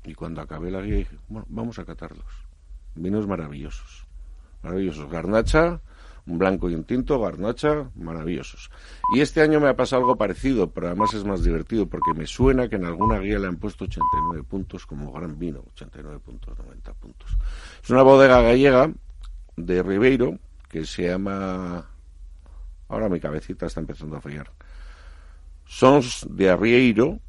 y 0.04 0.14
cuando 0.14 0.42
acabé 0.42 0.72
la 0.72 0.82
guía 0.82 0.98
dije, 0.98 1.18
bueno, 1.30 1.48
vamos 1.50 1.80
a 1.80 1.86
catarlos. 1.86 2.26
Vinos 2.96 3.28
maravillosos, 3.28 4.06
maravillosos. 4.62 5.10
Garnacha, 5.10 5.80
un 6.26 6.38
blanco 6.38 6.70
y 6.70 6.76
un 6.76 6.84
tinto, 6.84 7.20
garnacha, 7.20 7.90
maravillosos. 7.96 8.70
Y 9.16 9.22
este 9.22 9.42
año 9.42 9.62
me 9.62 9.70
ha 9.70 9.78
pasado 9.78 10.02
algo 10.02 10.18
parecido, 10.18 10.70
pero 10.72 10.88
además 10.88 11.14
es 11.14 11.24
más 11.24 11.42
divertido 11.42 11.88
porque 11.88 12.14
me 12.14 12.28
suena 12.28 12.68
que 12.68 12.76
en 12.76 12.86
alguna 12.86 13.20
guía 13.20 13.40
le 13.40 13.48
han 13.48 13.56
puesto 13.58 13.86
89 13.86 14.44
puntos 14.44 14.86
como 14.86 15.14
gran 15.14 15.40
vino, 15.40 15.64
89 15.74 16.20
puntos, 16.20 16.60
90 16.60 16.94
puntos. 16.94 17.38
Es 17.82 17.90
una 17.90 18.02
bodega 18.02 18.42
gallega 18.42 18.92
de 19.56 19.82
Ribeiro 19.82 20.40
que 20.68 20.86
se 20.86 21.08
llama... 21.08 21.88
Ahora 22.90 23.08
mi 23.08 23.20
cabecita 23.20 23.68
está 23.68 23.80
empezando 23.80 24.18
a 24.18 24.22
fallar. 24.22 24.52
Sons 25.66 26.28
de 26.30 26.50
Arrieiro. 26.50 27.20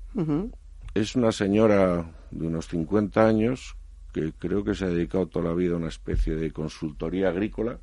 Es 0.95 1.15
una 1.15 1.31
señora 1.31 2.11
de 2.31 2.47
unos 2.47 2.67
50 2.69 3.25
años 3.25 3.77
que 4.13 4.33
creo 4.33 4.65
que 4.65 4.75
se 4.75 4.87
ha 4.87 4.89
dedicado 4.89 5.29
toda 5.29 5.51
la 5.51 5.55
vida 5.55 5.75
a 5.75 5.77
una 5.77 5.89
especie 5.89 6.35
de 6.35 6.51
consultoría 6.51 7.29
agrícola 7.29 7.79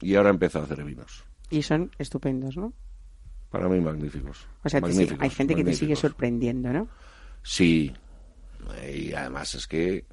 y 0.00 0.14
ahora 0.14 0.30
empieza 0.30 0.58
a 0.58 0.64
hacer 0.64 0.84
vinos. 0.84 1.24
Y 1.50 1.62
son 1.62 1.90
estupendos, 1.98 2.56
¿no? 2.56 2.72
Para 3.50 3.68
mí 3.68 3.80
magníficos. 3.80 4.46
O 4.64 4.68
sea, 4.68 4.80
te 4.80 5.16
hay 5.18 5.30
gente 5.30 5.54
que 5.54 5.64
te 5.64 5.74
sigue 5.74 5.96
sorprendiendo, 5.96 6.72
¿no? 6.72 6.88
Sí. 7.42 7.92
Y 8.90 9.12
además 9.12 9.54
es 9.54 9.66
que 9.66 10.04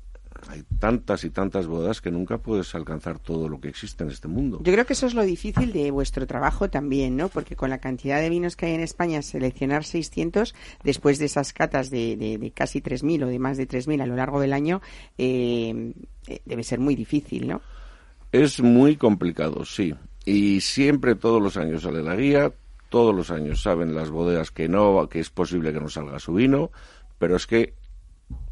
hay 0.47 0.63
tantas 0.79 1.23
y 1.23 1.29
tantas 1.29 1.67
bodas 1.67 2.01
que 2.01 2.11
nunca 2.11 2.37
puedes 2.37 2.73
alcanzar 2.75 3.19
todo 3.19 3.49
lo 3.49 3.59
que 3.59 3.67
existe 3.67 4.03
en 4.03 4.09
este 4.11 4.27
mundo. 4.27 4.59
Yo 4.63 4.71
creo 4.73 4.85
que 4.85 4.93
eso 4.93 5.05
es 5.07 5.13
lo 5.13 5.23
difícil 5.23 5.73
de 5.73 5.91
vuestro 5.91 6.25
trabajo 6.27 6.69
también, 6.69 7.17
¿no? 7.17 7.29
Porque 7.29 7.55
con 7.55 7.69
la 7.69 7.79
cantidad 7.79 8.21
de 8.21 8.29
vinos 8.29 8.55
que 8.55 8.67
hay 8.67 8.73
en 8.75 8.81
España, 8.81 9.21
seleccionar 9.21 9.83
600 9.83 10.55
después 10.83 11.19
de 11.19 11.25
esas 11.25 11.51
catas 11.53 11.89
de, 11.89 12.15
de- 12.15 12.37
de 12.37 12.51
casi 12.51 12.81
3.000 12.81 13.23
o 13.23 13.27
de 13.27 13.39
más 13.39 13.57
de 13.57 13.67
3.000 13.67 14.01
a 14.01 14.05
lo 14.05 14.15
largo 14.15 14.39
del 14.39 14.53
año, 14.53 14.81
eh, 15.17 15.93
eh, 16.27 16.41
debe 16.45 16.63
ser 16.63 16.79
muy 16.79 16.95
difícil, 16.95 17.47
¿no? 17.47 17.61
Es 18.31 18.61
muy 18.61 18.95
complicado, 18.95 19.65
sí. 19.65 19.93
Y 20.25 20.61
siempre, 20.61 21.15
todos 21.15 21.41
los 21.41 21.57
años 21.57 21.81
sale 21.83 22.03
la 22.03 22.15
guía, 22.15 22.53
todos 22.89 23.15
los 23.15 23.31
años 23.31 23.61
saben 23.61 23.95
las 23.95 24.09
bodegas 24.11 24.51
que 24.51 24.67
no, 24.67 25.07
que 25.09 25.19
es 25.19 25.29
posible 25.29 25.73
que 25.73 25.79
no 25.79 25.89
salga 25.89 26.19
su 26.19 26.33
vino, 26.33 26.71
pero 27.17 27.35
es 27.35 27.47
que 27.47 27.73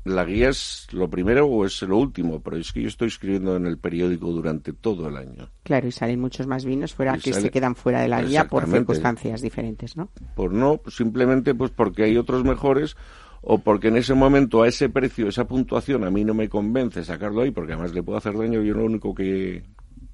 la 0.06 0.24
guía 0.24 0.50
es 0.50 0.88
lo 0.92 1.10
primero 1.10 1.48
o 1.48 1.66
es 1.66 1.82
lo 1.82 1.98
último, 1.98 2.42
pero 2.42 2.58
es 2.58 2.72
que 2.72 2.82
yo 2.82 2.88
estoy 2.88 3.10
escribiendo 3.10 3.56
en 3.58 3.66
el 3.66 3.78
periódico 3.78 4.28
durante 4.32 4.72
todo 4.74 5.10
el 5.10 5.18
año. 5.18 5.50
Claro, 5.64 5.88
y 5.88 5.92
salen 5.92 6.20
muchos 6.22 6.48
más 6.48 6.64
vinos 6.64 6.94
fuera 6.94 7.18
Y 7.18 7.20
que 7.20 7.34
sale- 7.34 7.44
se 7.48 7.52
quedan 7.52 7.76
fuera 7.76 8.02
de 8.02 8.08
la 8.08 8.22
guía 8.22 8.48
por 8.48 8.66
circunstancias 8.68 9.42
diferentes, 9.42 9.98
¿no? 9.98 10.10
Por 10.36 10.54
no, 10.54 10.80
simplemente 10.88 11.54
pues 11.54 11.72
porque 11.72 12.04
hay 12.04 12.18
otros 12.18 12.44
mejores 12.46 12.96
o 13.42 13.60
porque 13.60 13.90
en 13.90 13.98
ese 13.98 14.14
momento 14.14 14.64
a 14.64 14.68
ese 14.68 14.90
precio, 14.90 15.28
esa 15.28 15.46
puntuación 15.46 16.04
a 16.06 16.10
mí 16.10 16.24
no 16.24 16.34
me 16.34 16.48
convence 16.50 17.04
sacarlo 17.04 17.42
ahí 17.42 17.52
porque 17.52 17.74
además 17.74 17.94
le 17.94 18.02
puedo 18.02 18.18
hacer 18.18 18.38
daño. 18.38 18.62
Yo 18.62 18.74
lo 18.76 18.86
único 18.86 19.14
que, 19.14 19.64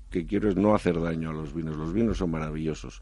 que 0.10 0.26
quiero 0.26 0.49
es 0.49 0.56
no 0.56 0.73
hacer 0.76 0.99
daño 0.99 1.30
a 1.30 1.34
los 1.34 1.54
vinos. 1.54 1.78
Los 1.78 1.93
vinos 1.93 2.17
son 2.17 2.32
maravillosos. 2.32 3.02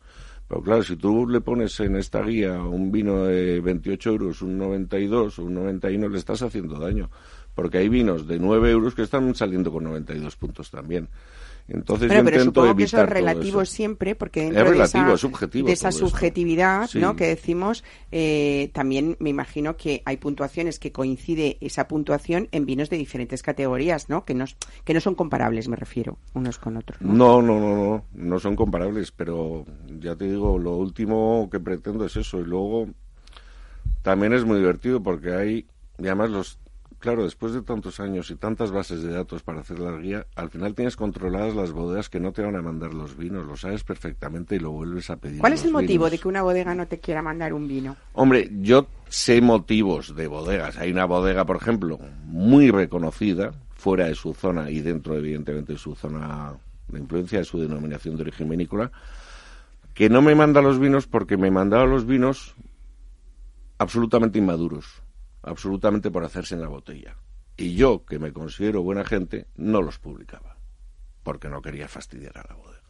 Pero 0.51 0.63
claro, 0.63 0.83
si 0.83 0.97
tú 0.97 1.25
le 1.29 1.39
pones 1.39 1.79
en 1.79 1.95
esta 1.95 2.21
guía 2.21 2.61
un 2.61 2.91
vino 2.91 3.23
de 3.23 3.61
28 3.61 4.09
euros, 4.09 4.41
un 4.41 4.57
92 4.57 5.39
o 5.39 5.45
un 5.45 5.53
91, 5.53 6.09
le 6.09 6.17
estás 6.17 6.41
haciendo 6.41 6.77
daño. 6.77 7.09
Porque 7.55 7.77
hay 7.77 7.87
vinos 7.87 8.27
de 8.27 8.37
9 8.37 8.69
euros 8.69 8.93
que 8.93 9.03
están 9.03 9.33
saliendo 9.33 9.71
con 9.71 9.85
92 9.85 10.35
puntos 10.35 10.69
también. 10.69 11.07
Entonces 11.67 12.07
Bueno, 12.07 12.21
yo 12.21 12.25
pero 12.25 12.37
intento 12.37 12.61
supongo 12.61 12.75
que 12.77 12.83
eso 12.83 13.01
es 13.01 13.09
relativo 13.09 13.61
eso. 13.61 13.71
siempre, 13.71 14.15
porque 14.15 14.47
Es 14.47 14.53
dentro 14.53 14.71
de 14.71 14.83
esa, 14.83 15.17
subjetivo 15.17 15.67
de 15.67 15.75
subjetividad 15.75 16.87
Sí. 16.87 16.99
¿no? 16.99 17.15
que 17.15 17.27
decimos, 17.27 17.83
eh, 18.11 18.69
también 18.73 19.15
me 19.19 19.29
imagino 19.29 19.77
que 19.77 20.01
hay 20.05 20.17
puntuaciones 20.17 20.79
que 20.79 20.91
coincide 20.91 21.57
esa 21.61 21.87
puntuación 21.87 22.49
en 22.51 22.65
vinos 22.65 22.89
de 22.89 22.97
diferentes 22.97 23.41
categorías, 23.43 24.09
¿no? 24.09 24.25
Que 24.25 24.33
no, 24.33 24.45
que 24.83 24.93
no 24.93 24.99
son 25.01 25.15
comparables, 25.15 25.67
me 25.67 25.75
refiero, 25.75 26.17
unos 26.33 26.57
con 26.59 26.77
otros. 26.77 27.01
¿no? 27.01 27.13
No, 27.13 27.41
no, 27.41 27.59
no, 27.59 27.75
no, 27.75 28.05
no 28.13 28.39
son 28.39 28.55
comparables, 28.55 29.11
pero 29.11 29.65
ya 29.99 30.15
te 30.15 30.25
digo, 30.25 30.57
lo 30.57 30.75
último 30.75 31.49
que 31.51 31.59
pretendo 31.59 32.05
es 32.05 32.15
eso. 32.15 32.39
Y 32.39 32.43
luego 32.43 32.87
también 34.01 34.33
es 34.33 34.45
muy 34.45 34.57
divertido 34.59 35.01
porque 35.01 35.33
hay, 35.33 35.65
y 35.99 36.05
además 36.07 36.29
los, 36.31 36.59
claro, 37.01 37.25
después 37.25 37.53
de 37.53 37.61
tantos 37.61 37.99
años 37.99 38.31
y 38.31 38.35
tantas 38.35 38.71
bases 38.71 39.03
de 39.03 39.11
datos 39.11 39.43
para 39.43 39.59
hacer 39.59 39.79
la 39.79 39.97
guía, 39.97 40.25
al 40.35 40.49
final 40.49 40.73
tienes 40.73 40.95
controladas 40.95 41.53
las 41.53 41.71
bodegas 41.71 42.09
que 42.09 42.21
no 42.21 42.31
te 42.31 42.41
van 42.41 42.55
a 42.55 42.61
mandar 42.61 42.93
los 42.93 43.17
vinos, 43.17 43.45
lo 43.45 43.57
sabes 43.57 43.83
perfectamente 43.83 44.55
y 44.55 44.59
lo 44.59 44.71
vuelves 44.71 45.09
a 45.09 45.17
pedir. 45.17 45.39
¿Cuál 45.39 45.53
es 45.53 45.65
el 45.65 45.71
motivo 45.71 46.05
vinos. 46.05 46.11
de 46.11 46.17
que 46.19 46.27
una 46.29 46.43
bodega 46.43 46.73
no 46.73 46.87
te 46.87 46.99
quiera 46.99 47.21
mandar 47.21 47.53
un 47.53 47.67
vino? 47.67 47.97
Hombre, 48.13 48.49
yo 48.61 48.87
sé 49.09 49.41
motivos 49.41 50.15
de 50.15 50.27
bodegas. 50.27 50.77
Hay 50.77 50.91
una 50.91 51.03
bodega, 51.03 51.43
por 51.45 51.57
ejemplo, 51.57 51.99
muy 52.23 52.71
reconocida, 52.71 53.51
fuera 53.73 54.05
de 54.05 54.15
su 54.15 54.33
zona 54.33 54.69
y 54.69 54.79
dentro, 54.79 55.15
evidentemente, 55.15 55.73
de 55.73 55.79
su 55.79 55.95
zona 55.95 56.53
de 56.87 56.99
influencia, 56.99 57.39
de 57.39 57.45
su 57.45 57.59
denominación 57.59 58.15
de 58.15 58.21
origen 58.21 58.47
vinícola, 58.47 58.91
que 59.93 60.09
no 60.09 60.21
me 60.21 60.35
manda 60.35 60.61
los 60.61 60.79
vinos 60.79 61.07
porque 61.07 61.35
me 61.35 61.51
mandaba 61.51 61.85
los 61.85 62.05
vinos 62.05 62.55
absolutamente 63.77 64.37
inmaduros, 64.37 65.00
absolutamente 65.43 66.11
por 66.11 66.23
hacerse 66.23 66.55
en 66.55 66.61
la 66.61 66.67
botella. 66.67 67.15
Y 67.57 67.75
yo, 67.75 68.05
que 68.05 68.19
me 68.19 68.33
considero 68.33 68.81
buena 68.81 69.03
gente, 69.03 69.47
no 69.55 69.81
los 69.81 69.99
publicaba, 69.99 70.57
porque 71.23 71.49
no 71.49 71.61
quería 71.61 71.87
fastidiar 71.87 72.37
a 72.37 72.45
la 72.47 72.55
bodega. 72.55 72.81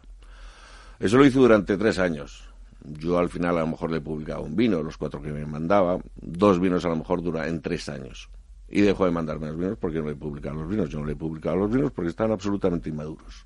Eso 1.00 1.18
lo 1.18 1.26
hice 1.26 1.40
durante 1.40 1.78
tres 1.78 2.00
años. 2.00 2.48
Yo 2.84 3.20
al 3.20 3.30
final 3.30 3.58
a 3.58 3.62
lo 3.62 3.68
mejor 3.68 3.92
le 3.92 4.02
publicaba 4.02 4.42
un 4.42 4.56
vino, 4.56 4.82
los 4.82 4.98
cuatro 4.98 5.22
que 5.22 5.32
me 5.32 5.46
mandaba, 5.46 6.00
dos 6.16 6.60
vinos 6.60 6.86
a 6.86 6.90
lo 6.90 6.96
mejor 6.96 7.22
dura 7.22 7.48
en 7.48 7.62
tres 7.62 7.90
años. 7.90 8.30
Y 8.70 8.82
dejó 8.82 9.06
de 9.06 9.12
mandarme 9.12 9.48
los 9.48 9.58
vinos 9.58 9.78
porque 9.80 10.00
no 10.00 10.08
le 10.08 10.16
publicaba 10.16 10.56
los 10.62 10.70
vinos. 10.70 10.90
Yo 10.90 11.00
no 11.00 11.06
le 11.06 11.16
publicaba 11.16 11.58
los 11.58 11.72
vinos 11.72 11.92
porque 11.92 12.10
estaban 12.10 12.32
absolutamente 12.32 12.90
inmaduros. 12.90 13.46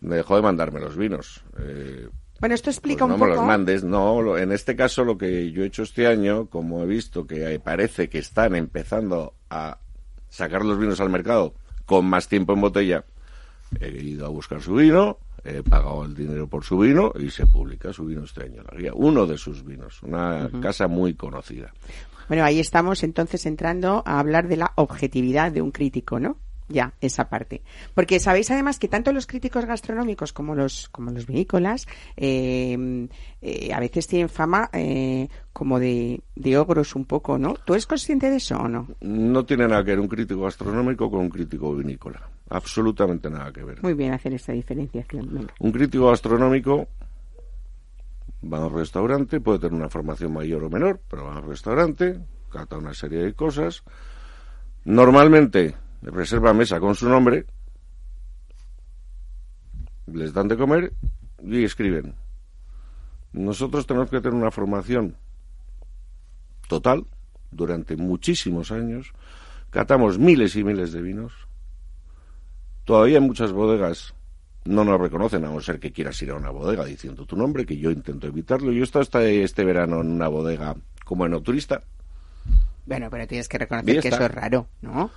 Me 0.00 0.16
dejó 0.16 0.36
de 0.36 0.42
mandarme 0.42 0.80
los 0.80 0.96
vinos. 0.96 1.44
Eh, 1.58 2.08
Bueno, 2.42 2.56
esto 2.56 2.64
pues 2.66 2.76
explica 2.78 3.06
no 3.06 3.14
un 3.14 3.20
me 3.20 3.26
poco. 3.26 3.36
los 3.36 3.46
mandes, 3.46 3.84
no. 3.84 4.36
En 4.36 4.50
este 4.50 4.74
caso 4.74 5.04
lo 5.04 5.16
que 5.16 5.52
yo 5.52 5.62
he 5.62 5.66
hecho 5.66 5.84
este 5.84 6.08
año, 6.08 6.46
como 6.46 6.82
he 6.82 6.86
visto 6.86 7.24
que 7.24 7.54
eh, 7.54 7.60
parece 7.60 8.08
que 8.08 8.18
están 8.18 8.56
empezando 8.56 9.34
a 9.48 9.78
sacar 10.28 10.64
los 10.64 10.76
vinos 10.76 11.00
al 11.00 11.08
mercado 11.08 11.54
con 11.86 12.04
más 12.06 12.26
tiempo 12.26 12.52
en 12.52 12.60
botella, 12.60 13.04
he 13.80 13.90
ido 13.90 14.26
a 14.26 14.28
buscar 14.28 14.60
su 14.60 14.74
vino, 14.74 15.18
he 15.44 15.62
pagado 15.62 16.04
el 16.04 16.16
dinero 16.16 16.48
por 16.48 16.64
su 16.64 16.78
vino 16.78 17.12
y 17.16 17.30
se 17.30 17.46
publica 17.46 17.92
su 17.92 18.06
vino 18.06 18.24
este 18.24 18.42
año 18.42 18.64
la 18.68 18.76
guía. 18.76 18.90
Uno 18.92 19.24
de 19.24 19.38
sus 19.38 19.64
vinos, 19.64 20.02
una 20.02 20.50
casa 20.60 20.88
muy 20.88 21.14
conocida. 21.14 21.72
Bueno, 22.26 22.42
ahí 22.42 22.58
estamos 22.58 23.04
entonces 23.04 23.46
entrando 23.46 24.02
a 24.04 24.18
hablar 24.18 24.48
de 24.48 24.56
la 24.56 24.72
objetividad 24.74 25.52
de 25.52 25.62
un 25.62 25.70
crítico, 25.70 26.18
¿no? 26.18 26.38
Ya, 26.72 26.94
esa 27.00 27.28
parte. 27.28 27.62
Porque 27.94 28.18
sabéis 28.18 28.50
además 28.50 28.78
que 28.78 28.88
tanto 28.88 29.12
los 29.12 29.26
críticos 29.26 29.66
gastronómicos 29.66 30.32
como 30.32 30.54
los, 30.54 30.88
como 30.88 31.10
los 31.10 31.26
vinícolas 31.26 31.86
eh, 32.16 33.08
eh, 33.42 33.72
a 33.72 33.78
veces 33.80 34.06
tienen 34.06 34.30
fama 34.30 34.70
eh, 34.72 35.28
como 35.52 35.78
de, 35.78 36.22
de 36.34 36.56
ogros 36.56 36.96
un 36.96 37.04
poco, 37.04 37.38
¿no? 37.38 37.54
¿Tú 37.64 37.74
eres 37.74 37.86
consciente 37.86 38.30
de 38.30 38.36
eso 38.36 38.56
o 38.56 38.68
no? 38.68 38.88
No 39.02 39.44
tiene 39.44 39.68
nada 39.68 39.84
que 39.84 39.90
ver 39.90 40.00
un 40.00 40.08
crítico 40.08 40.42
gastronómico 40.42 41.10
con 41.10 41.20
un 41.20 41.28
crítico 41.28 41.74
vinícola. 41.74 42.22
Absolutamente 42.48 43.28
nada 43.28 43.52
que 43.52 43.64
ver. 43.64 43.82
Muy 43.82 43.94
bien 43.94 44.12
hacer 44.14 44.32
esta 44.32 44.52
diferenciación. 44.52 45.28
venga. 45.30 45.54
Un 45.60 45.72
crítico 45.72 46.08
gastronómico 46.08 46.88
va 48.50 48.58
a 48.58 48.66
un 48.66 48.74
restaurante, 48.74 49.40
puede 49.40 49.58
tener 49.58 49.74
una 49.74 49.88
formación 49.88 50.32
mayor 50.32 50.64
o 50.64 50.70
menor, 50.70 51.00
pero 51.08 51.24
va 51.24 51.36
a 51.36 51.40
un 51.40 51.48
restaurante, 51.48 52.20
cata 52.50 52.78
una 52.78 52.94
serie 52.94 53.22
de 53.22 53.34
cosas. 53.34 53.82
Normalmente 54.84 55.74
reserva 56.02 56.52
mesa 56.52 56.80
con 56.80 56.94
su 56.94 57.08
nombre, 57.08 57.46
les 60.06 60.32
dan 60.32 60.48
de 60.48 60.56
comer 60.56 60.92
y 61.42 61.64
escriben. 61.64 62.14
Nosotros 63.32 63.86
tenemos 63.86 64.10
que 64.10 64.20
tener 64.20 64.34
una 64.34 64.50
formación 64.50 65.16
total 66.68 67.06
durante 67.50 67.96
muchísimos 67.96 68.72
años 68.72 69.12
catamos 69.72 70.18
miles 70.18 70.54
y 70.54 70.62
miles 70.62 70.92
de 70.92 71.02
vinos. 71.02 71.32
Todavía 72.84 73.18
en 73.18 73.24
muchas 73.24 73.52
bodegas 73.52 74.14
no 74.64 74.84
nos 74.84 75.00
reconocen, 75.00 75.44
a 75.44 75.48
no 75.48 75.60
ser 75.60 75.80
que 75.80 75.92
quieras 75.92 76.20
ir 76.22 76.30
a 76.30 76.34
una 76.34 76.50
bodega 76.50 76.84
diciendo 76.84 77.24
tu 77.24 77.36
nombre, 77.36 77.66
que 77.66 77.78
yo 77.78 77.90
intento 77.90 78.26
evitarlo. 78.26 78.70
Yo 78.70 78.82
he 78.82 78.84
estado 78.84 79.02
este, 79.02 79.42
este 79.42 79.64
verano 79.64 80.00
en 80.00 80.10
una 80.10 80.28
bodega 80.28 80.76
como 81.04 81.26
enoturista. 81.26 81.82
Bueno, 82.84 83.08
pero 83.10 83.26
tienes 83.26 83.48
que 83.48 83.58
reconocer 83.58 84.00
que 84.00 84.08
eso 84.08 84.24
es 84.24 84.30
raro, 84.30 84.68
¿no? 84.82 85.10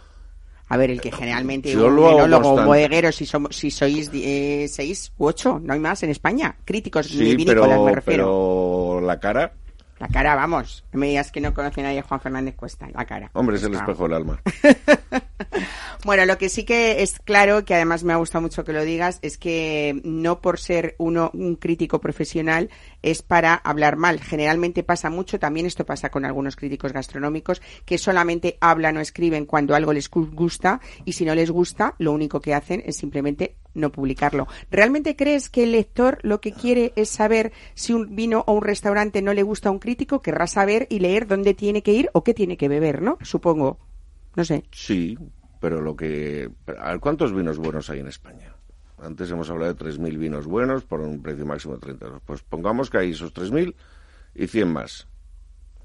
A 0.68 0.78
ver, 0.78 0.90
el 0.90 1.00
que 1.00 1.12
generalmente 1.12 1.72
Yo 1.72 1.86
un 1.88 1.96
lo 1.96 2.12
enólogo, 2.12 2.56
un 2.56 2.66
bodeguero, 2.66 3.12
si, 3.12 3.26
somos, 3.26 3.56
si 3.56 3.70
sois 3.70 4.10
eh, 4.14 4.66
seis 4.68 5.12
u 5.18 5.26
ocho, 5.28 5.60
no 5.64 5.74
hay 5.74 5.80
más 5.80 6.02
en 6.04 6.10
España. 6.10 6.56
Críticos 6.66 7.06
Sí, 7.08 7.36
vinícolas, 7.36 7.68
pero, 7.70 7.86
me 7.86 7.92
refiero. 7.94 8.24
pero 8.98 9.02
la 9.06 9.20
cara, 9.20 9.54
La 10.00 10.08
cara, 10.10 10.36
vamos. 10.36 10.84
No 10.92 11.00
me 11.00 11.08
digas 11.08 11.32
que 11.32 11.40
no 11.42 11.54
conoce 11.54 11.82
nadie 11.82 12.00
a 12.00 12.04
Juan 12.04 12.20
Fernández 12.20 12.56
Cuesta. 12.56 12.88
La 12.94 13.06
cara. 13.06 13.30
hombre, 13.34 13.56
es 13.56 13.64
el 13.64 13.74
espejo 13.76 14.04
del 14.04 14.14
alma. 14.14 14.42
Bueno, 16.04 16.26
lo 16.26 16.38
que 16.38 16.50
sí 16.50 16.66
que 16.66 17.02
es 17.02 17.18
claro, 17.20 17.66
que 17.66 17.74
además 17.74 18.04
me 18.04 18.14
ha 18.14 18.18
gustado 18.18 18.44
mucho 18.44 18.64
que 18.64 18.74
lo 18.74 18.84
digas, 18.84 19.18
es 19.24 19.40
que 19.40 20.02
no 20.04 20.40
por 20.40 20.60
ser 20.60 20.94
uno 21.00 21.32
un 21.34 21.56
crítico 21.56 22.00
profesional 22.00 22.70
es 23.02 23.24
para 23.24 23.56
hablar 23.56 23.96
mal. 23.96 24.20
Generalmente 24.22 24.84
pasa 24.84 25.10
mucho, 25.10 25.40
también 25.40 25.66
esto 25.66 25.84
pasa 25.86 26.10
con 26.12 26.24
algunos 26.24 26.56
críticos 26.56 26.94
gastronómicos, 26.94 27.60
que 27.86 27.98
solamente 27.98 28.58
hablan 28.62 28.98
o 28.98 29.00
escriben 29.00 29.46
cuando 29.48 29.74
algo 29.74 29.94
les 29.94 30.12
gu- 30.12 30.30
gusta 30.32 30.80
y 31.06 31.14
si 31.14 31.26
no 31.26 31.34
les 31.34 31.50
gusta, 31.50 31.96
lo 31.98 32.12
único 32.12 32.40
que 32.40 32.54
hacen 32.54 32.84
es 32.86 32.98
simplemente 32.98 33.56
no 33.76 33.92
publicarlo. 33.92 34.48
¿Realmente 34.72 35.16
crees 35.16 35.50
que 35.50 35.64
el 35.64 35.74
lector 35.74 36.18
lo 36.24 36.42
que 36.42 36.52
quiere 36.52 36.94
es 36.96 37.10
saber 37.10 37.52
si 37.76 37.94
un 37.94 38.16
vino 38.16 38.44
o 38.48 38.54
un 38.54 38.64
restaurante 38.64 39.22
no 39.22 39.34
le 39.34 39.44
gusta 39.44 39.70
a 39.70 39.72
un 39.72 39.80
crítico? 39.80 40.22
Querrá 40.22 40.48
saber 40.48 40.88
y 40.90 41.00
leer 41.00 41.28
dónde 41.28 41.54
tiene 41.54 41.84
que 41.84 41.94
ir 41.94 42.10
o 42.14 42.24
qué 42.24 42.34
tiene 42.34 42.58
que 42.58 42.68
beber, 42.68 43.02
¿no? 43.02 43.18
Supongo. 43.22 43.78
No 44.36 44.44
sé. 44.44 44.64
Sí, 44.72 45.18
pero 45.60 45.82
lo 45.82 45.96
que... 45.96 46.50
¿Cuántos 47.00 47.34
vinos 47.34 47.58
buenos 47.58 47.90
hay 47.90 48.00
en 48.00 48.08
España? 48.08 48.56
Antes 48.98 49.30
hemos 49.30 49.50
hablado 49.50 49.74
de 49.74 49.86
3.000 49.86 50.18
vinos 50.18 50.48
buenos 50.48 50.84
por 50.84 51.02
un 51.02 51.22
precio 51.22 51.46
máximo 51.46 51.76
de 51.76 51.82
30 51.82 52.06
euros. 52.06 52.22
Pues 52.26 52.42
pongamos 52.44 52.90
que 52.90 52.98
hay 52.98 53.12
esos 53.12 53.34
3.000 53.34 53.76
y 54.36 54.48
100 54.48 54.68
más. 54.72 55.08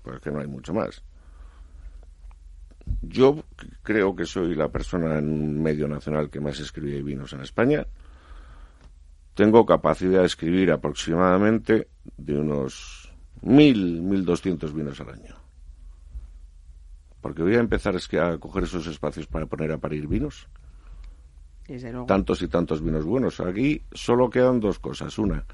Pues 0.03 0.20
que 0.20 0.30
no 0.30 0.41
hay 0.41 0.47
mucho 0.47 0.72
más. 0.72 1.03
Yo 3.03 3.45
creo 3.82 4.14
que 4.14 4.24
soy 4.26 4.55
la 4.55 4.68
persona 4.68 5.18
en 5.18 5.28
un 5.28 5.62
medio 5.62 5.88
nacional 5.88 6.30
que 6.30 6.41
más 6.41 6.61
escribe 6.61 7.03
vinos 7.03 7.32
en 7.32 7.41
España. 7.41 7.86
Tengo 9.34 9.64
capacidad 9.64 10.20
de 10.20 10.26
escribir 10.26 10.70
aproximadamente 10.70 11.88
de 12.16 12.38
unos 12.38 13.12
1.000, 13.43 14.03
1.200 14.03 14.72
vinos 14.72 15.01
al 15.01 15.11
año. 15.11 15.36
Porque 17.20 17.43
voy 17.43 17.57
a 17.57 17.61
empezar 17.61 17.95
es 17.97 18.09
que 18.09 18.18
a 18.18 18.38
coger 18.38 18.64
esos 18.64 18.86
espacios 18.86 19.26
para 19.26 19.47
poner 19.47 19.72
a 19.72 19.78
parir 19.78 20.07
vinos. 20.07 20.49
Desde 21.66 21.93
luego. 21.93 22.07
Tantos 22.07 22.43
y 22.43 22.49
tantos 22.49 22.82
vinos 22.82 23.05
buenos. 23.05 23.41
Aquí 23.41 23.82
solo 23.93 24.28
quedan 24.30 24.61
dos 24.61 24.78
cosas. 24.78 25.18
Una, 25.18 25.45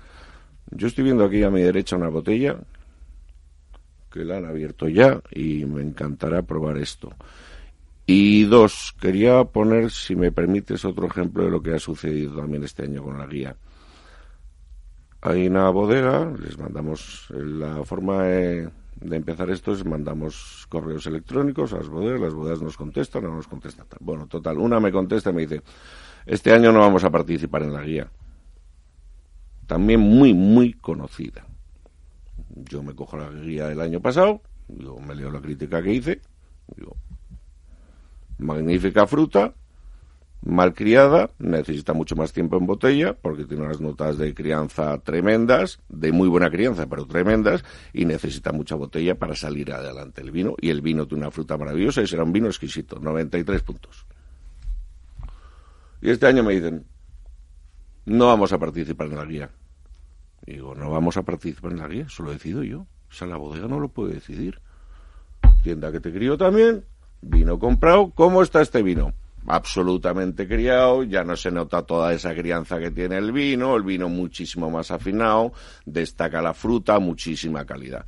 yo 0.71 0.87
estoy 0.87 1.05
viendo 1.05 1.25
aquí 1.25 1.43
a 1.43 1.51
mi 1.51 1.63
derecha 1.63 1.97
una 1.97 2.09
botella 2.09 2.59
que 4.17 4.25
la 4.25 4.39
han 4.39 4.47
abierto 4.47 4.89
ya 4.89 5.21
y 5.31 5.65
me 5.65 5.83
encantará 5.83 6.43
probar 6.43 6.79
esto. 6.79 7.13
Y 8.07 8.45
dos, 8.45 8.95
quería 9.01 9.43
poner, 9.45 9.91
si 9.91 10.15
me 10.15 10.31
permites, 10.31 10.85
otro 10.85 11.07
ejemplo 11.07 11.45
de 11.45 11.51
lo 11.51 11.61
que 11.61 11.75
ha 11.75 11.79
sucedido 11.79 12.37
también 12.37 12.63
este 12.63 12.85
año 12.85 13.03
con 13.03 13.19
la 13.19 13.27
guía. 13.27 13.57
Hay 15.23 15.49
una 15.49 15.71
bodega, 15.71 16.33
les 16.39 16.57
mandamos 16.57 17.27
eh, 17.31 17.43
la 17.43 17.85
forma 17.85 18.23
de, 18.25 18.69
de 19.01 19.17
empezar 19.17 19.51
esto 19.51 19.73
es 19.73 19.85
mandamos 19.85 20.67
correos 20.69 21.07
electrónicos 21.07 21.73
a 21.73 21.79
las 21.79 21.89
bodegas, 21.89 22.21
las 22.21 22.35
bodegas 22.35 22.63
nos 22.63 22.77
contestan 22.77 23.25
o 23.25 23.29
no 23.29 23.37
nos 23.37 23.49
contestan. 23.49 23.87
Bueno, 23.99 24.27
total, 24.29 24.59
una 24.59 24.79
me 24.79 24.93
contesta 24.93 25.31
y 25.31 25.33
me 25.33 25.43
dice, 25.43 25.63
este 26.27 26.53
año 26.53 26.71
no 26.71 26.81
vamos 26.81 27.03
a 27.03 27.11
participar 27.11 27.63
en 27.63 27.73
la 27.73 27.83
guía. 27.83 28.09
También 29.67 30.01
muy, 30.01 30.33
muy 30.33 30.75
conocida. 30.75 31.46
Yo 32.57 32.83
me 32.83 32.95
cojo 32.95 33.17
la 33.17 33.31
guía 33.31 33.69
del 33.69 33.81
año 33.81 34.01
pasado, 34.01 34.41
yo 34.69 34.99
me 34.99 35.15
leo 35.15 35.31
la 35.31 35.41
crítica 35.41 35.83
que 35.83 35.93
hice, 35.93 36.21
digo, 36.75 36.97
magnífica 38.39 39.07
fruta, 39.07 39.55
malcriada, 40.43 41.31
necesita 41.39 41.93
mucho 41.93 42.17
más 42.17 42.33
tiempo 42.33 42.57
en 42.57 42.67
botella 42.67 43.15
porque 43.15 43.45
tiene 43.45 43.65
unas 43.65 43.81
notas 43.81 44.17
de 44.17 44.33
crianza 44.33 44.97
tremendas, 44.99 45.81
de 45.89 46.13
muy 46.13 46.29
buena 46.29 46.51
crianza, 46.51 46.87
pero 46.87 47.07
tremendas, 47.07 47.65
y 47.93 48.05
necesita 48.05 48.53
mucha 48.53 48.75
botella 48.75 49.17
para 49.17 49.35
salir 49.35 49.73
adelante 49.73 50.23
el 50.23 50.31
vino. 50.31 50.55
Y 50.61 50.71
el 50.71 50.81
vino 50.81 51.07
tiene 51.07 51.25
una 51.25 51.31
fruta 51.31 51.57
maravillosa 51.57 52.03
y 52.03 52.07
será 52.07 52.23
un 52.23 52.33
vino 52.33 52.47
exquisito, 52.47 52.99
93 53.01 53.63
puntos. 53.63 54.07
Y 56.01 56.11
este 56.11 56.27
año 56.27 56.43
me 56.43 56.55
dicen, 56.55 56.87
no 58.05 58.27
vamos 58.27 58.53
a 58.53 58.59
participar 58.59 59.09
en 59.09 59.17
la 59.17 59.25
guía. 59.25 59.51
Y 60.45 60.55
digo, 60.55 60.75
no 60.75 60.91
vamos 60.91 61.17
a 61.17 61.23
participar 61.23 61.73
en 61.73 61.79
la 61.79 61.89
guía, 61.89 62.05
eso 62.07 62.23
lo 62.23 62.33
decido 62.33 62.63
yo. 62.63 62.81
O 62.81 63.13
sea, 63.13 63.27
la 63.27 63.37
bodega 63.37 63.69
no 63.69 63.81
lo 63.81 63.89
puede 63.89 64.15
decidir. 64.15 64.61
Tienda 65.63 65.91
que 65.93 66.01
te 66.01 66.13
crió 66.13 66.37
también, 66.37 66.85
vino 67.23 67.59
comprado, 67.59 68.11
¿cómo 68.11 68.43
está 68.43 68.61
este 68.61 68.83
vino? 68.83 69.13
absolutamente 69.47 70.49
criado, 70.49 71.05
ya 71.05 71.25
no 71.25 71.37
se 71.37 71.51
nota 71.51 71.83
toda 71.83 72.13
esa 72.13 72.35
crianza 72.35 72.79
que 72.79 72.91
tiene 72.91 73.17
el 73.17 73.33
vino, 73.33 73.77
el 73.77 73.83
vino 73.83 74.09
muchísimo 74.09 74.71
más 74.71 74.91
afinado, 74.91 75.53
destaca 75.85 76.43
la 76.43 76.55
fruta, 76.55 76.99
muchísima 76.99 77.65
calidad. 77.65 78.05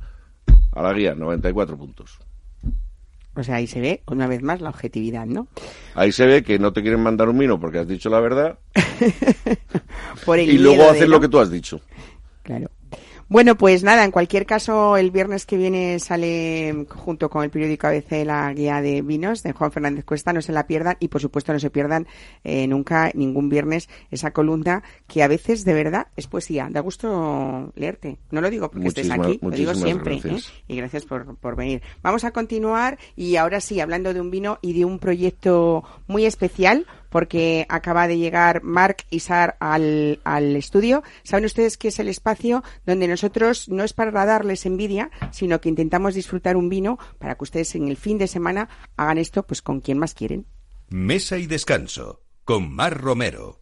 A 0.73 0.81
la 0.81 0.93
guía, 0.93 1.15
94 1.15 1.77
puntos. 1.77 2.19
O 3.35 3.43
sea, 3.43 3.55
ahí 3.55 3.67
se 3.67 3.79
ve 3.79 4.01
una 4.07 4.27
vez 4.27 4.41
más 4.41 4.59
la 4.59 4.69
objetividad, 4.69 5.25
¿no? 5.25 5.47
Ahí 5.95 6.11
se 6.11 6.25
ve 6.25 6.43
que 6.43 6.59
no 6.59 6.73
te 6.73 6.81
quieren 6.81 7.01
mandar 7.01 7.29
un 7.29 7.37
vino 7.37 7.59
porque 7.59 7.79
has 7.79 7.87
dicho 7.87 8.09
la 8.09 8.19
verdad 8.19 8.59
Por 10.25 10.39
el 10.39 10.49
y 10.49 10.57
luego 10.57 10.83
¿no? 10.93 11.07
lo 11.07 11.19
que 11.21 11.29
tú 11.29 11.39
has 11.39 11.49
dicho. 11.49 11.79
Claro. 12.49 12.71
Bueno, 13.27 13.55
pues 13.55 13.83
nada, 13.83 14.03
en 14.03 14.09
cualquier 14.09 14.47
caso, 14.47 14.97
el 14.97 15.11
viernes 15.11 15.45
que 15.45 15.55
viene 15.55 15.99
sale 15.99 16.87
junto 16.89 17.29
con 17.29 17.43
el 17.43 17.51
periódico 17.51 17.85
ABC 17.85 18.25
la 18.25 18.51
guía 18.53 18.81
de 18.81 19.03
vinos 19.03 19.43
de 19.43 19.51
Juan 19.51 19.71
Fernández 19.71 20.03
Cuesta, 20.03 20.33
no 20.33 20.41
se 20.41 20.51
la 20.51 20.65
pierdan 20.65 20.97
y 20.99 21.09
por 21.09 21.21
supuesto 21.21 21.53
no 21.53 21.59
se 21.59 21.69
pierdan 21.69 22.07
eh, 22.43 22.65
nunca, 22.65 23.11
ningún 23.13 23.47
viernes, 23.47 23.87
esa 24.09 24.31
columna 24.31 24.81
que 25.05 25.21
a 25.21 25.27
veces 25.27 25.63
de 25.63 25.73
verdad 25.75 26.07
es 26.15 26.25
poesía. 26.25 26.69
Da 26.71 26.79
gusto 26.79 27.71
leerte. 27.75 28.17
No 28.31 28.41
lo 28.41 28.49
digo 28.49 28.71
porque 28.71 28.87
estés 28.87 29.11
aquí, 29.11 29.37
lo 29.43 29.51
digo 29.51 29.75
siempre. 29.75 30.19
gracias. 30.19 30.49
¿eh? 30.49 30.63
Y 30.67 30.77
gracias 30.77 31.05
por, 31.05 31.35
por 31.35 31.55
venir. 31.55 31.83
Vamos 32.01 32.23
a 32.23 32.31
continuar 32.31 32.97
y 33.15 33.35
ahora 33.35 33.61
sí, 33.61 33.79
hablando 33.79 34.11
de 34.11 34.21
un 34.21 34.31
vino 34.31 34.57
y 34.63 34.73
de 34.73 34.85
un 34.85 34.97
proyecto 34.97 35.83
muy 36.07 36.25
especial, 36.25 36.87
porque 37.09 37.65
acaba 37.69 38.07
de 38.07 38.17
llegar 38.17 38.63
Marc 38.63 39.05
y 39.09 39.19
Sar 39.19 39.57
al, 39.59 40.19
al 40.23 40.55
estudio. 40.55 41.03
Saben 41.23 41.45
ustedes 41.45 41.77
que 41.77 41.89
es 41.89 41.99
el 41.99 42.07
espacio 42.07 42.63
donde 42.85 43.07
nosotros 43.07 43.69
no 43.69 43.83
es 43.83 43.93
para 43.93 44.11
darles 44.25 44.65
envidia, 44.65 45.11
sino 45.31 45.61
que 45.61 45.69
intentamos 45.69 46.13
disfrutar 46.13 46.55
un 46.55 46.69
vino 46.69 46.97
para 47.17 47.35
que 47.35 47.43
ustedes 47.43 47.75
en 47.75 47.87
el 47.87 47.97
fin 47.97 48.17
de 48.17 48.27
semana 48.27 48.69
hagan 48.97 49.17
esto 49.17 49.43
pues 49.43 49.61
con 49.61 49.81
quien 49.81 49.97
más 49.97 50.13
quieren. 50.13 50.45
Mesa 50.89 51.37
y 51.37 51.45
descanso 51.45 52.21
con 52.43 52.73
Mar 52.73 52.99
Romero. 52.99 53.61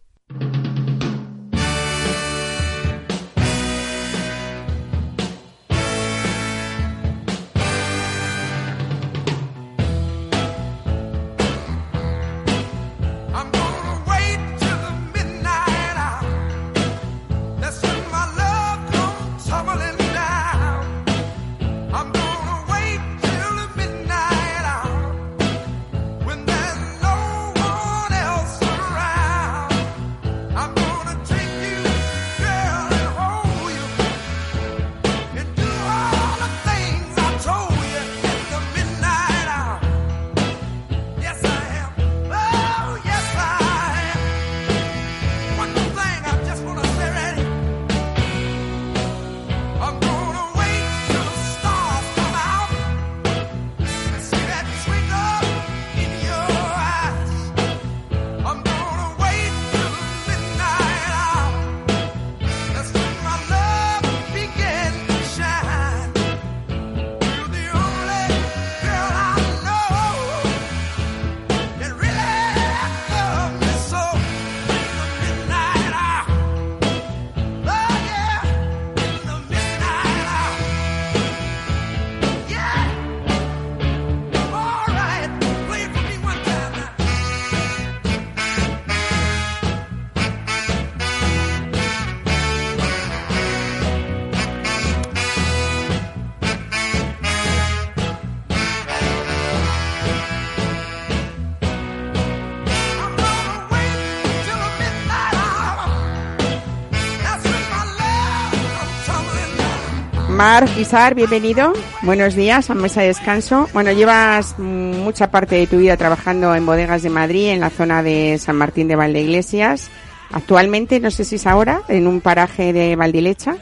Marc 110.38 110.78
Isar, 110.78 111.16
bienvenido. 111.16 111.72
Buenos 112.02 112.36
días 112.36 112.70
a 112.70 112.74
Mesa 112.74 113.00
de 113.00 113.08
Descanso. 113.08 113.68
Bueno, 113.72 113.90
llevas 113.90 114.54
mm, 114.56 115.00
mucha 115.00 115.32
parte 115.32 115.56
de 115.56 115.66
tu 115.66 115.78
vida 115.78 115.96
trabajando 115.96 116.54
en 116.54 116.64
bodegas 116.64 117.02
de 117.02 117.10
Madrid, 117.10 117.48
en 117.48 117.58
la 117.58 117.70
zona 117.70 118.04
de 118.04 118.38
San 118.38 118.54
Martín 118.54 118.86
de 118.86 118.94
Valdeiglesias. 118.94 119.90
Actualmente, 120.30 121.00
no 121.00 121.10
sé 121.10 121.24
si 121.24 121.34
es 121.34 121.46
ahora, 121.48 121.82
en 121.88 122.06
un 122.06 122.20
paraje 122.20 122.72
de 122.72 122.94
Valdilecha, 122.94 123.56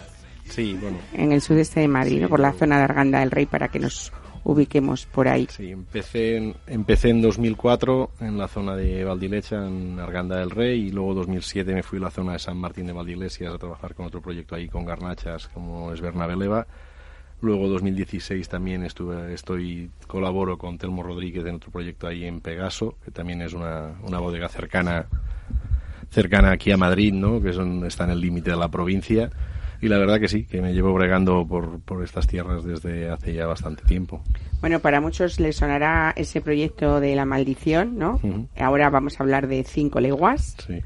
Sí, 0.50 0.76
bueno, 0.78 0.98
en 1.14 1.32
el 1.32 1.40
sudeste 1.40 1.80
de 1.80 1.88
Madrid, 1.88 2.20
¿no? 2.20 2.28
por 2.28 2.40
la 2.40 2.52
zona 2.52 2.76
de 2.76 2.84
Arganda 2.84 3.20
del 3.20 3.30
Rey, 3.30 3.46
para 3.46 3.68
que 3.68 3.78
nos 3.78 4.12
ubiquemos 4.46 5.06
por 5.06 5.26
ahí. 5.26 5.48
sí, 5.50 5.72
empecé 5.72 6.36
en, 6.36 6.54
empecé 6.68 7.10
en 7.10 7.20
2004 7.20 8.10
en 8.20 8.38
la 8.38 8.46
zona 8.46 8.76
de 8.76 9.04
Valdilecha, 9.04 9.66
en 9.66 9.98
Arganda 9.98 10.36
del 10.36 10.50
Rey, 10.50 10.86
y 10.86 10.90
luego 10.92 11.14
2007 11.14 11.74
me 11.74 11.82
fui 11.82 11.98
a 11.98 12.02
la 12.02 12.10
zona 12.10 12.34
de 12.34 12.38
San 12.38 12.56
Martín 12.56 12.86
de 12.86 12.92
Valdilesias 12.92 13.52
a 13.52 13.58
trabajar 13.58 13.96
con 13.96 14.06
otro 14.06 14.22
proyecto 14.22 14.54
ahí 14.54 14.68
con 14.68 14.84
garnachas 14.84 15.48
como 15.48 15.92
es 15.92 16.00
Bernabeleva. 16.00 16.66
Luego 17.40 17.68
2016 17.68 18.48
también 18.48 18.84
estuve, 18.84 19.34
estoy 19.34 19.90
colaboro 20.06 20.56
con 20.56 20.78
Telmo 20.78 21.02
Rodríguez 21.02 21.44
en 21.44 21.56
otro 21.56 21.72
proyecto 21.72 22.06
ahí 22.06 22.24
en 22.24 22.40
Pegaso, 22.40 22.96
que 23.04 23.10
también 23.10 23.42
es 23.42 23.52
una, 23.52 23.96
una 24.04 24.20
bodega 24.20 24.48
cercana 24.48 25.06
cercana 26.08 26.52
aquí 26.52 26.70
a 26.70 26.76
Madrid, 26.76 27.12
¿no? 27.12 27.42
que 27.42 27.52
son, 27.52 27.84
está 27.84 28.04
en 28.04 28.10
el 28.10 28.20
límite 28.20 28.50
de 28.50 28.56
la 28.56 28.70
provincia. 28.70 29.28
Y 29.86 29.88
la 29.88 29.98
verdad 29.98 30.18
que 30.18 30.26
sí, 30.26 30.42
que 30.42 30.60
me 30.60 30.74
llevo 30.74 30.92
bregando 30.92 31.46
por, 31.46 31.78
por 31.80 32.02
estas 32.02 32.26
tierras 32.26 32.64
desde 32.64 33.08
hace 33.08 33.32
ya 33.32 33.46
bastante 33.46 33.84
tiempo. 33.84 34.20
Bueno, 34.60 34.80
para 34.80 35.00
muchos 35.00 35.38
les 35.38 35.54
sonará 35.54 36.12
ese 36.16 36.40
proyecto 36.40 36.98
de 36.98 37.14
la 37.14 37.24
maldición, 37.24 37.96
¿no? 37.96 38.20
Ahora 38.58 38.90
vamos 38.90 39.20
a 39.20 39.22
hablar 39.22 39.46
de 39.46 39.62
cinco 39.62 40.00
leguas. 40.00 40.56
Sí. 40.66 40.80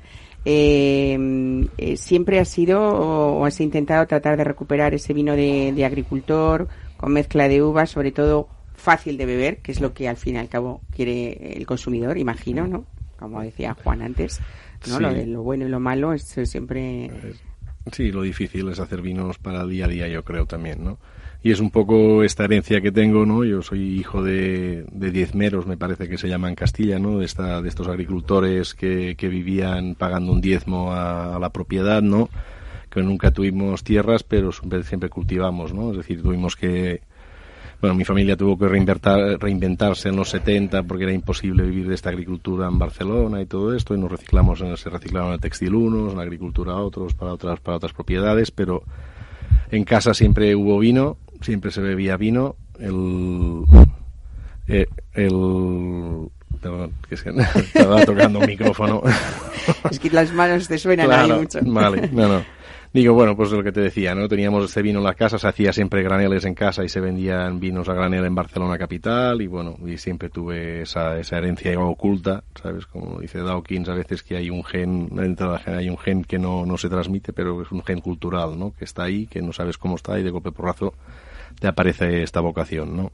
Eh, 0.45 1.67
eh, 1.79 1.97
siempre 1.97 2.41
has 2.41 2.49
sido 2.51 2.79
o, 2.83 3.39
o 3.39 3.47
has 3.47 3.59
intentado 3.63 4.07
tratar 4.07 4.37
de 4.37 4.45
recuperar 4.45 4.93
ese 4.93 5.15
vino 5.15 5.35
de, 5.35 5.73
de 5.75 5.85
agricultor 5.87 6.69
con 6.99 7.15
mezcla 7.15 7.49
de 7.49 7.63
uvas, 7.63 7.89
sobre 7.89 8.13
todo 8.13 8.49
fácil 8.75 9.17
de 9.17 9.25
beber, 9.25 9.63
que 9.63 9.73
es 9.73 9.81
lo 9.81 9.95
que 9.95 10.11
al 10.11 10.19
fin 10.19 10.35
y 10.35 10.39
al 10.41 10.51
cabo 10.51 10.83
quiere 10.95 11.57
el 11.57 11.65
consumidor, 11.65 12.19
imagino, 12.19 12.67
¿no? 12.67 12.85
Como 13.19 13.41
decía 13.41 13.75
Juan 13.83 14.03
antes, 14.03 14.41
¿no? 14.87 14.97
Sí. 14.97 15.03
Lo 15.03 15.15
de 15.15 15.25
lo 15.25 15.43
bueno 15.43 15.65
y 15.65 15.71
lo 15.71 15.81
malo 15.81 16.13
es 16.13 16.25
siempre 16.45 17.11
Sí, 17.93 18.13
lo 18.13 18.23
difícil 18.23 18.69
es 18.69 18.79
hacer 18.79 19.01
vinos 19.03 19.39
para 19.39 19.63
el 19.63 19.71
día 19.71 19.87
a 19.87 19.89
día, 19.89 20.09
yo 20.09 20.23
creo 20.23 20.47
también, 20.47 20.85
¿no? 20.85 20.99
Y 21.43 21.51
es 21.51 21.61
un 21.61 21.71
poco 21.71 22.23
esta 22.23 22.45
herencia 22.45 22.83
que 22.83 22.93
tengo, 22.93 23.25
¿no? 23.25 23.45
Yo 23.45 23.63
soy 23.63 23.99
hijo 23.99 24.23
de, 24.23 24.85
de 24.93 25.11
diezmeros, 25.11 25.67
me 25.67 25.79
parece 25.79 26.07
que 26.09 26.19
se 26.19 26.29
llama 26.29 26.51
en 26.51 26.55
Castilla, 26.55 26.99
¿no? 26.99 27.19
De, 27.19 27.25
esta, 27.25 27.63
de 27.63 27.69
estos 27.69 27.89
agricultores 27.89 28.75
que, 28.75 29.17
que 29.17 29.29
vivían 29.29 29.95
pagando 29.95 30.33
un 30.33 30.43
diezmo 30.43 30.93
a, 30.93 31.37
a 31.37 31.39
la 31.39 31.51
propiedad, 31.51 32.03
¿no? 32.03 32.29
Que 32.91 33.03
nunca 33.03 33.31
tuvimos 33.31 33.83
tierras, 33.83 34.23
pero 34.23 34.53
siempre, 34.53 34.83
siempre 34.83 35.09
cultivamos, 35.09 35.73
¿no? 35.73 35.93
Es 35.93 35.97
decir, 35.99 36.23
tuvimos 36.23 36.57
que... 36.57 37.01
Bueno, 37.81 37.95
mi 37.95 38.05
familia 38.05 38.37
tuvo 38.37 38.59
que 38.59 38.69
reinventar, 38.69 39.41
reinventarse 39.41 40.11
en 40.11 40.17
los 40.17 40.29
70 40.31 40.83
porque 40.83 41.05
era 41.05 41.13
imposible 41.13 41.63
vivir 41.63 41.89
de 41.89 41.95
esta 41.95 42.11
agricultura 42.11 42.69
en 42.69 42.79
Barcelona 42.79 43.41
y 43.41 43.47
todo 43.47 43.75
esto, 43.75 43.95
y 43.95 43.99
nos 43.99 44.11
reciclamos, 44.11 44.61
en, 44.61 44.77
se 44.77 44.91
reciclaron 44.91 45.33
el 45.33 45.41
textil 45.41 45.75
unos, 45.75 46.11
en 46.11 46.17
la 46.19 46.23
agricultura 46.23 46.75
otros, 46.75 47.15
para 47.15 47.33
otras, 47.33 47.61
para 47.61 47.79
otras 47.79 47.93
propiedades, 47.95 48.51
pero 48.51 48.83
en 49.71 49.85
casa 49.85 50.13
siempre 50.13 50.55
hubo 50.55 50.79
vino, 50.79 51.17
siempre 51.41 51.71
se 51.71 51.81
bebía 51.81 52.17
vino. 52.17 52.57
El. 52.79 53.65
eh, 54.69 54.87
el 55.15 56.29
perdón, 56.61 56.93
que 57.09 57.15
es 57.15 57.23
que 57.23 57.31
estaba 57.75 58.05
tocando 58.05 58.41
un 58.41 58.47
micrófono. 58.47 59.03
es 59.91 59.99
que 59.99 60.11
las 60.11 60.33
manos 60.33 60.69
te 60.69 60.79
suenan 60.79 61.11
ahí 61.11 61.27
Claro, 61.27 61.41
mucho. 61.41 61.59
Vale, 61.63 62.09
no, 62.13 62.29
no. 62.29 62.60
Digo, 62.93 63.15
bueno, 63.15 63.37
pues 63.37 63.53
lo 63.53 63.63
que 63.63 63.71
te 63.71 63.81
decía, 63.81 64.17
¿no? 64.17 64.27
Teníamos 64.27 64.65
este 64.65 64.83
vino 64.83 64.99
en 64.99 65.05
la 65.05 65.15
casa, 65.15 65.39
se 65.39 65.47
hacía 65.47 65.73
siempre 65.73 66.03
graneles 66.03 66.45
en 66.45 66.55
casa 66.55 66.83
y 66.83 66.89
se 66.89 66.99
vendían 66.99 67.61
vinos 67.61 67.89
a 67.89 67.95
granel 67.95 68.25
en 68.25 68.35
Barcelona 68.35 68.77
capital 68.79 69.41
y 69.43 69.47
bueno, 69.47 69.77
y 69.87 69.97
siempre 69.97 70.29
tuve 70.29 70.83
esa, 70.83 71.17
esa 71.17 71.39
herencia 71.39 71.79
oculta, 71.79 72.43
¿sabes? 72.61 72.87
Como 72.87 73.21
dice 73.21 73.39
Dawkins, 73.39 73.89
a 73.89 73.95
veces 73.95 74.25
que 74.25 74.37
hay 74.37 74.51
un 74.51 74.65
gen, 74.65 75.09
dentro 75.15 75.53
de 75.53 75.61
la 75.73 75.79
hay 75.79 75.89
un 75.89 75.99
gen 75.99 76.25
que 76.25 76.41
no, 76.41 76.67
no 76.67 76.77
se 76.77 76.89
transmite, 76.89 77.33
pero 77.33 77.63
es 77.63 77.71
un 77.71 77.85
gen 77.85 78.01
cultural, 78.01 78.59
¿no? 78.59 78.75
Que 78.77 78.87
está 78.87 79.05
ahí, 79.05 79.29
que 79.29 79.41
no 79.41 79.53
sabes 79.53 79.79
cómo 79.79 79.95
está 79.95 80.19
y 80.19 80.25
de 80.25 80.31
golpe 80.31 80.51
porrazo 80.51 80.93
te 81.61 81.69
aparece 81.69 82.23
esta 82.25 82.41
vocación, 82.41 82.97
¿no? 82.97 83.13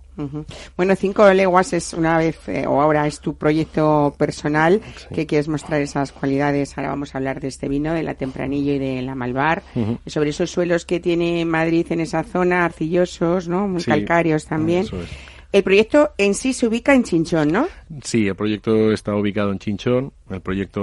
Bueno, 0.76 0.97
Cinco 0.97 1.30
Leguas 1.34 1.74
es 1.74 1.92
una 1.92 2.16
vez, 2.16 2.38
eh, 2.49 2.64
o 2.66 2.80
ahora 2.80 3.07
es 3.07 3.20
tu 3.20 3.34
proyecto 3.34 4.14
personal, 4.16 4.80
que 5.14 5.26
quieres 5.26 5.49
mostrar 5.49 5.82
esas 5.82 6.12
cualidades. 6.12 6.78
Ahora 6.78 6.90
vamos 6.90 7.14
a 7.14 7.18
hablar 7.18 7.40
de 7.40 7.49
este 7.49 7.68
vino, 7.68 7.92
de 7.92 8.03
la 8.03 8.14
Tempranillo 8.14 8.72
y 8.72 8.78
de 8.78 9.03
la 9.03 9.14
Malvar. 9.14 9.62
Sobre 10.07 10.30
esos 10.30 10.51
suelos 10.51 10.86
que 10.86 11.01
tiene 11.01 11.44
Madrid 11.44 11.86
en 11.90 12.01
esa 12.01 12.22
zona, 12.22 12.64
arcillosos, 12.64 13.49
¿no? 13.49 13.68
Muy 13.68 13.80
Sí, 13.82 13.90
calcáreos 13.90 14.47
también. 14.47 14.82
eso 14.84 15.03
es. 15.03 15.11
El 15.53 15.62
proyecto 15.62 16.11
en 16.18 16.34
sí 16.34 16.53
se 16.53 16.66
ubica 16.66 16.92
en 16.94 17.03
Chinchón, 17.05 17.51
¿no? 17.53 17.66
Sí, 18.03 18.26
el 18.26 18.34
proyecto 18.34 18.92
está 18.92 19.14
ubicado 19.14 19.53
en 19.53 19.59
Chinchón. 19.59 20.12
El 20.28 20.40
proyecto 20.40 20.82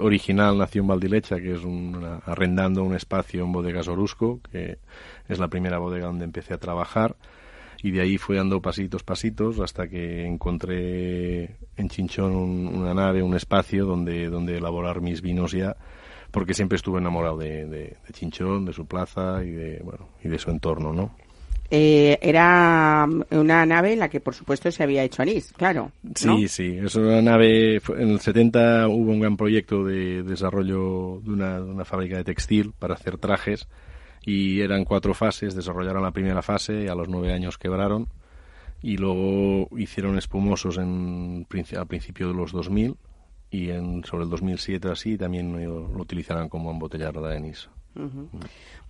original 0.00 0.58
nació 0.58 0.82
en 0.82 0.88
Valdilecha, 0.88 1.36
que 1.36 1.54
es 1.54 1.62
una- 1.64 2.16
arrendando 2.26 2.82
un 2.82 2.94
espacio 2.94 3.44
en 3.44 3.52
Bodegas 3.52 3.88
Orusco, 3.88 4.40
que 4.50 4.78
es 5.28 5.38
la 5.38 5.48
primera 5.48 5.78
bodega 5.78 6.06
donde 6.06 6.24
empecé 6.24 6.54
a 6.54 6.58
trabajar. 6.58 7.16
Y 7.82 7.92
de 7.92 8.00
ahí 8.00 8.18
fue 8.18 8.36
dando 8.36 8.60
pasitos, 8.60 9.04
pasitos, 9.04 9.60
hasta 9.60 9.86
que 9.88 10.26
encontré 10.26 11.56
en 11.76 11.88
Chinchón 11.88 12.34
un- 12.34 12.66
una 12.74 12.92
nave, 12.94 13.22
un 13.22 13.34
espacio 13.36 13.84
donde, 13.86 14.28
donde 14.28 14.56
elaborar 14.58 15.00
mis 15.00 15.22
vinos 15.22 15.52
ya, 15.52 15.76
porque 16.32 16.54
siempre 16.54 16.76
estuve 16.76 16.98
enamorado 16.98 17.38
de, 17.38 17.66
de, 17.66 17.78
de 17.78 18.12
Chinchón, 18.12 18.64
de 18.64 18.72
su 18.72 18.86
plaza 18.86 19.44
y 19.44 19.50
de, 19.50 19.80
bueno, 19.84 20.08
y 20.24 20.28
de 20.28 20.38
su 20.38 20.50
entorno, 20.50 20.92
¿no? 20.92 21.14
Eh, 21.70 22.18
era 22.22 23.06
una 23.30 23.66
nave 23.66 23.92
en 23.92 23.98
la 23.98 24.08
que, 24.08 24.20
por 24.20 24.34
supuesto, 24.34 24.70
se 24.72 24.82
había 24.82 25.04
hecho 25.04 25.20
anís, 25.22 25.52
claro. 25.52 25.92
¿no? 26.02 26.12
Sí, 26.38 26.48
sí, 26.48 26.78
es 26.82 26.94
una 26.96 27.20
nave. 27.20 27.76
En 27.98 28.10
el 28.10 28.20
70 28.20 28.88
hubo 28.88 29.12
un 29.12 29.20
gran 29.20 29.36
proyecto 29.36 29.84
de 29.84 30.22
desarrollo 30.22 31.20
de 31.22 31.30
una, 31.30 31.60
de 31.60 31.70
una 31.70 31.84
fábrica 31.84 32.16
de 32.16 32.24
textil 32.24 32.72
para 32.78 32.94
hacer 32.94 33.18
trajes 33.18 33.68
y 34.28 34.60
eran 34.60 34.84
cuatro 34.84 35.14
fases. 35.14 35.54
Desarrollaron 35.54 36.02
la 36.02 36.10
primera 36.10 36.42
fase 36.42 36.84
y 36.84 36.88
a 36.88 36.94
los 36.94 37.08
nueve 37.08 37.32
años 37.32 37.56
quebraron 37.56 38.08
y 38.82 38.98
luego 38.98 39.68
hicieron 39.78 40.18
espumosos 40.18 40.76
en, 40.76 41.46
al 41.76 41.86
principio 41.86 42.28
de 42.28 42.34
los 42.34 42.52
2000 42.52 42.94
y 43.50 43.70
en, 43.70 44.04
sobre 44.04 44.24
el 44.24 44.30
2007 44.30 44.90
así 44.90 45.16
también 45.16 45.66
lo, 45.66 45.98
utilizarán 45.98 46.50
como 46.50 46.70
embotelladora 46.70 47.30
de 47.30 47.36
anís. 47.38 47.70
Ujú. 47.96 48.28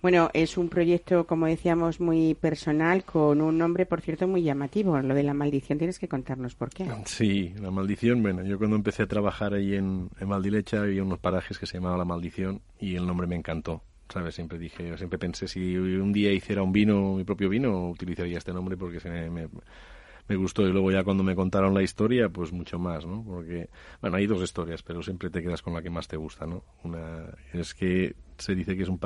Bueno, 0.01 0.29
es 0.33 0.57
un 0.57 0.67
proyecto, 0.67 1.25
como 1.25 1.45
decíamos, 1.45 2.01
muy 2.01 2.35
personal, 2.35 3.05
con 3.05 3.39
un 3.39 3.57
nombre, 3.57 3.85
por 3.85 4.01
cierto, 4.01 4.27
muy 4.27 4.43
llamativo. 4.43 4.99
Lo 4.99 5.15
de 5.15 5.23
la 5.23 5.33
maldición 5.33 5.77
tienes 5.77 5.99
que 5.99 6.09
contarnos 6.09 6.53
por 6.53 6.69
qué. 6.69 6.85
Sí, 7.05 7.53
la 7.61 7.71
maldición. 7.71 8.21
Bueno, 8.21 8.43
yo 8.43 8.57
cuando 8.57 8.75
empecé 8.75 9.03
a 9.03 9.07
trabajar 9.07 9.53
ahí 9.53 9.75
en, 9.75 10.09
en 10.19 10.29
Valdilecha 10.29 10.81
había 10.81 11.01
unos 11.01 11.19
parajes 11.19 11.57
que 11.57 11.65
se 11.65 11.77
llamaba 11.77 11.97
La 11.97 12.05
Maldición 12.05 12.61
y 12.77 12.95
el 12.95 13.07
nombre 13.07 13.25
me 13.25 13.37
encantó. 13.37 13.81
¿Sabes? 14.11 14.35
Siempre 14.35 14.57
dije, 14.57 14.97
siempre 14.97 15.19
pensé 15.19 15.47
si 15.47 15.77
un 15.77 16.11
día 16.11 16.31
hiciera 16.31 16.63
un 16.63 16.71
vino, 16.71 17.15
mi 17.15 17.23
propio 17.23 17.49
vino, 17.49 17.89
utilizaría 17.89 18.37
este 18.37 18.53
nombre 18.53 18.75
porque 18.75 18.99
se 18.99 19.09
me, 19.09 19.29
me, 19.29 20.35
gustó. 20.35 20.67
Y 20.67 20.71
luego 20.71 20.91
ya 20.91 21.03
cuando 21.03 21.23
me 21.23 21.35
contaron 21.35 21.73
la 21.73 21.83
historia, 21.83 22.29
pues 22.29 22.51
mucho 22.51 22.79
más, 22.79 23.05
¿no? 23.05 23.23
Porque, 23.23 23.69
bueno, 24.01 24.17
hay 24.17 24.27
dos 24.27 24.41
historias, 24.41 24.83
pero 24.83 25.03
siempre 25.03 25.29
te 25.29 25.41
quedas 25.41 25.61
con 25.61 25.73
la 25.73 25.81
que 25.81 25.89
más 25.89 26.07
te 26.07 26.17
gusta, 26.17 26.45
¿no? 26.45 26.63
Una 26.83 27.25
es 27.53 27.73
que 27.73 28.15
se 28.37 28.55
dice 28.55 28.75
que 28.75 28.83
es 28.83 28.89
un, 28.89 28.99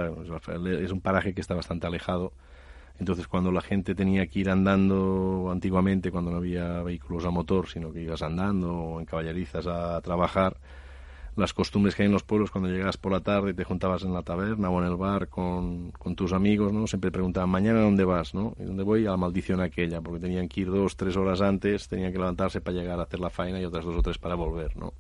es 0.82 0.92
un 0.92 1.02
paraje 1.02 1.34
que 1.34 1.42
está 1.42 1.56
bastante 1.56 1.88
alejado 1.88 2.34
entonces, 3.00 3.28
cuando 3.28 3.52
la 3.52 3.62
gente 3.62 3.96
tenía 3.96 4.28
que 4.28 4.40
ir 4.40 4.50
andando 4.50 5.50
antiguamente, 5.52 6.12
cuando 6.12 6.32
no 6.32 6.38
había 6.38 6.82
vehículos 6.84 7.26
a 7.26 7.32
motor, 7.32 7.68
sino 7.68 7.92
que 7.92 8.02
ibas 8.02 8.22
andando 8.22 8.72
o 8.72 9.00
en 9.00 9.06
caballerizas 9.06 9.68
a 9.68 10.00
trabajar, 10.02 10.58
las 11.36 11.54
costumbres 11.54 11.96
que 11.96 12.04
hay 12.04 12.08
en 12.08 12.14
los 12.14 12.24
pueblos, 12.24 12.52
cuando 12.52 12.70
llegabas 12.70 12.98
por 12.98 13.12
la 13.12 13.22
tarde, 13.22 13.54
te 13.54 13.64
juntabas 13.64 14.04
en 14.04 14.14
la 14.14 14.22
taberna 14.22 14.70
o 14.70 14.80
en 14.82 14.88
el 14.88 14.96
bar 14.96 15.28
con, 15.28 15.92
con 15.92 16.16
tus 16.16 16.34
amigos, 16.34 16.72
¿no? 16.72 16.88
Siempre 16.88 17.12
preguntaban, 17.12 17.50
¿mañana 17.50 17.82
dónde 17.82 18.04
vas, 18.04 18.34
no? 18.34 18.54
¿Y 18.60 18.64
dónde 18.64 18.84
voy? 18.84 19.06
A 19.06 19.12
la 19.12 19.18
maldición 19.18 19.62
aquella, 19.62 20.02
porque 20.02 20.20
tenían 20.20 20.48
que 20.48 20.62
ir 20.62 20.72
dos, 20.72 20.96
tres 20.96 21.16
horas 21.18 21.42
antes, 21.42 21.88
tenían 21.88 22.12
que 22.12 22.18
levantarse 22.18 22.62
para 22.62 22.78
llegar 22.78 23.00
a 23.00 23.04
hacer 23.04 23.20
la 23.20 23.30
faena 23.30 23.60
y 23.60 23.66
otras 23.66 23.86
dos 23.86 23.96
o 23.96 24.02
tres 24.02 24.18
para 24.18 24.36
volver, 24.36 24.76
¿no? 24.78 24.94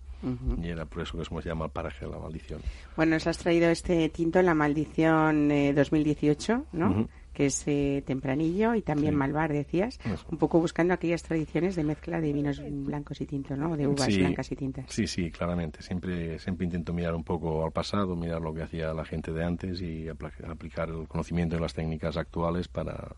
Y 0.61 0.69
era 0.69 0.85
por 0.85 1.01
eso 1.01 1.17
que 1.17 1.25
se 1.25 1.49
llama 1.49 1.65
el 1.65 1.71
paraje 1.71 2.05
de 2.05 2.11
la 2.11 2.17
maldición. 2.17 2.61
Bueno, 2.95 3.15
nos 3.15 3.27
has 3.27 3.37
traído 3.37 3.69
este 3.69 4.07
tinto, 4.07 4.41
La 4.41 4.53
Maldición 4.53 5.51
eh, 5.51 5.73
2018, 5.73 6.65
¿no? 6.71 6.89
Ujú. 6.89 7.09
Que 7.33 7.47
es 7.47 7.63
eh, 7.67 8.03
tempranillo 8.05 8.75
y 8.75 8.81
también 8.83 9.13
Sí. 9.13 9.17
malvar, 9.17 9.51
decías. 9.51 9.99
Un 10.31 10.37
poco 10.37 10.59
buscando 10.59 10.93
aquellas 10.93 11.23
tradiciones 11.23 11.75
de 11.75 11.83
mezcla 11.83 12.21
de 12.21 12.31
vinos 12.31 12.61
blancos 12.85 13.19
y 13.21 13.25
tintos, 13.25 13.57
¿no? 13.57 13.75
De 13.75 13.87
uvas 13.87 14.05
Sí. 14.13 14.19
blancas 14.19 14.51
y 14.51 14.55
tintas. 14.55 14.85
Sí, 14.89 15.07
sí, 15.07 15.31
claramente. 15.31 15.81
Siempre, 15.81 16.37
siempre 16.39 16.65
intento 16.65 16.93
mirar 16.93 17.15
un 17.15 17.23
poco 17.23 17.65
al 17.65 17.71
pasado, 17.71 18.15
mirar 18.15 18.41
lo 18.41 18.53
que 18.53 18.61
hacía 18.61 18.93
la 18.93 19.03
gente 19.05 19.31
de 19.33 19.43
antes 19.43 19.81
y 19.81 20.07
apla- 20.09 20.31
aplicar 20.47 20.89
el 20.89 21.07
conocimiento 21.07 21.55
y 21.55 21.59
las 21.59 21.73
técnicas 21.73 22.17
actuales 22.17 22.67
para, 22.67 23.15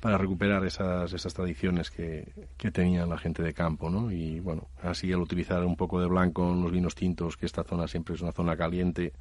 para 0.00 0.18
recuperar 0.18 0.64
esas, 0.66 1.12
esas 1.12 1.32
tradiciones 1.34 1.90
que, 1.90 2.26
que 2.56 2.70
tenía 2.72 3.06
la 3.06 3.18
gente 3.18 3.42
de 3.42 3.52
campo, 3.54 3.88
¿no? 3.90 4.10
Y 4.10 4.40
bueno, 4.40 4.66
así 4.82 5.12
al 5.12 5.20
utilizar 5.20 5.62
un 5.64 5.76
poco 5.76 6.00
de 6.00 6.06
blanco 6.08 6.50
en 6.50 6.62
los 6.62 6.72
vinos 6.72 6.94
tintos, 6.94 7.36
que 7.36 7.46
esta 7.46 7.62
zona 7.62 7.86
siempre 7.86 8.14
es 8.14 8.20
una 8.22 8.32
zona 8.32 8.56
caliente, 8.56 9.12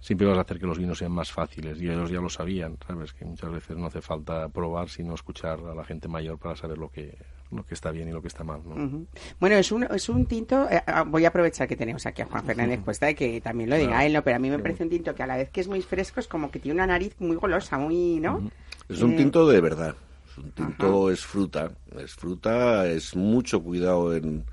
siempre 0.00 0.26
vas 0.26 0.38
a 0.38 0.42
hacer 0.42 0.58
que 0.58 0.66
los 0.66 0.78
vinos 0.78 0.98
sean 0.98 1.12
más 1.12 1.30
fáciles. 1.32 1.80
Y 1.80 1.88
ellos 1.88 2.10
ya 2.10 2.20
lo 2.20 2.28
sabían, 2.28 2.76
¿sabes? 2.86 3.12
Que 3.12 3.24
muchas 3.24 3.50
veces 3.50 3.76
no 3.76 3.86
hace 3.86 4.00
falta 4.00 4.48
probar, 4.48 4.88
sino 4.88 5.14
escuchar 5.14 5.58
a 5.60 5.74
la 5.74 5.84
gente 5.84 6.08
mayor 6.08 6.38
para 6.38 6.56
saber 6.56 6.78
lo 6.78 6.88
que, 6.90 7.16
lo 7.50 7.64
que 7.64 7.74
está 7.74 7.90
bien 7.90 8.08
y 8.08 8.12
lo 8.12 8.20
que 8.22 8.28
está 8.28 8.44
mal, 8.44 8.60
¿no? 8.64 9.06
Bueno, 9.40 9.56
es 9.56 9.72
un, 9.72 9.84
es 9.84 10.08
un 10.08 10.26
tinto, 10.26 10.68
eh, 10.70 10.82
ah, 10.86 11.02
voy 11.06 11.24
a 11.24 11.28
aprovechar 11.28 11.66
que 11.66 11.76
tenemos 11.76 12.04
aquí 12.06 12.22
a 12.22 12.26
Juan 12.26 12.44
Fernández 12.44 12.80
Cuesta 12.84 13.10
y 13.10 13.14
que 13.14 13.40
también 13.40 13.70
lo 13.70 13.76
diga 13.76 13.88
Claro. 13.90 14.06
él, 14.06 14.12
¿no? 14.12 14.22
Pero 14.22 14.36
a 14.36 14.38
mí 14.38 14.50
me 14.50 14.58
parece 14.58 14.82
un 14.84 14.90
tinto 14.90 15.14
que 15.14 15.22
a 15.22 15.26
la 15.26 15.36
vez 15.36 15.50
que 15.50 15.60
es 15.60 15.68
muy 15.68 15.82
fresco 15.82 16.20
es 16.20 16.28
como 16.28 16.50
que 16.50 16.58
tiene 16.58 16.74
una 16.76 16.86
nariz 16.86 17.14
muy 17.20 17.36
golosa, 17.36 17.78
muy, 17.78 18.20
¿no? 18.20 18.50
Es 18.88 19.02
un 19.02 19.12
Eh, 19.14 19.16
tinto 19.16 19.46
de 19.48 19.60
verdad. 19.60 19.94
Es 20.30 20.38
un 20.38 20.50
tinto, 20.52 21.10
es 21.10 21.24
fruta. 21.24 21.72
Es 21.98 22.14
fruta, 22.14 22.86
es 22.86 23.16
mucho 23.16 23.62
cuidado 23.62 24.14
en, 24.14 24.44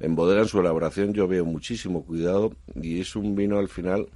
en 0.00 0.14
bodega, 0.16 0.40
en 0.42 0.48
su 0.48 0.58
elaboración. 0.60 1.12
Yo 1.14 1.28
veo 1.28 1.44
muchísimo 1.44 2.04
cuidado 2.04 2.52
y 2.74 3.00
es 3.00 3.14
un 3.16 3.36
vino 3.36 3.58
al 3.58 3.68
final 3.68 4.08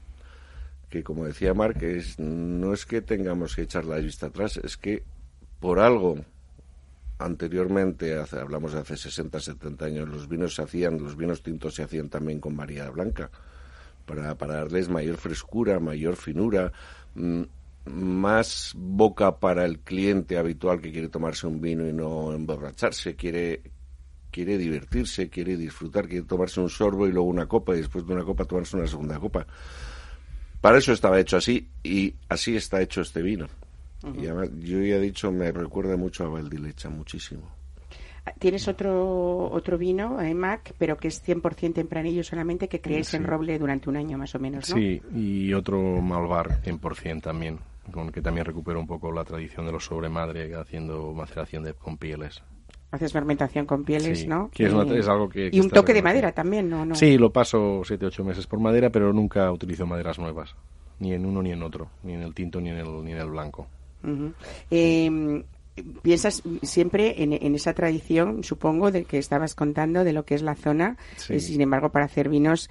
que, 0.95 1.03
como 1.03 1.25
decía 1.25 1.55
Marc, 1.55 1.83
no 2.19 2.73
es 2.73 2.87
que 2.87 3.03
tengamos 3.03 3.57
que 3.57 3.63
echar 3.63 3.85
la 3.85 3.97
vista 3.97 4.27
atrás, 4.27 4.61
es 4.63 4.77
que 4.77 5.03
por 5.59 5.81
algo 5.81 6.25
anteriormente, 7.19 8.15
hace, 8.17 8.39
hablamos 8.39 8.75
de 8.75 8.79
hace 8.79 8.97
60, 8.97 9.41
70 9.41 9.85
años, 9.87 10.09
los 10.09 10.29
vinos 10.29 10.55
se 10.55 10.63
hacían, 10.63 11.03
los 11.03 11.17
vinos 11.17 11.43
tintos 11.43 11.75
se 11.75 11.83
hacían 11.83 12.09
también 12.11 12.39
con 12.39 12.57
variedad 12.57 12.93
blanca 12.93 13.29
para, 14.07 14.39
para 14.39 14.55
darles 14.55 14.89
mayor 14.89 15.17
frescura, 15.17 15.81
mayor 15.81 16.15
finura, 16.15 16.71
mm, 17.17 17.43
más 17.87 18.73
boca 18.77 19.41
para 19.41 19.65
el 19.65 19.81
cliente 19.81 20.39
habitual 20.39 20.81
que 20.81 20.93
quiere 20.93 21.09
tomarse 21.09 21.49
un 21.49 21.61
vino 21.61 21.89
y 21.89 21.93
no 21.93 22.33
emborracharse, 22.33 23.17
quiere 23.17 23.63
quiere 24.31 24.59
divertirse, 24.59 25.29
quiere 25.29 25.57
disfrutar, 25.57 26.07
quiere 26.07 26.25
tomarse 26.25 26.61
un 26.61 26.69
sorbo 26.69 27.09
y 27.09 27.13
luego 27.13 27.29
una 27.29 27.47
copa 27.47 27.75
y 27.75 27.79
después 27.79 28.07
de 28.07 28.15
una 28.15 28.25
copa 28.25 28.45
tomarse 28.45 28.77
una 28.77 28.87
segunda 28.87 29.19
copa. 29.19 29.45
Para 30.65 30.79
eso 30.79 30.95
estaba 30.95 31.21
hecho 31.21 31.37
así 31.37 31.69
y 31.83 32.15
así 32.27 32.57
está 32.57 32.81
hecho 32.81 33.03
este 33.03 33.21
vino. 33.21 33.49
Y 34.19 34.25
además, 34.25 34.49
yo 34.61 34.81
ya 34.81 34.97
he 34.97 35.01
dicho, 35.01 35.31
me 35.31 35.53
recuerda 35.53 35.99
mucho 35.99 36.25
a 36.25 36.29
Valdilecha, 36.29 36.89
muchísimo. 36.89 37.43
Tienes 38.39 38.67
otro 38.67 39.51
otro 39.51 39.77
vino, 39.77 40.23
eh, 40.23 40.33
Mac, 40.33 40.73
pero 40.79 40.97
que 40.97 41.09
es 41.09 41.23
100% 41.23 41.75
tempranillo 41.75 42.25
solamente, 42.25 42.67
que 42.67 42.81
crees 42.81 43.13
en 43.13 43.25
roble 43.25 43.59
durante 43.59 43.91
un 43.91 43.99
año 43.99 44.17
más 44.17 44.35
o 44.37 44.39
menos, 44.39 44.71
¿no? 44.71 44.77
Sí, 44.77 45.03
y 45.15 45.53
otro 45.53 46.01
Malvar 46.01 46.63
100% 46.63 47.21
también, 47.21 47.59
con 47.93 48.11
que 48.11 48.23
también 48.23 48.47
recupera 48.47 48.79
un 48.79 48.87
poco 48.87 49.13
la 49.13 49.25
tradición 49.25 49.67
de 49.67 49.73
los 49.73 49.85
sobremadre 49.85 50.55
haciendo 50.55 51.13
maceración 51.13 51.65
de, 51.65 51.75
con 51.75 51.99
pieles. 51.99 52.43
Haces 52.95 53.13
fermentación 53.13 53.67
con 53.67 53.83
pieles, 53.83 54.21
Sí, 54.21 54.27
¿no? 54.29 54.51
que 54.53 54.67
es 54.67 54.73
una- 54.73 54.85
Eh, 54.95 55.01
es 55.01 55.09
algo 55.09 55.29
que- 55.29 55.51
que 55.51 55.57
Y 55.57 55.61
un 55.61 55.69
toque 55.69 55.93
de 55.93 56.01
madera 56.01 56.31
también, 56.31 56.71
¿no? 56.71 56.87
no. 56.87 56.95
Sí, 56.95 57.19
lo 57.19 57.33
paso 57.33 57.83
7-8 57.85 58.23
meses 58.25 58.47
por 58.47 58.61
madera, 58.61 58.91
pero 58.91 59.13
nunca 59.13 59.51
utilizo 59.51 59.85
maderas 59.85 60.19
nuevas, 60.21 60.55
ni 61.01 61.13
en 61.13 61.27
uno 61.27 61.43
ni 61.43 61.51
en 61.51 61.63
otro, 61.65 61.89
ni 62.05 62.13
en 62.13 62.23
el 62.23 62.33
tinto 62.35 62.61
ni 62.61 62.71
en 62.71 62.77
el, 62.77 63.05
ni 63.05 63.11
en 63.11 63.19
el 63.19 63.29
blanco. 63.31 63.67
Eh, 64.71 65.45
piensas 66.03 66.43
siempre 66.63 67.23
en, 67.23 67.33
en 67.33 67.55
esa 67.57 67.73
tradición, 67.73 68.45
supongo, 68.45 68.93
de 68.93 69.05
que 69.05 69.19
estabas 69.19 69.55
contando 69.57 70.05
de 70.05 70.13
lo 70.13 70.25
que 70.25 70.35
es 70.37 70.43
la 70.43 70.55
zona. 70.55 70.97
Sí. 71.17 71.35
Eh, 71.35 71.41
sin 71.41 71.61
embargo, 71.61 71.89
para 71.91 72.05
hacer 72.05 72.29
vinos, 72.29 72.71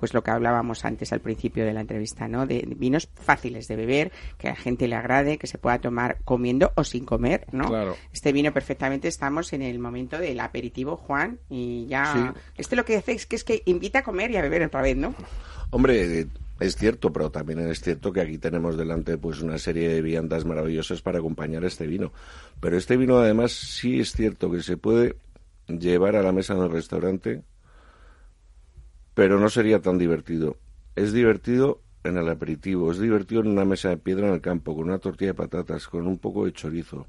pues 0.00 0.14
lo 0.14 0.24
que 0.24 0.32
hablábamos 0.32 0.84
antes 0.84 1.12
al 1.12 1.20
principio 1.20 1.64
de 1.64 1.72
la 1.72 1.82
entrevista, 1.82 2.26
¿no? 2.26 2.46
De, 2.46 2.64
de 2.66 2.74
vinos 2.74 3.08
fáciles 3.14 3.68
de 3.68 3.76
beber, 3.76 4.10
que 4.38 4.48
a 4.48 4.50
la 4.50 4.56
gente 4.56 4.88
le 4.88 4.96
agrade, 4.96 5.38
que 5.38 5.46
se 5.46 5.58
pueda 5.58 5.78
tomar 5.78 6.18
comiendo 6.24 6.72
o 6.74 6.82
sin 6.82 7.04
comer, 7.04 7.46
¿no? 7.52 7.68
Claro. 7.68 7.96
Este 8.12 8.32
vino 8.32 8.52
perfectamente 8.52 9.06
estamos 9.06 9.52
en 9.52 9.62
el 9.62 9.78
momento 9.78 10.18
del 10.18 10.40
aperitivo, 10.40 10.96
Juan, 10.96 11.38
y 11.48 11.86
ya. 11.86 12.12
Sí. 12.12 12.40
Este 12.56 12.74
lo 12.74 12.84
que 12.84 12.96
hace 12.96 13.12
es 13.12 13.26
que 13.26 13.36
es 13.36 13.44
que 13.44 13.62
invita 13.66 14.00
a 14.00 14.02
comer 14.02 14.30
y 14.30 14.36
a 14.36 14.42
beber 14.42 14.62
otra 14.62 14.82
vez, 14.82 14.96
¿no? 14.96 15.14
Hombre, 15.70 16.26
es 16.58 16.76
cierto, 16.76 17.12
pero 17.12 17.30
también 17.30 17.60
es 17.60 17.80
cierto 17.80 18.12
que 18.12 18.20
aquí 18.20 18.38
tenemos 18.38 18.76
delante 18.76 19.16
pues 19.16 19.40
una 19.40 19.58
serie 19.58 19.88
de 19.88 20.02
viandas 20.02 20.44
maravillosas 20.44 21.00
para 21.00 21.18
acompañar 21.18 21.64
este 21.64 21.86
vino. 21.86 22.12
Pero 22.60 22.76
este 22.76 22.96
vino 22.96 23.18
además 23.18 23.52
sí 23.52 24.00
es 24.00 24.12
cierto 24.12 24.50
que 24.50 24.62
se 24.62 24.76
puede 24.76 25.16
llevar 25.68 26.16
a 26.16 26.22
la 26.22 26.32
mesa 26.32 26.54
del 26.54 26.70
restaurante, 26.70 27.42
pero 29.20 29.38
no 29.38 29.50
sería 29.50 29.82
tan 29.82 29.98
divertido. 29.98 30.56
Es 30.96 31.12
divertido 31.12 31.82
en 32.04 32.16
el 32.16 32.26
aperitivo, 32.30 32.90
es 32.90 32.98
divertido 32.98 33.42
en 33.42 33.48
una 33.48 33.66
mesa 33.66 33.90
de 33.90 33.98
piedra 33.98 34.28
en 34.28 34.32
el 34.32 34.40
campo, 34.40 34.74
con 34.74 34.84
una 34.84 34.96
tortilla 34.96 35.32
de 35.32 35.34
patatas, 35.34 35.88
con 35.88 36.06
un 36.06 36.16
poco 36.16 36.46
de 36.46 36.54
chorizo. 36.54 37.06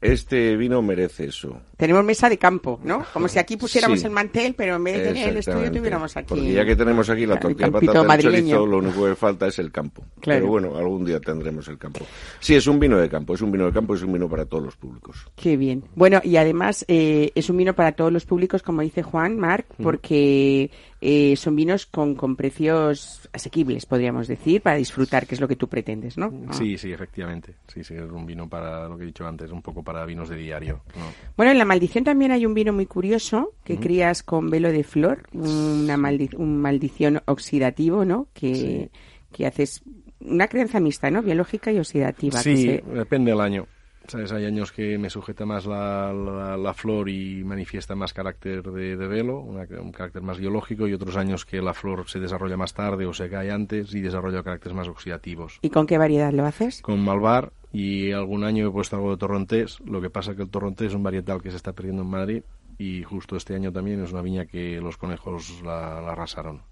Este 0.00 0.56
vino 0.56 0.80
merece 0.80 1.26
eso. 1.26 1.60
Tenemos 1.76 2.02
mesa 2.02 2.30
de 2.30 2.38
campo, 2.38 2.80
¿no? 2.82 3.04
Como 3.12 3.28
si 3.28 3.38
aquí 3.38 3.58
pusiéramos 3.58 4.00
Sí. 4.00 4.06
el 4.06 4.12
mantel, 4.12 4.54
pero 4.54 4.76
en 4.76 4.84
vez 4.84 4.96
de 4.96 5.04
tener 5.08 5.28
el 5.28 5.36
estudio 5.36 5.70
tuviéramos 5.70 6.16
aquí. 6.16 6.28
Porque 6.28 6.52
ya 6.54 6.64
que 6.64 6.74
tenemos 6.74 7.10
aquí 7.10 7.26
la 7.26 7.38
tortilla 7.38 7.66
de 7.66 7.72
patata 7.72 7.98
y 7.98 8.00
el 8.00 8.06
madrileño. 8.08 8.56
chorizo, 8.56 8.66
lo 8.66 8.78
único 8.78 9.04
que 9.04 9.14
falta 9.14 9.46
es 9.46 9.58
el 9.58 9.70
campo. 9.70 10.02
Claro. 10.20 10.40
Pero 10.40 10.50
bueno, 10.52 10.76
algún 10.78 11.04
día 11.04 11.20
tendremos 11.20 11.68
el 11.68 11.76
campo. 11.76 12.00
Sí, 12.38 12.54
es 12.54 12.66
un 12.66 12.80
vino 12.80 12.96
de 12.98 13.10
campo, 13.10 13.34
es 13.34 13.42
un 13.42 13.52
vino 13.52 13.66
de 13.66 13.72
campo, 13.72 13.94
es 13.94 14.02
un 14.02 14.12
vino 14.14 14.26
para 14.26 14.46
todos 14.46 14.64
los 14.64 14.76
públicos. 14.76 15.26
Qué 15.36 15.58
bien. 15.58 15.84
Bueno, 15.94 16.20
y 16.24 16.36
además 16.36 16.84
eh, 16.88 17.30
es 17.34 17.50
un 17.50 17.58
vino 17.58 17.74
para 17.74 17.92
todos 17.92 18.10
los 18.10 18.24
públicos, 18.24 18.62
como 18.62 18.80
dice 18.80 19.02
Juan, 19.02 19.38
Marc, 19.38 19.66
porque 19.82 20.70
eh, 21.00 21.34
son 21.36 21.56
vinos 21.56 21.86
con, 21.86 22.14
con 22.14 22.36
precios 22.36 23.28
asequibles, 23.32 23.86
podríamos 23.86 24.28
decir, 24.28 24.60
para 24.60 24.76
disfrutar, 24.76 25.26
que 25.26 25.34
es 25.34 25.40
lo 25.40 25.48
que 25.48 25.56
tú 25.56 25.66
pretendes, 25.68 26.18
¿no? 26.18 26.32
Ah. 26.48 26.52
Sí, 26.52 26.76
sí, 26.76 26.92
efectivamente. 26.92 27.54
Sí, 27.68 27.82
sí, 27.84 27.94
es 27.94 28.02
un 28.10 28.26
vino 28.26 28.48
para 28.48 28.86
lo 28.88 28.96
que 28.98 29.04
he 29.04 29.06
dicho 29.06 29.26
antes, 29.26 29.50
un 29.50 29.62
poco 29.62 29.82
para 29.82 30.04
vinos 30.04 30.28
de 30.28 30.36
diario. 30.36 30.82
¿no? 30.96 31.02
Bueno, 31.36 31.52
en 31.52 31.58
La 31.58 31.64
Maldición 31.64 32.04
también 32.04 32.32
hay 32.32 32.44
un 32.44 32.52
vino 32.54 32.72
muy 32.72 32.86
curioso 32.86 33.52
que 33.64 33.78
crías 33.78 34.22
con 34.22 34.50
velo 34.50 34.70
de 34.72 34.84
flor, 34.84 35.22
una 35.32 35.96
maldi- 35.96 36.34
un 36.36 36.58
maldición 36.60 37.22
oxidativo, 37.26 38.04
¿no? 38.04 38.28
Que, 38.34 38.54
Sí. 38.54 38.90
que 39.32 39.46
haces 39.46 39.82
una 40.20 40.48
crianza 40.48 40.80
mixta, 40.80 41.10
¿no? 41.10 41.22
Biológica 41.22 41.72
y 41.72 41.78
oxidativa. 41.78 42.36
que 42.42 42.56
Sí, 42.56 42.62
se- 42.64 42.84
depende 42.92 43.30
del 43.30 43.40
año. 43.40 43.66
¿Sabes? 44.10 44.32
Hay 44.32 44.44
años 44.44 44.72
que 44.72 44.98
me 44.98 45.08
sujeta 45.08 45.46
más 45.46 45.66
la, 45.66 46.12
la- 46.12 46.56
la 46.56 46.74
flor 46.74 47.08
y 47.08 47.44
manifiesta 47.44 47.94
más 47.94 48.12
carácter 48.12 48.62
de, 48.64 48.96
de 48.96 49.06
velo, 49.06 49.38
una- 49.38 49.66
un 49.80 49.92
carácter 49.92 50.20
más 50.22 50.38
biológico, 50.38 50.88
y 50.88 50.92
otros 50.94 51.16
años 51.16 51.44
que 51.46 51.62
la 51.62 51.74
flor 51.74 52.08
se 52.08 52.18
desarrolla 52.18 52.56
más 52.56 52.74
tarde 52.74 53.06
o 53.06 53.12
se 53.12 53.30
cae 53.30 53.50
antes 53.52 53.94
y 53.94 54.00
desarrolla 54.00 54.42
caracteres 54.42 54.76
más 54.76 54.88
oxidativos. 54.88 55.58
¿Y 55.62 55.70
con 55.70 55.86
qué 55.86 55.96
variedad 55.96 56.32
lo 56.32 56.44
haces? 56.44 56.82
Con 56.82 57.04
Malvar 57.04 57.52
y 57.72 58.10
algún 58.10 58.42
año 58.42 58.66
he 58.66 58.70
puesto 58.72 58.96
algo 58.96 59.12
de 59.12 59.16
Torrontés, 59.16 59.78
lo 59.80 60.00
que 60.00 60.10
pasa 60.10 60.34
que 60.34 60.42
el 60.42 60.50
Torrontés 60.50 60.88
es 60.88 60.94
un 60.94 61.04
varietal 61.04 61.40
que 61.40 61.50
se 61.50 61.56
está 61.56 61.72
perdiendo 61.72 62.02
en 62.02 62.08
Madrid 62.10 62.42
y 62.78 63.04
justo 63.04 63.36
este 63.36 63.54
año 63.54 63.70
también 63.72 64.02
es 64.02 64.10
una 64.12 64.22
viña 64.22 64.46
que 64.46 64.80
los 64.80 64.96
conejos 64.96 65.62
la, 65.64 66.00
la 66.00 66.12
arrasaron. 66.12 66.62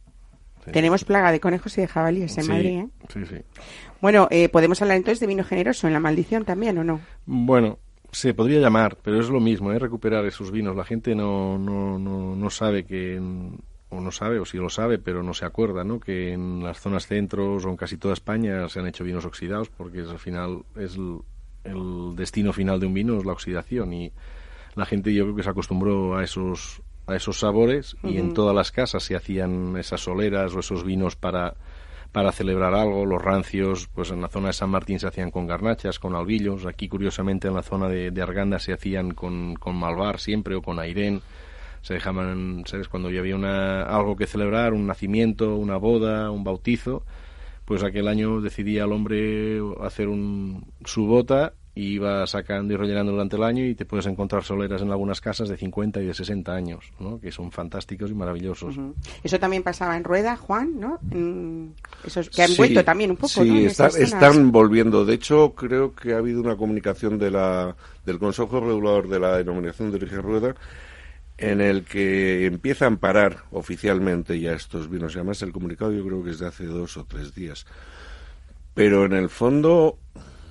Tenemos 0.72 1.04
plaga 1.04 1.32
de 1.32 1.40
conejos 1.40 1.76
y 1.78 1.82
de 1.82 1.88
jabalíes 1.88 2.36
en 2.38 2.44
Sí, 2.44 2.50
Madrid, 2.50 2.78
¿eh? 2.80 2.88
Sí, 3.12 3.20
sí. 3.26 3.36
Bueno, 4.00 4.28
eh, 4.30 4.48
¿podemos 4.48 4.80
hablar 4.82 4.96
entonces 4.96 5.20
de 5.20 5.26
vino 5.26 5.44
generoso 5.44 5.86
en 5.86 5.92
La 5.92 6.00
Maldición 6.00 6.44
también 6.44 6.78
o 6.78 6.84
no? 6.84 7.00
Bueno, 7.26 7.78
se 8.12 8.34
podría 8.34 8.60
llamar, 8.60 8.96
pero 9.02 9.20
es 9.20 9.28
lo 9.28 9.40
mismo, 9.40 9.72
¿eh? 9.72 9.78
recuperar 9.78 10.24
esos 10.26 10.50
vinos. 10.50 10.76
La 10.76 10.84
gente 10.84 11.14
no, 11.14 11.58
no, 11.58 11.98
no, 11.98 12.34
no 12.36 12.50
sabe 12.50 12.84
que, 12.84 13.20
o 13.90 14.00
no 14.00 14.10
sabe, 14.10 14.38
o 14.38 14.44
sí 14.44 14.58
lo 14.58 14.70
sabe, 14.70 14.98
pero 14.98 15.22
no 15.22 15.34
se 15.34 15.44
acuerda, 15.44 15.84
¿no? 15.84 16.00
Que 16.00 16.32
en 16.32 16.62
las 16.62 16.80
zonas 16.80 17.06
centros 17.06 17.64
o 17.64 17.70
en 17.70 17.76
casi 17.76 17.96
toda 17.96 18.14
España 18.14 18.68
se 18.68 18.80
han 18.80 18.86
hecho 18.86 19.04
vinos 19.04 19.24
oxidados, 19.24 19.68
porque 19.68 20.02
es, 20.02 20.08
al 20.08 20.18
final 20.18 20.62
es 20.76 20.96
el, 20.96 21.18
el 21.64 22.14
destino 22.16 22.52
final 22.52 22.80
de 22.80 22.86
un 22.86 22.94
vino, 22.94 23.18
es 23.18 23.24
la 23.24 23.32
oxidación. 23.32 23.92
Y 23.92 24.12
la 24.74 24.86
gente 24.86 25.12
yo 25.12 25.24
creo 25.24 25.36
que 25.36 25.42
se 25.42 25.50
acostumbró 25.50 26.16
a 26.16 26.24
esos, 26.24 26.80
a 27.08 27.16
esos 27.16 27.40
sabores 27.40 27.96
y 28.04 28.18
en 28.18 28.34
todas 28.34 28.54
las 28.54 28.70
casas 28.70 29.02
se 29.02 29.16
hacían 29.16 29.76
esas 29.76 30.02
soleras 30.02 30.54
o 30.54 30.60
esos 30.60 30.84
vinos 30.84 31.16
para 31.16 31.54
para 32.12 32.32
celebrar 32.32 32.74
algo, 32.74 33.04
los 33.04 33.20
rancios, 33.20 33.88
pues 33.94 34.10
en 34.10 34.22
la 34.22 34.28
zona 34.28 34.48
de 34.48 34.52
San 34.54 34.70
Martín 34.70 34.98
se 34.98 35.06
hacían 35.06 35.30
con 35.30 35.46
garnachas, 35.46 35.98
con 35.98 36.14
albillos, 36.14 36.64
aquí 36.64 36.88
curiosamente 36.88 37.48
en 37.48 37.54
la 37.54 37.62
zona 37.62 37.88
de, 37.88 38.10
de 38.10 38.22
Arganda 38.22 38.58
se 38.58 38.72
hacían 38.72 39.12
con, 39.12 39.54
con 39.56 39.76
malvar 39.76 40.18
siempre 40.18 40.54
o 40.54 40.62
con 40.62 40.78
airén, 40.78 41.20
se 41.82 41.94
dejaban, 41.94 42.62
¿sabes? 42.66 42.88
Cuando 42.88 43.10
ya 43.10 43.20
había 43.20 43.36
una, 43.36 43.82
algo 43.82 44.16
que 44.16 44.26
celebrar, 44.26 44.72
un 44.72 44.86
nacimiento, 44.86 45.56
una 45.56 45.76
boda, 45.76 46.30
un 46.30 46.44
bautizo, 46.44 47.04
pues 47.66 47.82
aquel 47.82 48.08
año 48.08 48.40
decidía 48.40 48.84
el 48.84 48.92
hombre 48.92 49.60
hacer 49.82 50.08
un, 50.08 50.72
su 50.84 51.06
bota 51.06 51.52
y 51.78 51.92
iba 51.92 52.26
sacando 52.26 52.74
y 52.74 52.76
rellenando 52.76 53.12
durante 53.12 53.36
el 53.36 53.44
año 53.44 53.64
y 53.64 53.76
te 53.76 53.84
puedes 53.84 54.06
encontrar 54.06 54.42
soleras 54.42 54.82
en 54.82 54.90
algunas 54.90 55.20
casas 55.20 55.48
de 55.48 55.56
50 55.56 56.02
y 56.02 56.06
de 56.06 56.14
60 56.14 56.52
años, 56.52 56.90
¿no? 56.98 57.20
que 57.20 57.30
son 57.30 57.52
fantásticos 57.52 58.10
y 58.10 58.14
maravillosos. 58.14 58.74
Eso 59.22 59.38
también 59.38 59.62
pasaba 59.62 59.96
en 59.96 60.02
Rueda, 60.02 60.34
Juan, 60.36 60.80
¿no? 60.80 60.98
En 61.12 61.74
esos 62.04 62.30
que 62.30 62.42
han 62.42 62.48
Sí, 62.48 62.56
vuelto 62.56 62.82
también 62.84 63.10
un 63.12 63.16
poco, 63.16 63.28
sí, 63.28 63.48
¿no? 63.48 63.56
Está- 63.58 63.86
están 63.88 64.50
volviendo. 64.50 65.04
De 65.04 65.14
hecho, 65.14 65.54
creo 65.54 65.94
que 65.94 66.14
ha 66.14 66.18
habido 66.18 66.40
una 66.40 66.56
comunicación 66.56 67.16
de 67.16 67.30
la, 67.30 67.76
del 68.04 68.18
Consejo 68.18 68.58
Regulador 68.58 69.08
de 69.08 69.20
la 69.20 69.36
Denominación 69.36 69.90
de 69.92 69.98
Origen 69.98 70.22
Rueda 70.22 70.54
en 71.36 71.60
el 71.60 71.84
que 71.84 72.46
empieza 72.46 72.86
a 72.86 72.88
amparar 72.88 73.44
oficialmente 73.52 74.40
ya 74.40 74.52
estos 74.54 74.90
vinos. 74.90 75.14
Y 75.14 75.18
además 75.18 75.40
el 75.42 75.52
comunicado 75.52 75.92
yo 75.92 76.04
creo 76.04 76.24
que 76.24 76.30
es 76.30 76.40
de 76.40 76.48
hace 76.48 76.64
dos 76.66 76.96
o 76.96 77.04
tres 77.04 77.36
días. 77.36 77.66
Pero 78.74 79.04
en 79.04 79.12
el 79.12 79.28
fondo, 79.28 79.98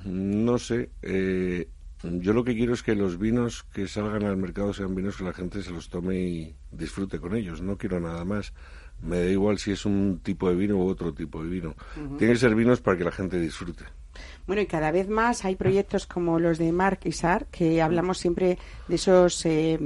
no 0.07 0.57
sé, 0.57 0.89
eh, 1.01 1.69
Yo 2.03 2.33
lo 2.33 2.43
que 2.43 2.55
quiero 2.55 2.73
es 2.73 2.83
que 2.83 2.95
los 2.95 3.17
vinos 3.17 3.63
que 3.73 3.87
salgan 3.87 4.23
al 4.23 4.37
mercado 4.37 4.71
sean 4.71 4.93
vinos 4.93 5.17
que 5.17 5.23
la 5.23 5.33
gente 5.33 5.63
se 5.63 5.71
los 5.71 5.89
tome 5.89 6.19
y 6.19 6.55
disfrute 6.71 7.19
con 7.19 7.35
ellos. 7.35 7.61
No 7.61 7.77
quiero 7.77 7.99
nada 7.99 8.23
más. 8.23 8.53
Me 9.01 9.17
da 9.17 9.29
igual 9.29 9.57
si 9.57 9.71
es 9.71 9.85
un 9.85 10.19
tipo 10.23 10.47
de 10.49 10.55
vino 10.55 10.77
u 10.77 10.87
otro 10.87 11.13
tipo 11.13 11.43
de 11.43 11.49
vino. 11.49 11.75
Tienen 12.17 12.35
que 12.35 12.39
ser 12.39 12.55
vinos 12.55 12.81
para 12.81 12.97
que 12.97 13.03
la 13.03 13.11
gente 13.11 13.39
disfrute. 13.39 13.85
Bueno, 14.47 14.61
y 14.61 14.65
cada 14.65 14.91
vez 14.91 15.09
más 15.09 15.43
hay 15.43 15.55
proyectos 15.57 16.07
como 16.07 16.39
los 16.39 16.57
de 16.57 16.71
Marc 16.71 17.05
y 17.05 17.11
Sar, 17.11 17.47
que 17.51 17.81
hablamos 17.81 18.17
siempre 18.17 18.57
de 18.87 18.95
esos 18.95 19.45
eh, 19.45 19.77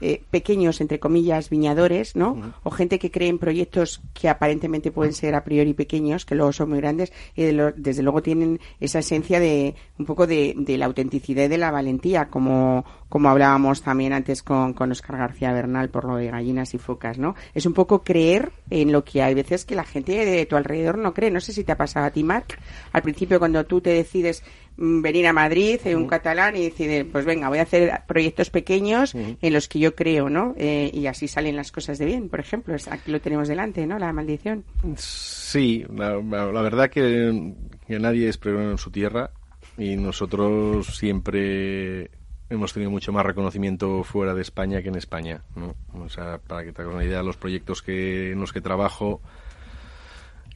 eh, 0.00 0.22
pequeños, 0.32 0.80
entre 0.80 0.98
comillas, 0.98 1.48
viñadores, 1.48 2.16
¿no? 2.16 2.52
O 2.64 2.70
gente 2.72 2.98
que 2.98 3.12
cree 3.12 3.28
en 3.28 3.38
proyectos 3.38 4.00
que 4.12 4.28
aparentemente 4.28 4.90
pueden 4.90 5.12
ser 5.12 5.36
a 5.36 5.44
priori 5.44 5.74
pequeños, 5.74 6.24
que 6.24 6.34
luego 6.34 6.52
son 6.52 6.70
muy 6.70 6.78
grandes, 6.78 7.12
y 7.36 7.44
de 7.44 7.52
lo- 7.52 7.70
desde 7.72 8.02
luego 8.02 8.20
tienen 8.20 8.58
esa 8.80 8.98
esencia 8.98 9.38
de 9.38 9.76
un 9.96 10.06
poco 10.06 10.26
de, 10.26 10.54
de 10.56 10.76
la 10.76 10.86
autenticidad 10.86 11.44
y 11.44 11.48
de 11.48 11.58
la 11.58 11.70
valentía, 11.70 12.26
como, 12.30 12.84
como 13.08 13.28
hablábamos 13.28 13.82
también 13.82 14.12
antes 14.12 14.42
con, 14.42 14.72
con 14.72 14.90
Oscar 14.90 15.18
García 15.18 15.52
Bernal 15.52 15.88
por 15.88 16.04
lo 16.04 16.16
de 16.16 16.30
gallinas 16.32 16.74
y 16.74 16.78
focas, 16.78 17.16
¿no? 17.16 17.36
Es 17.54 17.64
un 17.64 17.74
poco 17.74 18.02
creer 18.02 18.50
en 18.70 18.90
lo 18.90 19.04
que 19.04 19.22
hay 19.22 19.34
veces 19.34 19.64
que 19.64 19.76
la 19.76 19.84
gente 19.84 20.24
de 20.24 20.46
tu 20.46 20.56
alrededor 20.56 20.98
no 20.98 21.14
cree. 21.14 21.30
No 21.30 21.40
sé 21.40 21.52
si 21.52 21.62
te 21.62 21.70
ha 21.72 21.76
pasado 21.76 22.06
a 22.06 22.10
ti, 22.10 22.24
Marc, 22.24 22.58
al 22.92 23.02
principio 23.02 23.38
cuando 23.38 23.64
tú 23.66 23.80
te 23.80 23.99
decides 24.02 24.42
mm, 24.76 25.02
venir 25.02 25.26
a 25.26 25.32
Madrid, 25.32 25.80
eh, 25.84 25.94
un 25.96 26.06
catalán, 26.06 26.56
y 26.56 26.64
decides, 26.64 27.04
pues 27.10 27.24
venga, 27.24 27.48
voy 27.48 27.58
a 27.58 27.62
hacer 27.62 27.92
proyectos 28.06 28.50
pequeños 28.50 29.14
en 29.14 29.52
los 29.52 29.68
que 29.68 29.78
yo 29.78 29.94
creo, 29.94 30.28
¿no? 30.30 30.54
Eh, 30.58 30.90
y 30.92 31.06
así 31.06 31.28
salen 31.28 31.56
las 31.56 31.72
cosas 31.72 31.98
de 31.98 32.06
bien, 32.06 32.28
por 32.28 32.40
ejemplo. 32.40 32.74
Es- 32.74 32.88
Aquí 32.88 33.10
lo 33.10 33.20
tenemos 33.20 33.48
delante, 33.48 33.86
¿no? 33.86 33.98
La 33.98 34.12
maldición. 34.12 34.64
Sí, 34.96 35.84
la, 35.94 36.16
la- 36.20 36.62
verdad 36.62 36.90
que, 36.90 37.54
que 37.86 37.98
nadie 37.98 38.28
es 38.28 38.36
pregonero 38.38 38.72
en 38.72 38.78
su 38.78 38.90
tierra 38.90 39.30
y 39.78 39.96
nosotros 39.96 40.86
siempre 40.98 42.10
hemos 42.50 42.72
tenido 42.72 42.90
mucho 42.90 43.12
más 43.12 43.24
reconocimiento 43.24 44.02
fuera 44.02 44.34
de 44.34 44.42
España 44.42 44.82
que 44.82 44.88
en 44.88 44.96
España. 44.96 45.42
¿no? 45.54 45.74
O 46.04 46.08
sea, 46.08 46.38
para 46.38 46.64
que 46.64 46.72
te 46.72 46.82
hagas 46.82 46.94
una 46.94 47.04
idea, 47.04 47.22
los 47.22 47.36
proyectos 47.36 47.80
que, 47.82 48.32
en 48.32 48.40
los 48.40 48.52
que 48.52 48.60
trabajo, 48.60 49.20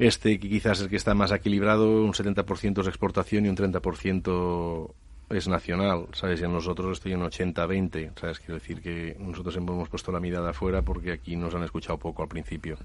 este 0.07 0.39
que 0.39 0.49
quizás 0.49 0.79
es 0.79 0.85
el 0.85 0.91
que 0.91 0.97
está 0.97 1.15
más 1.15 1.33
equilibrado, 1.33 2.03
un 2.03 2.13
70% 2.13 2.81
es 2.81 2.89
exportación 2.89 3.47
y 3.47 3.49
un 3.49 3.57
30% 3.57 4.93
es 5.31 5.49
nacional, 5.49 6.07
¿sabes? 6.13 6.41
Y 6.41 6.45
en 6.45 6.53
nosotros 6.53 6.99
estoy 6.99 7.13
en 7.13 7.21
80-20, 7.21 8.13
¿sabes? 8.19 8.39
Quiero 8.39 8.55
decir 8.55 8.81
que 8.81 9.17
nosotros 9.19 9.57
hemos 9.57 9.89
puesto 9.89 10.13
la 10.13 10.21
mirada 10.21 10.51
afuera 10.51 10.83
porque 10.83 11.13
aquí 11.13 11.37
nos 11.37 11.55
han 11.55 11.63
escuchado 11.65 11.99
poco 11.99 12.23
al 12.23 12.29
principio. 12.29 12.77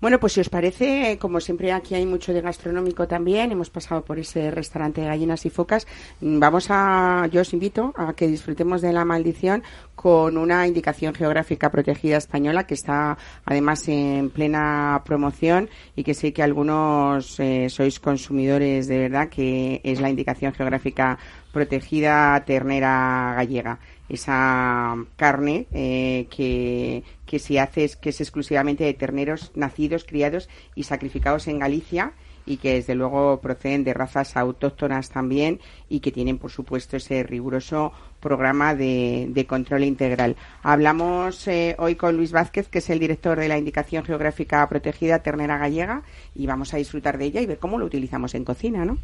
Bueno, 0.00 0.20
pues 0.20 0.34
si 0.34 0.40
os 0.40 0.50
parece, 0.50 1.16
como 1.18 1.40
siempre 1.40 1.72
aquí 1.72 1.94
hay 1.94 2.04
mucho 2.04 2.34
de 2.34 2.42
gastronómico 2.42 3.08
también, 3.08 3.50
hemos 3.50 3.70
pasado 3.70 4.04
por 4.04 4.18
ese 4.18 4.50
restaurante 4.50 5.00
de 5.00 5.06
gallinas 5.06 5.46
y 5.46 5.50
focas, 5.50 5.86
mm, 6.20 6.38
vamos 6.38 6.66
a, 6.68 7.26
yo 7.32 7.40
os 7.40 7.52
invito 7.54 7.94
a 7.96 8.12
que 8.12 8.28
disfrutemos 8.28 8.82
de 8.82 8.92
la 8.92 9.04
maldición 9.04 9.62
con 9.94 10.36
una 10.36 10.66
indicación 10.66 11.14
geográfica 11.14 11.70
protegida 11.70 12.18
española 12.18 12.66
que 12.66 12.74
está 12.74 13.16
además 13.44 13.88
en 13.88 14.28
plena 14.30 15.02
promoción 15.04 15.70
y 15.94 16.04
que 16.04 16.12
sé 16.12 16.32
que 16.34 16.42
algunos 16.42 17.40
eh, 17.40 17.68
sois 17.70 17.98
consumidores 17.98 18.86
de 18.86 18.98
verdad, 18.98 19.30
que 19.30 19.80
es 19.82 20.00
la 20.00 20.10
indicación 20.10 20.52
geográfica 20.52 21.18
protegida 21.52 22.44
ternera 22.44 23.32
gallega 23.34 23.78
esa 24.08 24.96
carne 25.16 25.66
eh, 25.72 26.26
que, 26.30 27.02
que 27.24 27.38
se 27.38 27.60
hace 27.60 27.84
es, 27.84 27.96
que 27.96 28.10
es 28.10 28.20
exclusivamente 28.20 28.84
de 28.84 28.94
terneros 28.94 29.52
nacidos, 29.54 30.04
criados 30.04 30.48
y 30.74 30.84
sacrificados 30.84 31.48
en 31.48 31.58
Galicia 31.58 32.12
y 32.46 32.58
que 32.58 32.74
desde 32.74 32.94
luego 32.94 33.40
proceden 33.40 33.84
de 33.84 33.92
razas 33.92 34.36
autóctonas 34.36 35.10
también 35.10 35.60
y 35.88 36.00
que 36.00 36.12
tienen 36.12 36.38
por 36.38 36.50
supuesto 36.50 36.96
ese 36.96 37.24
riguroso 37.24 37.92
programa 38.20 38.74
de, 38.74 39.26
de 39.30 39.46
control 39.46 39.84
integral. 39.84 40.36
Hablamos 40.62 41.46
eh, 41.48 41.74
hoy 41.78 41.96
con 41.96 42.16
Luis 42.16 42.32
Vázquez, 42.32 42.68
que 42.68 42.78
es 42.78 42.88
el 42.88 43.00
director 43.00 43.38
de 43.38 43.48
la 43.48 43.58
Indicación 43.58 44.04
Geográfica 44.04 44.66
Protegida 44.68 45.22
Ternera 45.22 45.58
Gallega 45.58 46.02
y 46.34 46.46
vamos 46.46 46.72
a 46.72 46.78
disfrutar 46.78 47.18
de 47.18 47.26
ella 47.26 47.40
y 47.40 47.46
ver 47.46 47.58
cómo 47.58 47.78
lo 47.78 47.84
utilizamos 47.84 48.34
en 48.34 48.44
cocina, 48.44 48.84
¿no? 48.84 48.98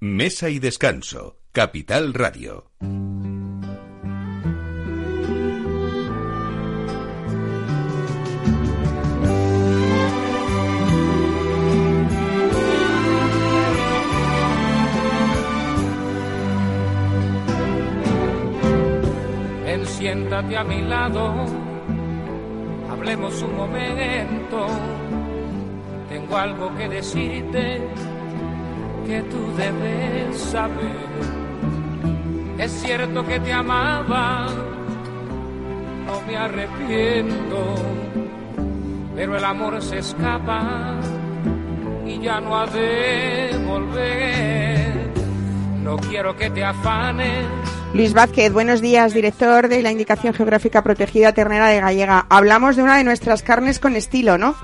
Mesa 0.00 0.50
y 0.50 0.58
descanso. 0.58 1.38
Capital 1.52 2.14
Radio. 2.14 2.70
Siéntate 19.92 20.56
a 20.56 20.64
mi 20.64 20.80
lado, 20.82 21.34
hablemos 22.90 23.42
un 23.42 23.56
momento. 23.56 24.66
Tengo 26.08 26.36
algo 26.36 26.74
que 26.76 26.88
decirte 26.88 27.80
que 29.06 29.22
tú 29.22 29.40
debes 29.56 30.36
saber. 30.38 31.10
Es 32.58 32.72
cierto 32.72 33.24
que 33.26 33.40
te 33.40 33.52
amaba, 33.52 34.46
no 36.06 36.20
me 36.26 36.36
arrepiento, 36.36 37.74
pero 39.14 39.36
el 39.36 39.44
amor 39.44 39.82
se 39.82 39.98
escapa 39.98 40.96
y 42.06 42.18
ya 42.20 42.40
no 42.40 42.56
ha 42.56 42.66
de 42.66 43.58
volver. 43.66 44.81
No 45.82 45.96
quiero 45.96 46.36
que 46.36 46.48
te 46.48 46.62
afanes. 46.62 47.44
Luis 47.92 48.14
Vázquez, 48.14 48.52
buenos 48.52 48.80
días, 48.80 49.12
director 49.14 49.66
de 49.66 49.82
la 49.82 49.90
Indicación 49.90 50.32
Geográfica 50.32 50.82
Protegida 50.82 51.34
Ternera 51.34 51.68
de 51.68 51.80
Gallega. 51.80 52.24
Hablamos 52.30 52.76
de 52.76 52.84
una 52.84 52.98
de 52.98 53.04
nuestras 53.04 53.42
carnes 53.42 53.80
con 53.80 53.96
estilo, 53.96 54.38
¿no? 54.38 54.54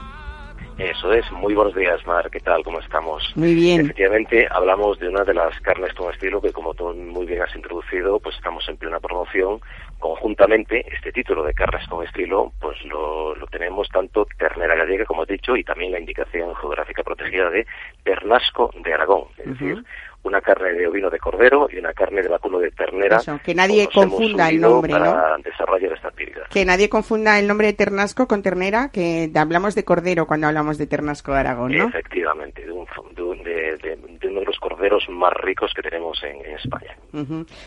Eso 0.78 1.12
es, 1.12 1.28
muy 1.32 1.54
buenos 1.54 1.74
días, 1.74 2.06
Mar, 2.06 2.30
¿qué 2.30 2.38
tal? 2.38 2.62
¿Cómo 2.62 2.78
estamos? 2.78 3.32
Muy 3.34 3.52
bien. 3.52 3.80
Efectivamente, 3.80 4.46
hablamos 4.48 4.96
de 5.00 5.08
una 5.08 5.24
de 5.24 5.34
las 5.34 5.58
carnes 5.60 5.92
con 5.94 6.14
estilo 6.14 6.40
que, 6.40 6.52
como 6.52 6.72
tú 6.72 6.94
muy 6.94 7.26
bien 7.26 7.42
has 7.42 7.54
introducido, 7.56 8.20
pues 8.20 8.36
estamos 8.36 8.66
en 8.68 8.76
plena 8.76 9.00
promoción. 9.00 9.58
Conjuntamente, 9.98 10.86
este 10.94 11.10
título 11.10 11.42
de 11.42 11.52
carnes 11.52 11.84
con 11.88 12.06
estilo, 12.06 12.52
pues 12.60 12.76
lo, 12.84 13.34
lo 13.34 13.46
tenemos 13.48 13.88
tanto 13.88 14.24
ternera 14.38 14.76
gallega, 14.76 15.04
como 15.04 15.22
has 15.22 15.28
dicho, 15.28 15.56
y 15.56 15.64
también 15.64 15.90
la 15.90 15.98
indicación 15.98 16.54
geográfica 16.54 17.02
protegida 17.02 17.50
de 17.50 17.66
ternasco 18.04 18.70
de 18.80 18.94
Aragón, 18.94 19.24
es 19.38 19.46
decir, 19.46 19.84
una 20.24 20.40
carne 20.40 20.72
de 20.72 20.86
ovino 20.86 21.08
de 21.10 21.18
cordero 21.18 21.68
y 21.72 21.78
una 21.78 21.92
carne 21.92 22.22
de 22.22 22.28
vacuno 22.28 22.58
de 22.58 22.70
ternera. 22.72 23.16
Eso, 23.18 23.38
que 23.44 23.54
nadie 23.54 23.88
confunda 23.92 24.48
el 24.48 24.60
nombre, 24.60 24.92
¿no? 24.94 24.98
Para 25.00 25.36
desarrollar 25.38 25.92
esta 25.92 26.08
actividad. 26.08 26.42
Que 26.50 26.64
nadie 26.64 26.88
confunda 26.88 27.38
el 27.38 27.46
nombre 27.46 27.68
de 27.68 27.72
ternasco 27.72 28.26
con 28.26 28.42
ternera, 28.42 28.90
que 28.92 29.30
hablamos 29.34 29.74
de 29.74 29.84
cordero 29.84 30.26
cuando 30.26 30.46
hablamos 30.48 30.76
de 30.76 30.86
ternasco 30.86 31.32
de 31.32 31.38
Aragón, 31.38 31.76
¿no? 31.76 31.88
Efectivamente, 31.88 32.64
de, 32.66 32.72
un, 32.72 32.86
de, 33.14 33.22
un- 33.22 33.42
de- 33.42 33.98
uno 34.28 34.40
de 34.40 34.46
los 34.46 34.58
corderos 34.58 35.08
más 35.08 35.32
ricos 35.34 35.72
que 35.74 35.80
tenemos 35.82 36.22
en, 36.24 36.44
en 36.44 36.56
España. 36.56 36.96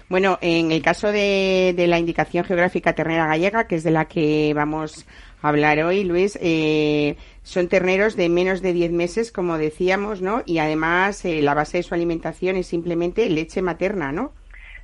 Bueno, 0.10 0.38
en 0.41 0.72
el 0.72 0.82
caso 0.82 1.12
de, 1.12 1.74
de 1.76 1.88
la 1.88 1.97
indicación 1.97 2.43
geográfica 2.45 2.93
ternera 2.93 3.26
gallega, 3.28 3.66
que 3.68 3.76
es 3.76 3.84
de 3.84 3.91
la 3.91 4.06
que 4.06 4.54
vamos 4.56 5.08
a 5.41 5.49
hablar 5.49 5.80
hoy, 5.84 6.04
Luis, 6.04 6.38
eh, 6.41 7.16
son 7.44 7.68
terneros 7.68 8.16
de 8.16 8.30
menos 8.30 8.62
de 8.62 8.74
10 8.74 8.92
meses, 8.92 9.32
como 9.32 9.58
decíamos, 9.58 10.22
¿no? 10.22 10.44
Y 10.46 10.60
además 10.60 11.24
eh, 11.26 11.42
la 11.42 11.54
base 11.54 11.78
de 11.78 11.84
su 11.84 11.94
alimentación 11.94 12.56
es 12.56 12.68
simplemente 12.68 13.30
leche 13.30 13.62
materna, 13.62 14.12
¿no? 14.12 14.34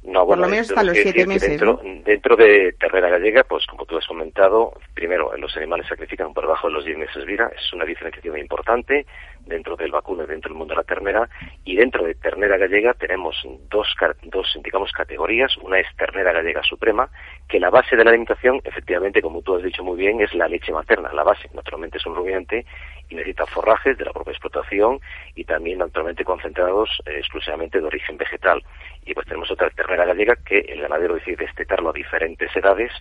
No, 0.03 0.19
Por 0.19 0.27
bueno, 0.27 0.43
lo 0.43 0.49
menos 0.49 0.69
hasta 0.69 0.83
los 0.83 0.95
siete 0.97 1.27
meses, 1.27 1.49
Dentro, 1.49 1.81
dentro 2.05 2.35
de 2.37 2.73
ternera 2.79 3.09
gallega, 3.09 3.43
pues 3.43 3.65
como 3.65 3.85
tú 3.85 3.97
has 3.97 4.07
comentado, 4.07 4.73
primero, 4.93 5.35
los 5.35 5.55
animales 5.57 5.85
sacrifican 5.87 6.33
por 6.33 6.45
debajo 6.45 6.67
de 6.67 6.73
los 6.73 6.85
10 6.85 6.97
meses 6.97 7.25
vida, 7.25 7.51
es 7.53 7.73
una 7.73 7.83
diferenciación 7.83 8.37
importante 8.37 9.05
dentro 9.47 9.75
del 9.75 9.91
vacuno 9.91 10.23
y 10.23 10.27
dentro 10.27 10.49
del 10.49 10.57
mundo 10.57 10.73
de 10.73 10.77
la 10.77 10.83
ternera. 10.83 11.29
Y 11.63 11.75
dentro 11.75 12.03
de 12.03 12.15
ternera 12.15 12.57
gallega 12.57 12.93
tenemos 12.93 13.35
dos, 13.69 13.87
dos 14.23 14.57
digamos, 14.63 14.91
categorías. 14.91 15.57
Una 15.57 15.79
es 15.79 15.87
ternera 15.97 16.31
gallega 16.31 16.63
suprema, 16.63 17.09
que 17.47 17.59
la 17.59 17.69
base 17.69 17.95
de 17.95 18.03
la 18.03 18.11
alimentación, 18.11 18.61
efectivamente, 18.63 19.21
como 19.21 19.41
tú 19.41 19.55
has 19.55 19.63
dicho 19.63 19.83
muy 19.83 19.97
bien, 19.97 20.21
es 20.21 20.33
la 20.33 20.47
leche 20.47 20.71
materna. 20.71 21.11
La 21.13 21.23
base, 21.23 21.49
naturalmente, 21.53 21.97
es 21.97 22.05
un 22.05 22.15
rumiante 22.15 22.65
y 23.09 23.15
necesita 23.15 23.45
forrajes 23.45 23.97
de 23.97 24.05
la 24.05 24.11
propia 24.11 24.31
explotación 24.31 24.99
y 25.35 25.43
también, 25.45 25.79
naturalmente, 25.79 26.23
concentrados 26.25 26.89
eh, 27.05 27.17
exclusivamente 27.17 27.79
de 27.79 27.85
origen 27.85 28.17
vegetal. 28.17 28.63
Y 29.05 29.13
pues 29.13 29.25
tenemos 29.27 29.49
otra 29.51 29.69
ternera 29.69 30.05
gallega 30.05 30.35
que 30.35 30.59
el 30.59 30.81
ganadero 30.81 31.15
decide 31.15 31.37
destetarlo 31.37 31.89
a 31.89 31.93
diferentes 31.93 32.53
edades 32.55 32.91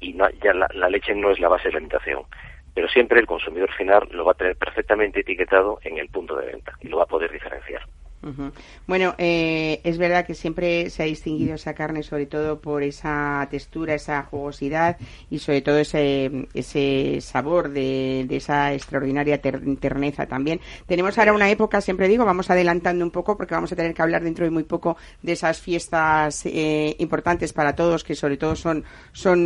y 0.00 0.16
ya 0.16 0.54
la 0.54 0.88
leche 0.88 1.14
no 1.14 1.30
es 1.30 1.38
la 1.38 1.48
base 1.48 1.64
de 1.64 1.72
la 1.72 1.78
alimentación. 1.78 2.22
Pero 2.74 2.88
siempre 2.88 3.20
el 3.20 3.26
consumidor 3.26 3.72
final 3.72 4.08
lo 4.12 4.24
va 4.24 4.32
a 4.32 4.36
tener 4.36 4.56
perfectamente 4.56 5.20
etiquetado 5.20 5.78
en 5.82 5.98
el 5.98 6.08
punto 6.08 6.36
de 6.36 6.46
venta 6.46 6.72
y 6.80 6.88
lo 6.88 6.98
va 6.98 7.04
a 7.04 7.06
poder 7.06 7.30
diferenciar. 7.30 7.82
Bueno, 8.86 9.14
eh, 9.18 9.80
es 9.84 9.96
verdad 9.96 10.26
que 10.26 10.34
siempre 10.34 10.90
se 10.90 11.02
ha 11.02 11.06
distinguido 11.06 11.54
esa 11.54 11.74
carne, 11.74 12.02
sobre 12.02 12.26
todo 12.26 12.60
por 12.60 12.82
esa 12.82 13.46
textura, 13.50 13.94
esa 13.94 14.22
jugosidad 14.24 14.98
y 15.30 15.38
sobre 15.38 15.62
todo 15.62 15.78
ese, 15.78 16.48
ese 16.52 17.18
sabor 17.20 17.70
de, 17.70 18.26
esa 18.30 18.74
extraordinaria 18.74 19.40
ter- 19.40 19.62
terneza 19.76 20.26
también. 20.26 20.60
Tenemos 20.86 21.16
ahora 21.18 21.32
una 21.32 21.50
época, 21.50 21.80
siempre 21.80 22.08
digo, 22.08 22.24
vamos 22.24 22.50
adelantando 22.50 23.04
un 23.04 23.10
poco 23.10 23.36
porque 23.36 23.54
vamos 23.54 23.72
a 23.72 23.76
tener 23.76 23.94
que 23.94 24.02
hablar 24.02 24.22
dentro 24.22 24.44
de 24.44 24.50
muy 24.50 24.64
poco 24.64 24.96
de 25.22 25.32
esas 25.32 25.60
fiestas 25.60 26.44
eh, 26.46 26.96
importantes 26.98 27.52
para 27.52 27.74
todos, 27.74 28.04
que 28.04 28.14
sobre 28.14 28.36
todo 28.36 28.54
son, 28.56 28.84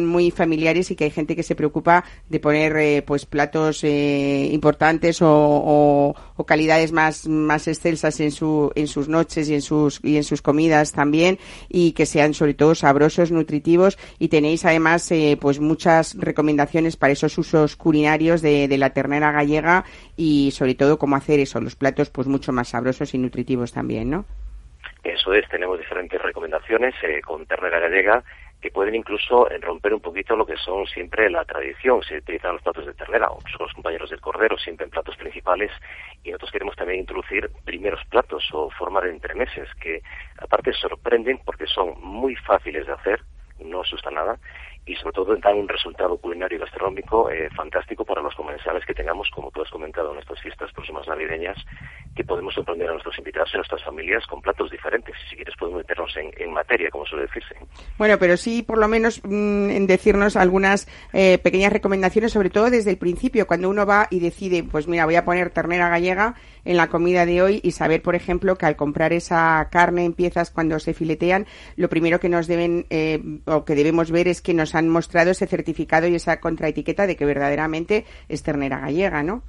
muy 0.06 0.30
familiares 0.30 0.90
y 0.90 0.96
que 0.96 1.04
hay 1.04 1.10
gente 1.10 1.36
que 1.36 1.42
se 1.42 1.54
preocupa 1.54 2.04
de 2.28 2.40
poner 2.40 2.76
eh, 2.76 3.02
pues 3.06 3.26
platos 3.26 3.84
eh, 3.84 4.48
importantes 4.52 5.22
o, 5.22 5.30
o- 5.32 6.14
o 6.36 6.44
calidades 6.46 6.90
más, 6.92 7.26
más 7.28 7.68
excelsas 7.68 8.18
en 8.20 8.30
su 8.32 8.63
en 8.74 8.86
sus 8.86 9.08
noches 9.08 9.48
y 9.48 9.54
en 9.54 9.62
sus 9.62 10.00
y 10.02 10.16
en 10.16 10.24
sus 10.24 10.42
comidas 10.42 10.92
también 10.92 11.38
y 11.68 11.92
que 11.92 12.06
sean 12.06 12.34
sobre 12.34 12.54
todo 12.54 12.74
sabrosos, 12.74 13.30
nutritivos 13.30 13.98
y 14.18 14.28
tenéis 14.28 14.64
además 14.64 15.10
eh, 15.10 15.36
pues 15.40 15.60
muchas 15.60 16.16
recomendaciones 16.18 16.96
para 16.96 17.12
esos 17.12 17.36
usos 17.38 17.76
culinarios 17.76 18.42
de, 18.42 18.68
de 18.68 18.78
la 18.78 18.90
ternera 18.90 19.32
gallega 19.32 19.84
y 20.16 20.50
sobre 20.52 20.74
todo 20.74 20.98
cómo 20.98 21.16
hacer 21.16 21.40
eso, 21.40 21.60
los 21.60 21.76
platos 21.76 22.10
pues 22.10 22.26
mucho 22.26 22.52
más 22.52 22.68
sabrosos 22.68 23.14
y 23.14 23.18
nutritivos 23.18 23.72
también, 23.72 24.10
¿no? 24.10 24.24
Eso 25.02 25.34
es, 25.34 25.46
tenemos 25.48 25.78
diferentes 25.78 26.20
recomendaciones 26.20 26.94
eh, 27.02 27.20
con 27.20 27.44
ternera 27.46 27.78
gallega 27.78 28.24
que 28.64 28.70
pueden 28.70 28.94
incluso 28.94 29.46
romper 29.60 29.92
un 29.92 30.00
poquito 30.00 30.34
lo 30.34 30.46
que 30.46 30.56
son 30.56 30.86
siempre 30.86 31.28
la 31.28 31.44
tradición. 31.44 32.02
Se 32.02 32.16
utilizan 32.16 32.54
los 32.54 32.62
platos 32.62 32.86
de 32.86 32.94
ternera 32.94 33.28
o 33.30 33.38
los 33.60 33.74
compañeros 33.74 34.08
del 34.08 34.22
cordero 34.22 34.56
siempre 34.56 34.84
en 34.86 34.90
platos 34.90 35.14
principales 35.18 35.70
y 36.22 36.30
nosotros 36.30 36.50
queremos 36.50 36.74
también 36.74 37.00
introducir 37.00 37.50
primeros 37.66 38.02
platos 38.06 38.42
o 38.54 38.70
forma 38.70 39.02
de 39.02 39.10
entremeses 39.10 39.68
que 39.74 40.00
aparte 40.38 40.72
sorprenden 40.72 41.40
porque 41.44 41.66
son 41.66 42.00
muy 42.00 42.36
fáciles 42.36 42.86
de 42.86 42.92
hacer, 42.94 43.20
no 43.58 43.82
asustan 43.82 44.14
nada 44.14 44.38
y 44.86 44.94
sobre 44.96 45.12
todo 45.12 45.36
dan 45.36 45.56
un 45.56 45.68
resultado 45.68 46.16
culinario 46.18 46.58
y 46.58 46.60
gastronómico 46.60 47.30
eh, 47.30 47.48
fantástico 47.56 48.04
para 48.04 48.22
los 48.22 48.34
comensales 48.34 48.84
que 48.84 48.94
tengamos, 48.94 49.30
como 49.30 49.50
tú 49.50 49.62
has 49.62 49.70
comentado 49.70 50.12
en 50.12 50.18
estas 50.18 50.40
fiestas 50.40 50.72
próximas 50.72 51.06
navideñas, 51.08 51.56
que 52.14 52.24
podemos 52.24 52.54
sorprender 52.54 52.88
a 52.88 52.92
nuestros 52.92 53.16
invitados 53.18 53.50
y 53.52 53.56
a 53.56 53.58
nuestras 53.58 53.82
familias 53.82 54.26
con 54.26 54.42
platos 54.42 54.70
diferentes. 54.70 55.14
Si 55.28 55.36
quieres 55.36 55.54
podemos 55.56 55.78
meternos 55.78 56.14
en, 56.16 56.30
en 56.36 56.52
materia, 56.52 56.90
como 56.90 57.06
suele 57.06 57.26
decirse. 57.26 57.56
Bueno, 57.96 58.18
pero 58.18 58.36
sí, 58.36 58.62
por 58.62 58.78
lo 58.78 58.88
menos, 58.88 59.20
mm, 59.24 59.70
en 59.70 59.86
decirnos 59.86 60.36
algunas 60.36 60.86
eh, 61.12 61.38
pequeñas 61.38 61.72
recomendaciones, 61.72 62.32
sobre 62.32 62.50
todo 62.50 62.70
desde 62.70 62.90
el 62.90 62.98
principio, 62.98 63.46
cuando 63.46 63.70
uno 63.70 63.86
va 63.86 64.06
y 64.10 64.20
decide, 64.20 64.64
pues 64.64 64.86
mira, 64.86 65.06
voy 65.06 65.16
a 65.16 65.24
poner 65.24 65.50
ternera 65.50 65.88
gallega 65.88 66.34
en 66.64 66.76
la 66.76 66.88
comida 66.88 67.26
de 67.26 67.42
hoy 67.42 67.60
y 67.62 67.72
saber, 67.72 68.02
por 68.02 68.14
ejemplo, 68.14 68.56
que 68.56 68.66
al 68.66 68.76
comprar 68.76 69.12
esa 69.12 69.68
carne 69.70 70.04
en 70.04 70.14
piezas 70.14 70.50
cuando 70.50 70.78
se 70.78 70.94
filetean, 70.94 71.46
lo 71.76 71.88
primero 71.88 72.20
que 72.20 72.28
nos 72.28 72.46
deben 72.46 72.86
eh, 72.90 73.20
o 73.46 73.64
que 73.64 73.74
debemos 73.74 74.10
ver 74.10 74.28
es 74.28 74.42
que 74.42 74.54
nos 74.54 74.74
han 74.74 74.88
mostrado 74.88 75.30
ese 75.30 75.46
certificado 75.46 76.06
y 76.06 76.14
esa 76.14 76.40
contraetiqueta 76.40 77.06
de 77.06 77.16
que 77.16 77.24
verdaderamente 77.24 78.04
es 78.28 78.42
ternera 78.42 78.80
gallega, 78.80 79.22
¿no? 79.22 79.42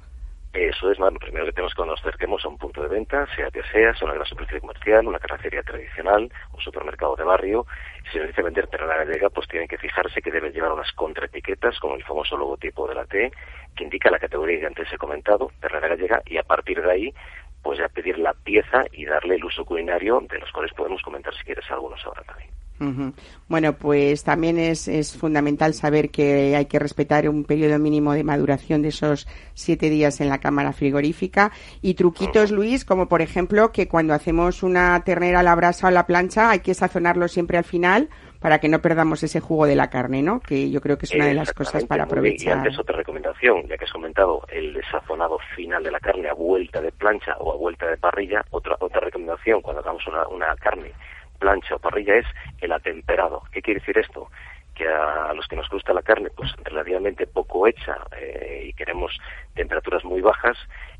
Eso 0.56 0.90
es, 0.90 0.98
¿no? 0.98 1.10
lo 1.10 1.18
primero 1.18 1.44
que 1.44 1.52
tenemos 1.52 1.74
cuando 1.74 1.92
nos 1.92 2.00
acerquemos 2.00 2.42
a 2.44 2.48
un 2.48 2.56
punto 2.56 2.82
de 2.82 2.88
venta, 2.88 3.26
sea 3.36 3.50
que 3.50 3.62
sea, 3.64 3.92
sea 3.94 4.06
una 4.06 4.14
gran 4.14 4.26
superficie 4.26 4.60
comercial, 4.60 5.06
una 5.06 5.18
carnicería 5.18 5.62
tradicional, 5.62 6.32
un 6.54 6.60
supermercado 6.60 7.14
de 7.14 7.24
barrio, 7.24 7.66
si 8.10 8.18
nos 8.18 8.28
dice 8.28 8.42
vender 8.42 8.66
ternera 8.68 9.04
gallega, 9.04 9.30
pues 9.30 9.48
tienen 9.48 9.68
que 9.68 9.78
fijarse 9.78 10.22
que 10.22 10.30
deben 10.30 10.52
llevar 10.52 10.72
unas 10.72 10.92
contraetiquetas, 10.92 11.78
como 11.80 11.96
el 11.96 12.04
famoso 12.04 12.36
logotipo 12.36 12.88
de 12.88 12.94
la 12.94 13.04
T, 13.04 13.30
que 13.74 13.84
indica 13.84 14.10
la 14.10 14.18
categoría 14.18 14.60
que 14.60 14.66
antes 14.66 14.92
he 14.92 14.98
comentado, 14.98 15.50
ternera 15.60 15.88
gallega, 15.88 16.22
y 16.26 16.38
a 16.38 16.42
partir 16.42 16.80
de 16.82 16.90
ahí, 16.90 17.14
pues 17.62 17.78
ya 17.78 17.88
pedir 17.88 18.18
la 18.18 18.32
pieza 18.32 18.84
y 18.92 19.04
darle 19.06 19.36
el 19.36 19.44
uso 19.44 19.64
culinario, 19.64 20.20
de 20.30 20.38
los 20.38 20.50
cuales 20.52 20.72
podemos 20.72 21.02
comentar 21.02 21.34
si 21.34 21.44
quieres 21.44 21.68
algunos 21.70 22.04
ahora 22.06 22.22
también. 22.22 22.55
Bueno, 23.48 23.72
pues 23.74 24.22
también 24.22 24.58
es, 24.58 24.86
es 24.88 25.16
fundamental 25.16 25.72
saber 25.72 26.10
que 26.10 26.56
hay 26.56 26.66
que 26.66 26.78
respetar 26.78 27.28
un 27.28 27.44
periodo 27.44 27.78
mínimo 27.78 28.12
de 28.12 28.24
maduración 28.24 28.82
de 28.82 28.88
esos 28.88 29.26
siete 29.54 29.88
días 29.88 30.20
en 30.20 30.28
la 30.28 30.38
cámara 30.38 30.72
frigorífica 30.72 31.52
y 31.80 31.94
truquitos, 31.94 32.50
Luis, 32.50 32.84
como 32.84 33.08
por 33.08 33.22
ejemplo 33.22 33.72
que 33.72 33.88
cuando 33.88 34.14
hacemos 34.14 34.62
una 34.62 35.02
ternera 35.04 35.40
a 35.40 35.42
la 35.42 35.54
brasa 35.54 35.86
o 35.86 35.88
a 35.88 35.92
la 35.92 36.06
plancha 36.06 36.50
hay 36.50 36.60
que 36.60 36.74
sazonarlo 36.74 37.28
siempre 37.28 37.56
al 37.56 37.64
final 37.64 38.08
para 38.40 38.58
que 38.58 38.68
no 38.68 38.80
perdamos 38.80 39.22
ese 39.22 39.40
jugo 39.40 39.66
de 39.66 39.74
la 39.74 39.88
carne, 39.88 40.22
¿no? 40.22 40.40
Que 40.40 40.70
yo 40.70 40.80
creo 40.80 40.98
que 40.98 41.06
es 41.06 41.14
una 41.14 41.26
de 41.26 41.34
las 41.34 41.52
cosas 41.52 41.84
para 41.84 42.04
bien. 42.04 42.08
Y 42.08 42.18
aprovechar. 42.18 42.58
antes 42.58 42.78
otra 42.78 42.96
recomendación, 42.96 43.66
ya 43.66 43.76
que 43.76 43.84
has 43.86 43.92
comentado 43.92 44.42
el 44.48 44.74
desazonado 44.74 45.38
final 45.54 45.82
de 45.82 45.90
la 45.90 46.00
carne 46.00 46.28
a 46.28 46.34
vuelta 46.34 46.80
de 46.80 46.92
plancha 46.92 47.36
o 47.38 47.52
a 47.52 47.56
vuelta 47.56 47.86
de 47.86 47.96
parrilla, 47.96 48.44
otra 48.50 48.76
otra 48.78 49.00
recomendación 49.00 49.62
cuando 49.62 49.80
hagamos 49.80 50.06
una, 50.06 50.28
una 50.28 50.54
carne 50.56 50.92
plancha 51.36 51.76
o 51.76 51.78
parrilla 51.78 52.16
es 52.16 52.26
el 52.60 52.72
atemperado. 52.72 53.42
¿Qué 53.52 53.62
quiere 53.62 53.80
decir 53.80 53.98
esto? 53.98 54.30
Que 54.74 54.86
a 54.88 55.32
los 55.32 55.46
que 55.46 55.56
nos 55.56 55.68
gusta 55.70 55.94
la 55.94 56.02
carne, 56.02 56.30
pues 56.36 56.52
relativamente 56.64 57.26
poco 57.26 57.66
hecha 57.66 57.96
eh, 58.18 58.66
y 58.68 58.72
queremos 58.74 59.16
temperaturas 59.54 60.04
muy 60.04 60.20
bajas, 60.20 60.56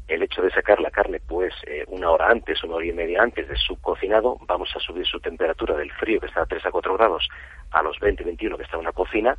el 0.09 0.23
hecho 0.23 0.41
de 0.41 0.51
sacar 0.51 0.81
la 0.81 0.91
carne 0.91 1.21
pues 1.27 1.53
eh, 1.67 1.85
una 1.89 2.11
hora 2.11 2.29
antes, 2.29 2.63
una 2.65 2.77
hora 2.77 2.87
y 2.87 2.93
media 2.93 3.23
antes 3.23 3.49
de 3.49 3.57
su 3.57 3.81
cocinado, 3.81 4.39
vamos 4.43 4.71
a 4.75 4.81
subir 4.81 5.05
su 5.07 5.21
temperatura 5.21 5.77
del 5.77 5.93
frío 5.93 6.21
que 6.21 6.27
está 6.27 6.43
a 6.43 6.47
3 6.47 6.65
a 6.65 6.71
4 6.71 6.97
grados 6.97 7.29
a 7.73 7.83
los 7.83 7.99
20, 7.99 8.25
21 8.25 8.57
que 8.57 8.63
está 8.63 8.77
en 8.77 8.83
una 8.83 8.93
cocina 8.93 9.37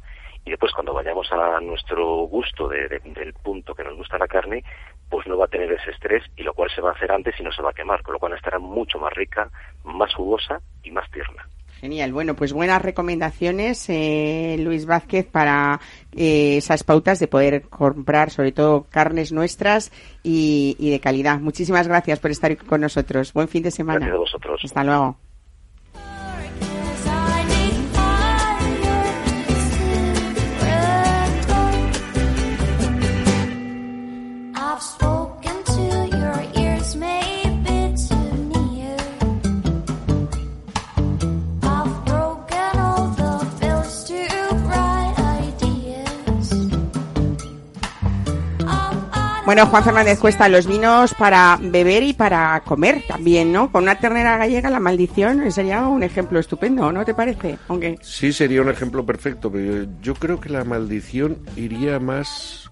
y 0.48 0.52
después 0.52 0.72
cuando 0.74 0.94
vayamos 0.94 1.28
a 1.32 1.60
nuestro 1.60 2.06
gusto 2.28 2.70
de- 2.70 2.88
de- 2.88 3.00
del 3.04 3.34
punto 3.34 3.76
que 3.76 3.84
nos 3.84 3.98
gusta 3.98 4.18
la 4.18 4.28
carne, 4.28 4.64
pues 5.10 5.28
no 5.28 5.38
va 5.38 5.46
a 5.46 5.50
tener 5.50 5.70
ese 5.74 5.92
estrés 5.92 6.24
y 6.38 6.44
lo 6.44 6.54
cual 6.54 6.70
se 6.74 6.80
va 6.82 6.92
a 6.92 6.94
hacer 6.94 7.12
antes 7.12 7.36
y 7.40 7.44
no 7.44 7.52
se 7.52 7.62
va 7.62 7.72
a 7.72 7.74
quemar, 7.74 8.02
con 8.02 8.14
lo 8.14 8.20
cual 8.20 8.34
estará 8.34 8.58
mucho 8.58 8.98
más 8.98 9.12
rica, 9.14 9.50
más 9.84 10.14
jugosa 10.16 10.62
y 10.84 10.92
más 10.92 11.10
tierna. 11.12 11.46
Genial, 11.82 12.12
bueno, 12.14 12.34
pues 12.36 12.54
buenas 12.54 12.82
recomendaciones, 12.82 13.88
eh, 13.90 14.56
Luis 14.60 14.86
Vázquez, 14.88 15.28
para 15.28 15.80
eh, 16.16 16.58
esas 16.58 16.84
pautas 16.84 17.20
de 17.20 17.28
poder 17.28 17.64
comprar, 17.70 18.32
sobre 18.32 18.52
todo, 18.52 18.88
carnes 18.90 19.32
nuestras 19.32 19.92
y, 20.24 20.76
y 20.80 20.90
de 20.92 21.00
calidad. 21.00 21.40
Muchísimas 21.40 21.88
gracias 21.88 22.20
por 22.20 22.32
estar 22.32 22.56
con 22.58 22.82
nosotros. 22.82 23.32
Buen 23.34 23.48
fin 23.48 23.64
de 23.64 23.72
semana. 23.72 24.00
Gracias 24.00 24.16
a 24.16 24.20
vosotros. 24.20 24.62
Hasta 24.64 24.84
luego. 24.84 25.18
Bueno, 49.48 49.66
Juan 49.68 49.82
Fernández 49.82 50.20
Cuesta, 50.20 50.50
los 50.50 50.68
vinos 50.68 51.14
para 51.14 51.58
beber 51.62 52.04
y 52.04 52.12
para 52.12 52.60
comer 52.66 53.04
también, 53.08 53.54
¿no? 53.54 53.72
Con 53.72 53.84
una 53.84 53.98
ternera 53.98 54.36
gallega, 54.36 54.70
la 54.70 54.82
maldición 54.82 55.50
sería 55.54 55.88
un 55.88 56.04
ejemplo 56.04 56.38
estupendo, 56.38 56.92
¿no 56.92 57.06
te 57.06 57.14
parece? 57.14 57.58
Aunque 57.70 57.98
Sí, 58.02 58.34
sería 58.34 58.62
un 58.62 58.68
ejemplo 58.68 59.06
perfecto, 59.06 59.50
pero 59.50 59.88
yo 60.02 60.16
creo 60.16 60.42
que 60.42 60.50
la 60.50 60.66
maldición 60.66 61.38
iría 61.56 61.98
más 61.98 62.70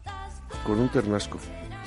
con 0.66 0.78
un 0.80 0.90
ternasco. 0.90 1.40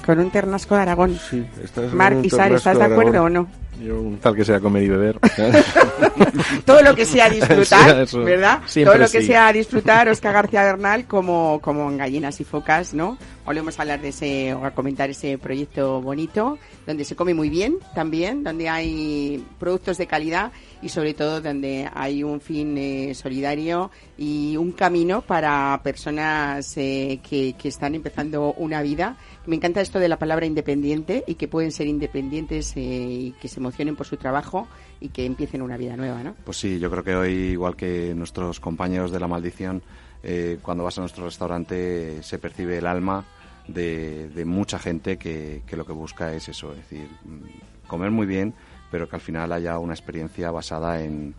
con 0.06 0.20
un 0.20 0.30
ternasco 0.30 0.74
de 0.74 0.80
Aragón. 0.80 1.18
Sí, 1.18 1.46
estás 1.62 1.92
Marc 1.92 2.26
Sara, 2.30 2.56
¿estás 2.56 2.78
de 2.78 2.84
acuerdo 2.84 3.24
o 3.24 3.28
no? 3.28 3.46
Yo, 3.82 4.00
un 4.00 4.18
tal 4.18 4.34
que 4.34 4.44
sea 4.44 4.58
comer 4.60 4.82
y 4.82 4.88
beber. 4.88 5.18
Todo 6.64 6.82
lo 6.82 6.94
que 6.94 7.04
sea 7.04 7.28
disfrutar, 7.30 8.06
Sí. 8.06 8.18
¿verdad? 8.18 8.60
Siempre 8.66 8.92
Todo 8.92 9.04
lo 9.04 9.10
que 9.10 9.20
sí. 9.20 9.26
sea 9.28 9.52
disfrutar, 9.52 10.08
Oscar 10.08 10.32
García 10.34 10.62
Bernal, 10.64 11.06
como, 11.06 11.60
como 11.62 11.88
en 11.90 11.96
Gallinas 11.96 12.40
y 12.40 12.44
Focas, 12.44 12.94
¿no? 12.94 13.18
Volvemos 13.44 13.78
a 13.78 13.82
hablar 13.82 14.00
de 14.00 14.08
ese, 14.08 14.52
o 14.52 14.64
a 14.64 14.72
comentar 14.72 15.08
ese 15.10 15.38
proyecto 15.38 16.02
bonito, 16.02 16.58
donde 16.86 17.04
se 17.04 17.16
come 17.16 17.34
muy 17.34 17.48
bien 17.48 17.76
también, 17.94 18.44
donde 18.44 18.68
hay 18.68 19.42
productos 19.58 19.96
de 19.96 20.06
calidad 20.06 20.52
y 20.82 20.88
sobre 20.90 21.14
todo 21.14 21.40
donde 21.40 21.88
hay 21.94 22.22
un 22.22 22.40
fin 22.40 22.76
eh, 22.76 23.14
solidario 23.14 23.90
y 24.18 24.56
un 24.56 24.72
camino 24.72 25.22
para 25.22 25.80
personas 25.82 26.76
eh, 26.76 27.20
que, 27.28 27.54
que 27.58 27.68
están 27.68 27.94
empezando 27.94 28.52
una 28.54 28.82
vida. 28.82 29.16
Me 29.48 29.56
encanta 29.56 29.80
esto 29.80 29.98
de 29.98 30.08
la 30.08 30.18
palabra 30.18 30.44
independiente 30.46 31.24
y 31.26 31.36
que 31.36 31.48
pueden 31.48 31.72
ser 31.72 31.86
independientes 31.86 32.76
eh, 32.76 32.80
y 32.80 33.32
que 33.40 33.48
se 33.48 33.60
emocionen 33.60 33.96
por 33.96 34.06
su 34.06 34.16
trabajo 34.18 34.68
y 35.00 35.08
que 35.08 35.24
empiecen 35.24 35.62
una 35.62 35.76
vida 35.78 35.96
nueva, 35.96 36.22
¿no? 36.22 36.34
Pues 36.44 36.58
sí, 36.58 36.78
yo 36.78 36.90
creo 36.90 37.02
que 37.02 37.14
hoy, 37.16 37.32
igual 37.32 37.74
que 37.74 38.14
nuestros 38.14 38.60
compañeros 38.60 39.10
de 39.10 39.18
la 39.20 39.26
maldición, 39.26 39.82
eh, 40.22 40.58
cuando 40.60 40.84
vas 40.84 40.98
a 40.98 41.00
nuestro 41.00 41.24
restaurante 41.24 42.22
se 42.22 42.38
percibe 42.38 42.76
el 42.78 42.86
alma 42.86 43.24
de, 43.66 44.28
de 44.28 44.44
mucha 44.44 44.78
gente 44.78 45.16
que, 45.16 45.62
que 45.66 45.76
lo 45.76 45.86
que 45.86 45.92
busca 45.92 46.32
es 46.34 46.48
eso, 46.48 46.72
es 46.72 46.78
decir, 46.78 47.08
mm, 47.24 47.86
comer 47.88 48.10
muy 48.10 48.26
bien, 48.26 48.52
pero 48.90 49.08
que 49.08 49.16
al 49.16 49.22
final 49.22 49.50
haya 49.52 49.78
una 49.78 49.94
experiencia 49.94 50.50
basada 50.50 51.02
en, 51.02 51.34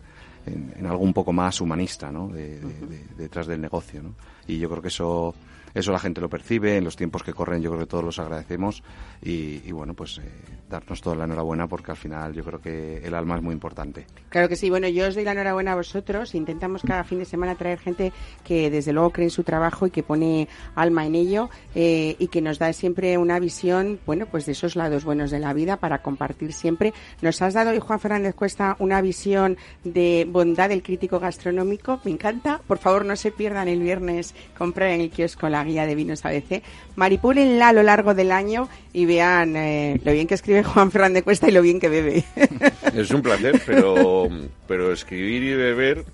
en, 0.46 0.72
en 0.76 0.86
algo 0.86 1.04
un 1.04 1.12
poco 1.12 1.32
más 1.32 1.60
humanista, 1.60 2.10
¿no? 2.10 2.28
De- 2.28 2.58
de- 2.58 2.86
de- 2.86 3.04
detrás 3.16 3.46
del 3.46 3.60
negocio, 3.60 4.02
¿no? 4.02 4.14
Y 4.48 4.58
yo 4.58 4.68
creo 4.68 4.82
que 4.82 4.88
eso 4.88 5.34
eso 5.74 5.92
la 5.92 5.98
gente 5.98 6.20
lo 6.20 6.28
percibe, 6.28 6.76
en 6.76 6.84
los 6.84 6.96
tiempos 6.96 7.22
que 7.22 7.32
corren 7.32 7.62
yo 7.62 7.70
creo 7.70 7.80
que 7.80 7.86
todos 7.86 8.04
los 8.04 8.18
agradecemos 8.18 8.82
y, 9.22 9.62
y 9.64 9.72
bueno, 9.72 9.94
pues 9.94 10.18
eh, 10.18 10.22
darnos 10.70 11.00
toda 11.02 11.16
la 11.16 11.24
enhorabuena 11.24 11.66
porque 11.66 11.90
al 11.90 11.96
final 11.96 12.32
yo 12.32 12.42
creo 12.44 12.60
que 12.60 12.98
el 12.98 13.14
alma 13.14 13.36
es 13.36 13.42
muy 13.42 13.52
importante. 13.52 14.06
Claro 14.30 14.48
que 14.48 14.56
sí. 14.56 14.70
Bueno, 14.70 14.88
yo 14.88 15.08
os 15.08 15.14
doy 15.14 15.24
la 15.24 15.32
enhorabuena 15.32 15.72
a 15.72 15.74
vosotros. 15.74 16.34
Intentamos 16.34 16.82
cada 16.82 17.04
fin 17.04 17.18
de 17.18 17.24
semana 17.24 17.56
traer 17.56 17.78
gente 17.78 18.12
que 18.44 18.70
desde 18.70 18.92
luego 18.92 19.10
cree 19.10 19.26
en 19.26 19.30
su 19.30 19.42
trabajo 19.42 19.86
y 19.86 19.90
que 19.90 20.02
pone 20.02 20.48
alma 20.74 21.04
en 21.04 21.16
ello 21.16 21.50
eh, 21.74 22.16
y 22.18 22.28
que 22.28 22.40
nos 22.40 22.58
da 22.58 22.72
siempre 22.72 23.18
una 23.18 23.38
visión, 23.38 23.98
bueno, 24.06 24.26
pues 24.26 24.46
de 24.46 24.52
esos 24.52 24.76
lados 24.76 25.04
buenos 25.04 25.30
de 25.30 25.40
la 25.40 25.52
vida 25.52 25.76
para 25.76 26.02
compartir 26.02 26.52
siempre. 26.52 26.94
Nos 27.20 27.42
has 27.42 27.54
dado 27.54 27.70
hoy, 27.70 27.80
Juan 27.80 28.00
Fernández 28.00 28.34
Cuesta, 28.34 28.76
una 28.78 29.00
visión 29.02 29.58
de 29.84 30.26
bondad 30.30 30.68
del 30.68 30.82
crítico 30.82 31.18
gastronómico. 31.18 32.00
Me 32.04 32.12
encanta. 32.12 32.60
Por 32.66 32.78
favor, 32.78 33.04
no 33.04 33.16
se 33.16 33.32
pierdan 33.32 33.68
el 33.68 33.80
viernes 33.80 34.34
comprar 34.56 34.90
en 34.90 35.00
el 35.00 35.10
kiosco 35.10 35.48
la 35.48 35.64
guía 35.64 35.86
de 35.86 35.94
vinos 35.94 36.24
ABC. 36.24 36.62
Manipúlenla 36.96 37.68
a 37.68 37.72
lo 37.72 37.82
largo 37.82 38.14
del 38.14 38.30
año 38.30 38.68
y 38.92 39.06
vean 39.06 39.56
eh, 39.56 40.00
lo 40.04 40.12
bien 40.12 40.26
que 40.26 40.34
escribe 40.34 40.59
Juan 40.74 40.90
Fernández 40.90 41.24
Cuesta 41.24 41.48
y 41.48 41.52
lo 41.52 41.62
bien 41.62 41.80
que 41.80 41.88
bebe. 41.88 42.24
Es 42.94 43.10
un 43.10 43.22
placer, 43.22 43.60
pero, 43.66 44.28
pero 44.66 44.92
escribir 44.92 45.42
y 45.42 45.54
beber 45.54 46.04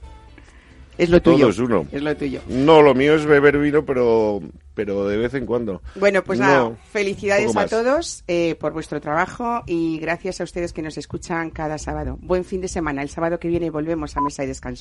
Es 0.98 1.10
lo 1.10 1.20
tuyo. 1.20 1.38
todo 1.38 1.50
es 1.50 1.58
uno. 1.58 1.86
Es 1.92 2.02
lo 2.02 2.16
tuyo. 2.16 2.40
No, 2.48 2.82
lo 2.82 2.94
mío 2.94 3.14
es 3.14 3.24
beber 3.26 3.58
vino, 3.58 3.84
pero, 3.84 4.40
pero 4.74 5.06
de 5.08 5.16
vez 5.16 5.34
en 5.34 5.46
cuando. 5.46 5.82
Bueno, 5.94 6.22
pues 6.24 6.38
nada, 6.38 6.58
No, 6.60 6.76
felicidades 6.90 7.56
a 7.56 7.66
todos 7.66 8.24
eh, 8.28 8.56
por 8.58 8.72
vuestro 8.72 9.00
trabajo 9.00 9.62
y 9.66 9.98
gracias 9.98 10.40
a 10.40 10.44
ustedes 10.44 10.72
que 10.72 10.82
nos 10.82 10.96
escuchan 10.98 11.50
cada 11.50 11.78
sábado. 11.78 12.18
Buen 12.20 12.44
fin 12.44 12.60
de 12.60 12.68
semana. 12.68 13.02
El 13.02 13.08
sábado 13.08 13.38
que 13.38 13.48
viene 13.48 13.70
volvemos 13.70 14.16
a 14.16 14.20
Mesa 14.20 14.44
y 14.44 14.46
Descanso. 14.46 14.74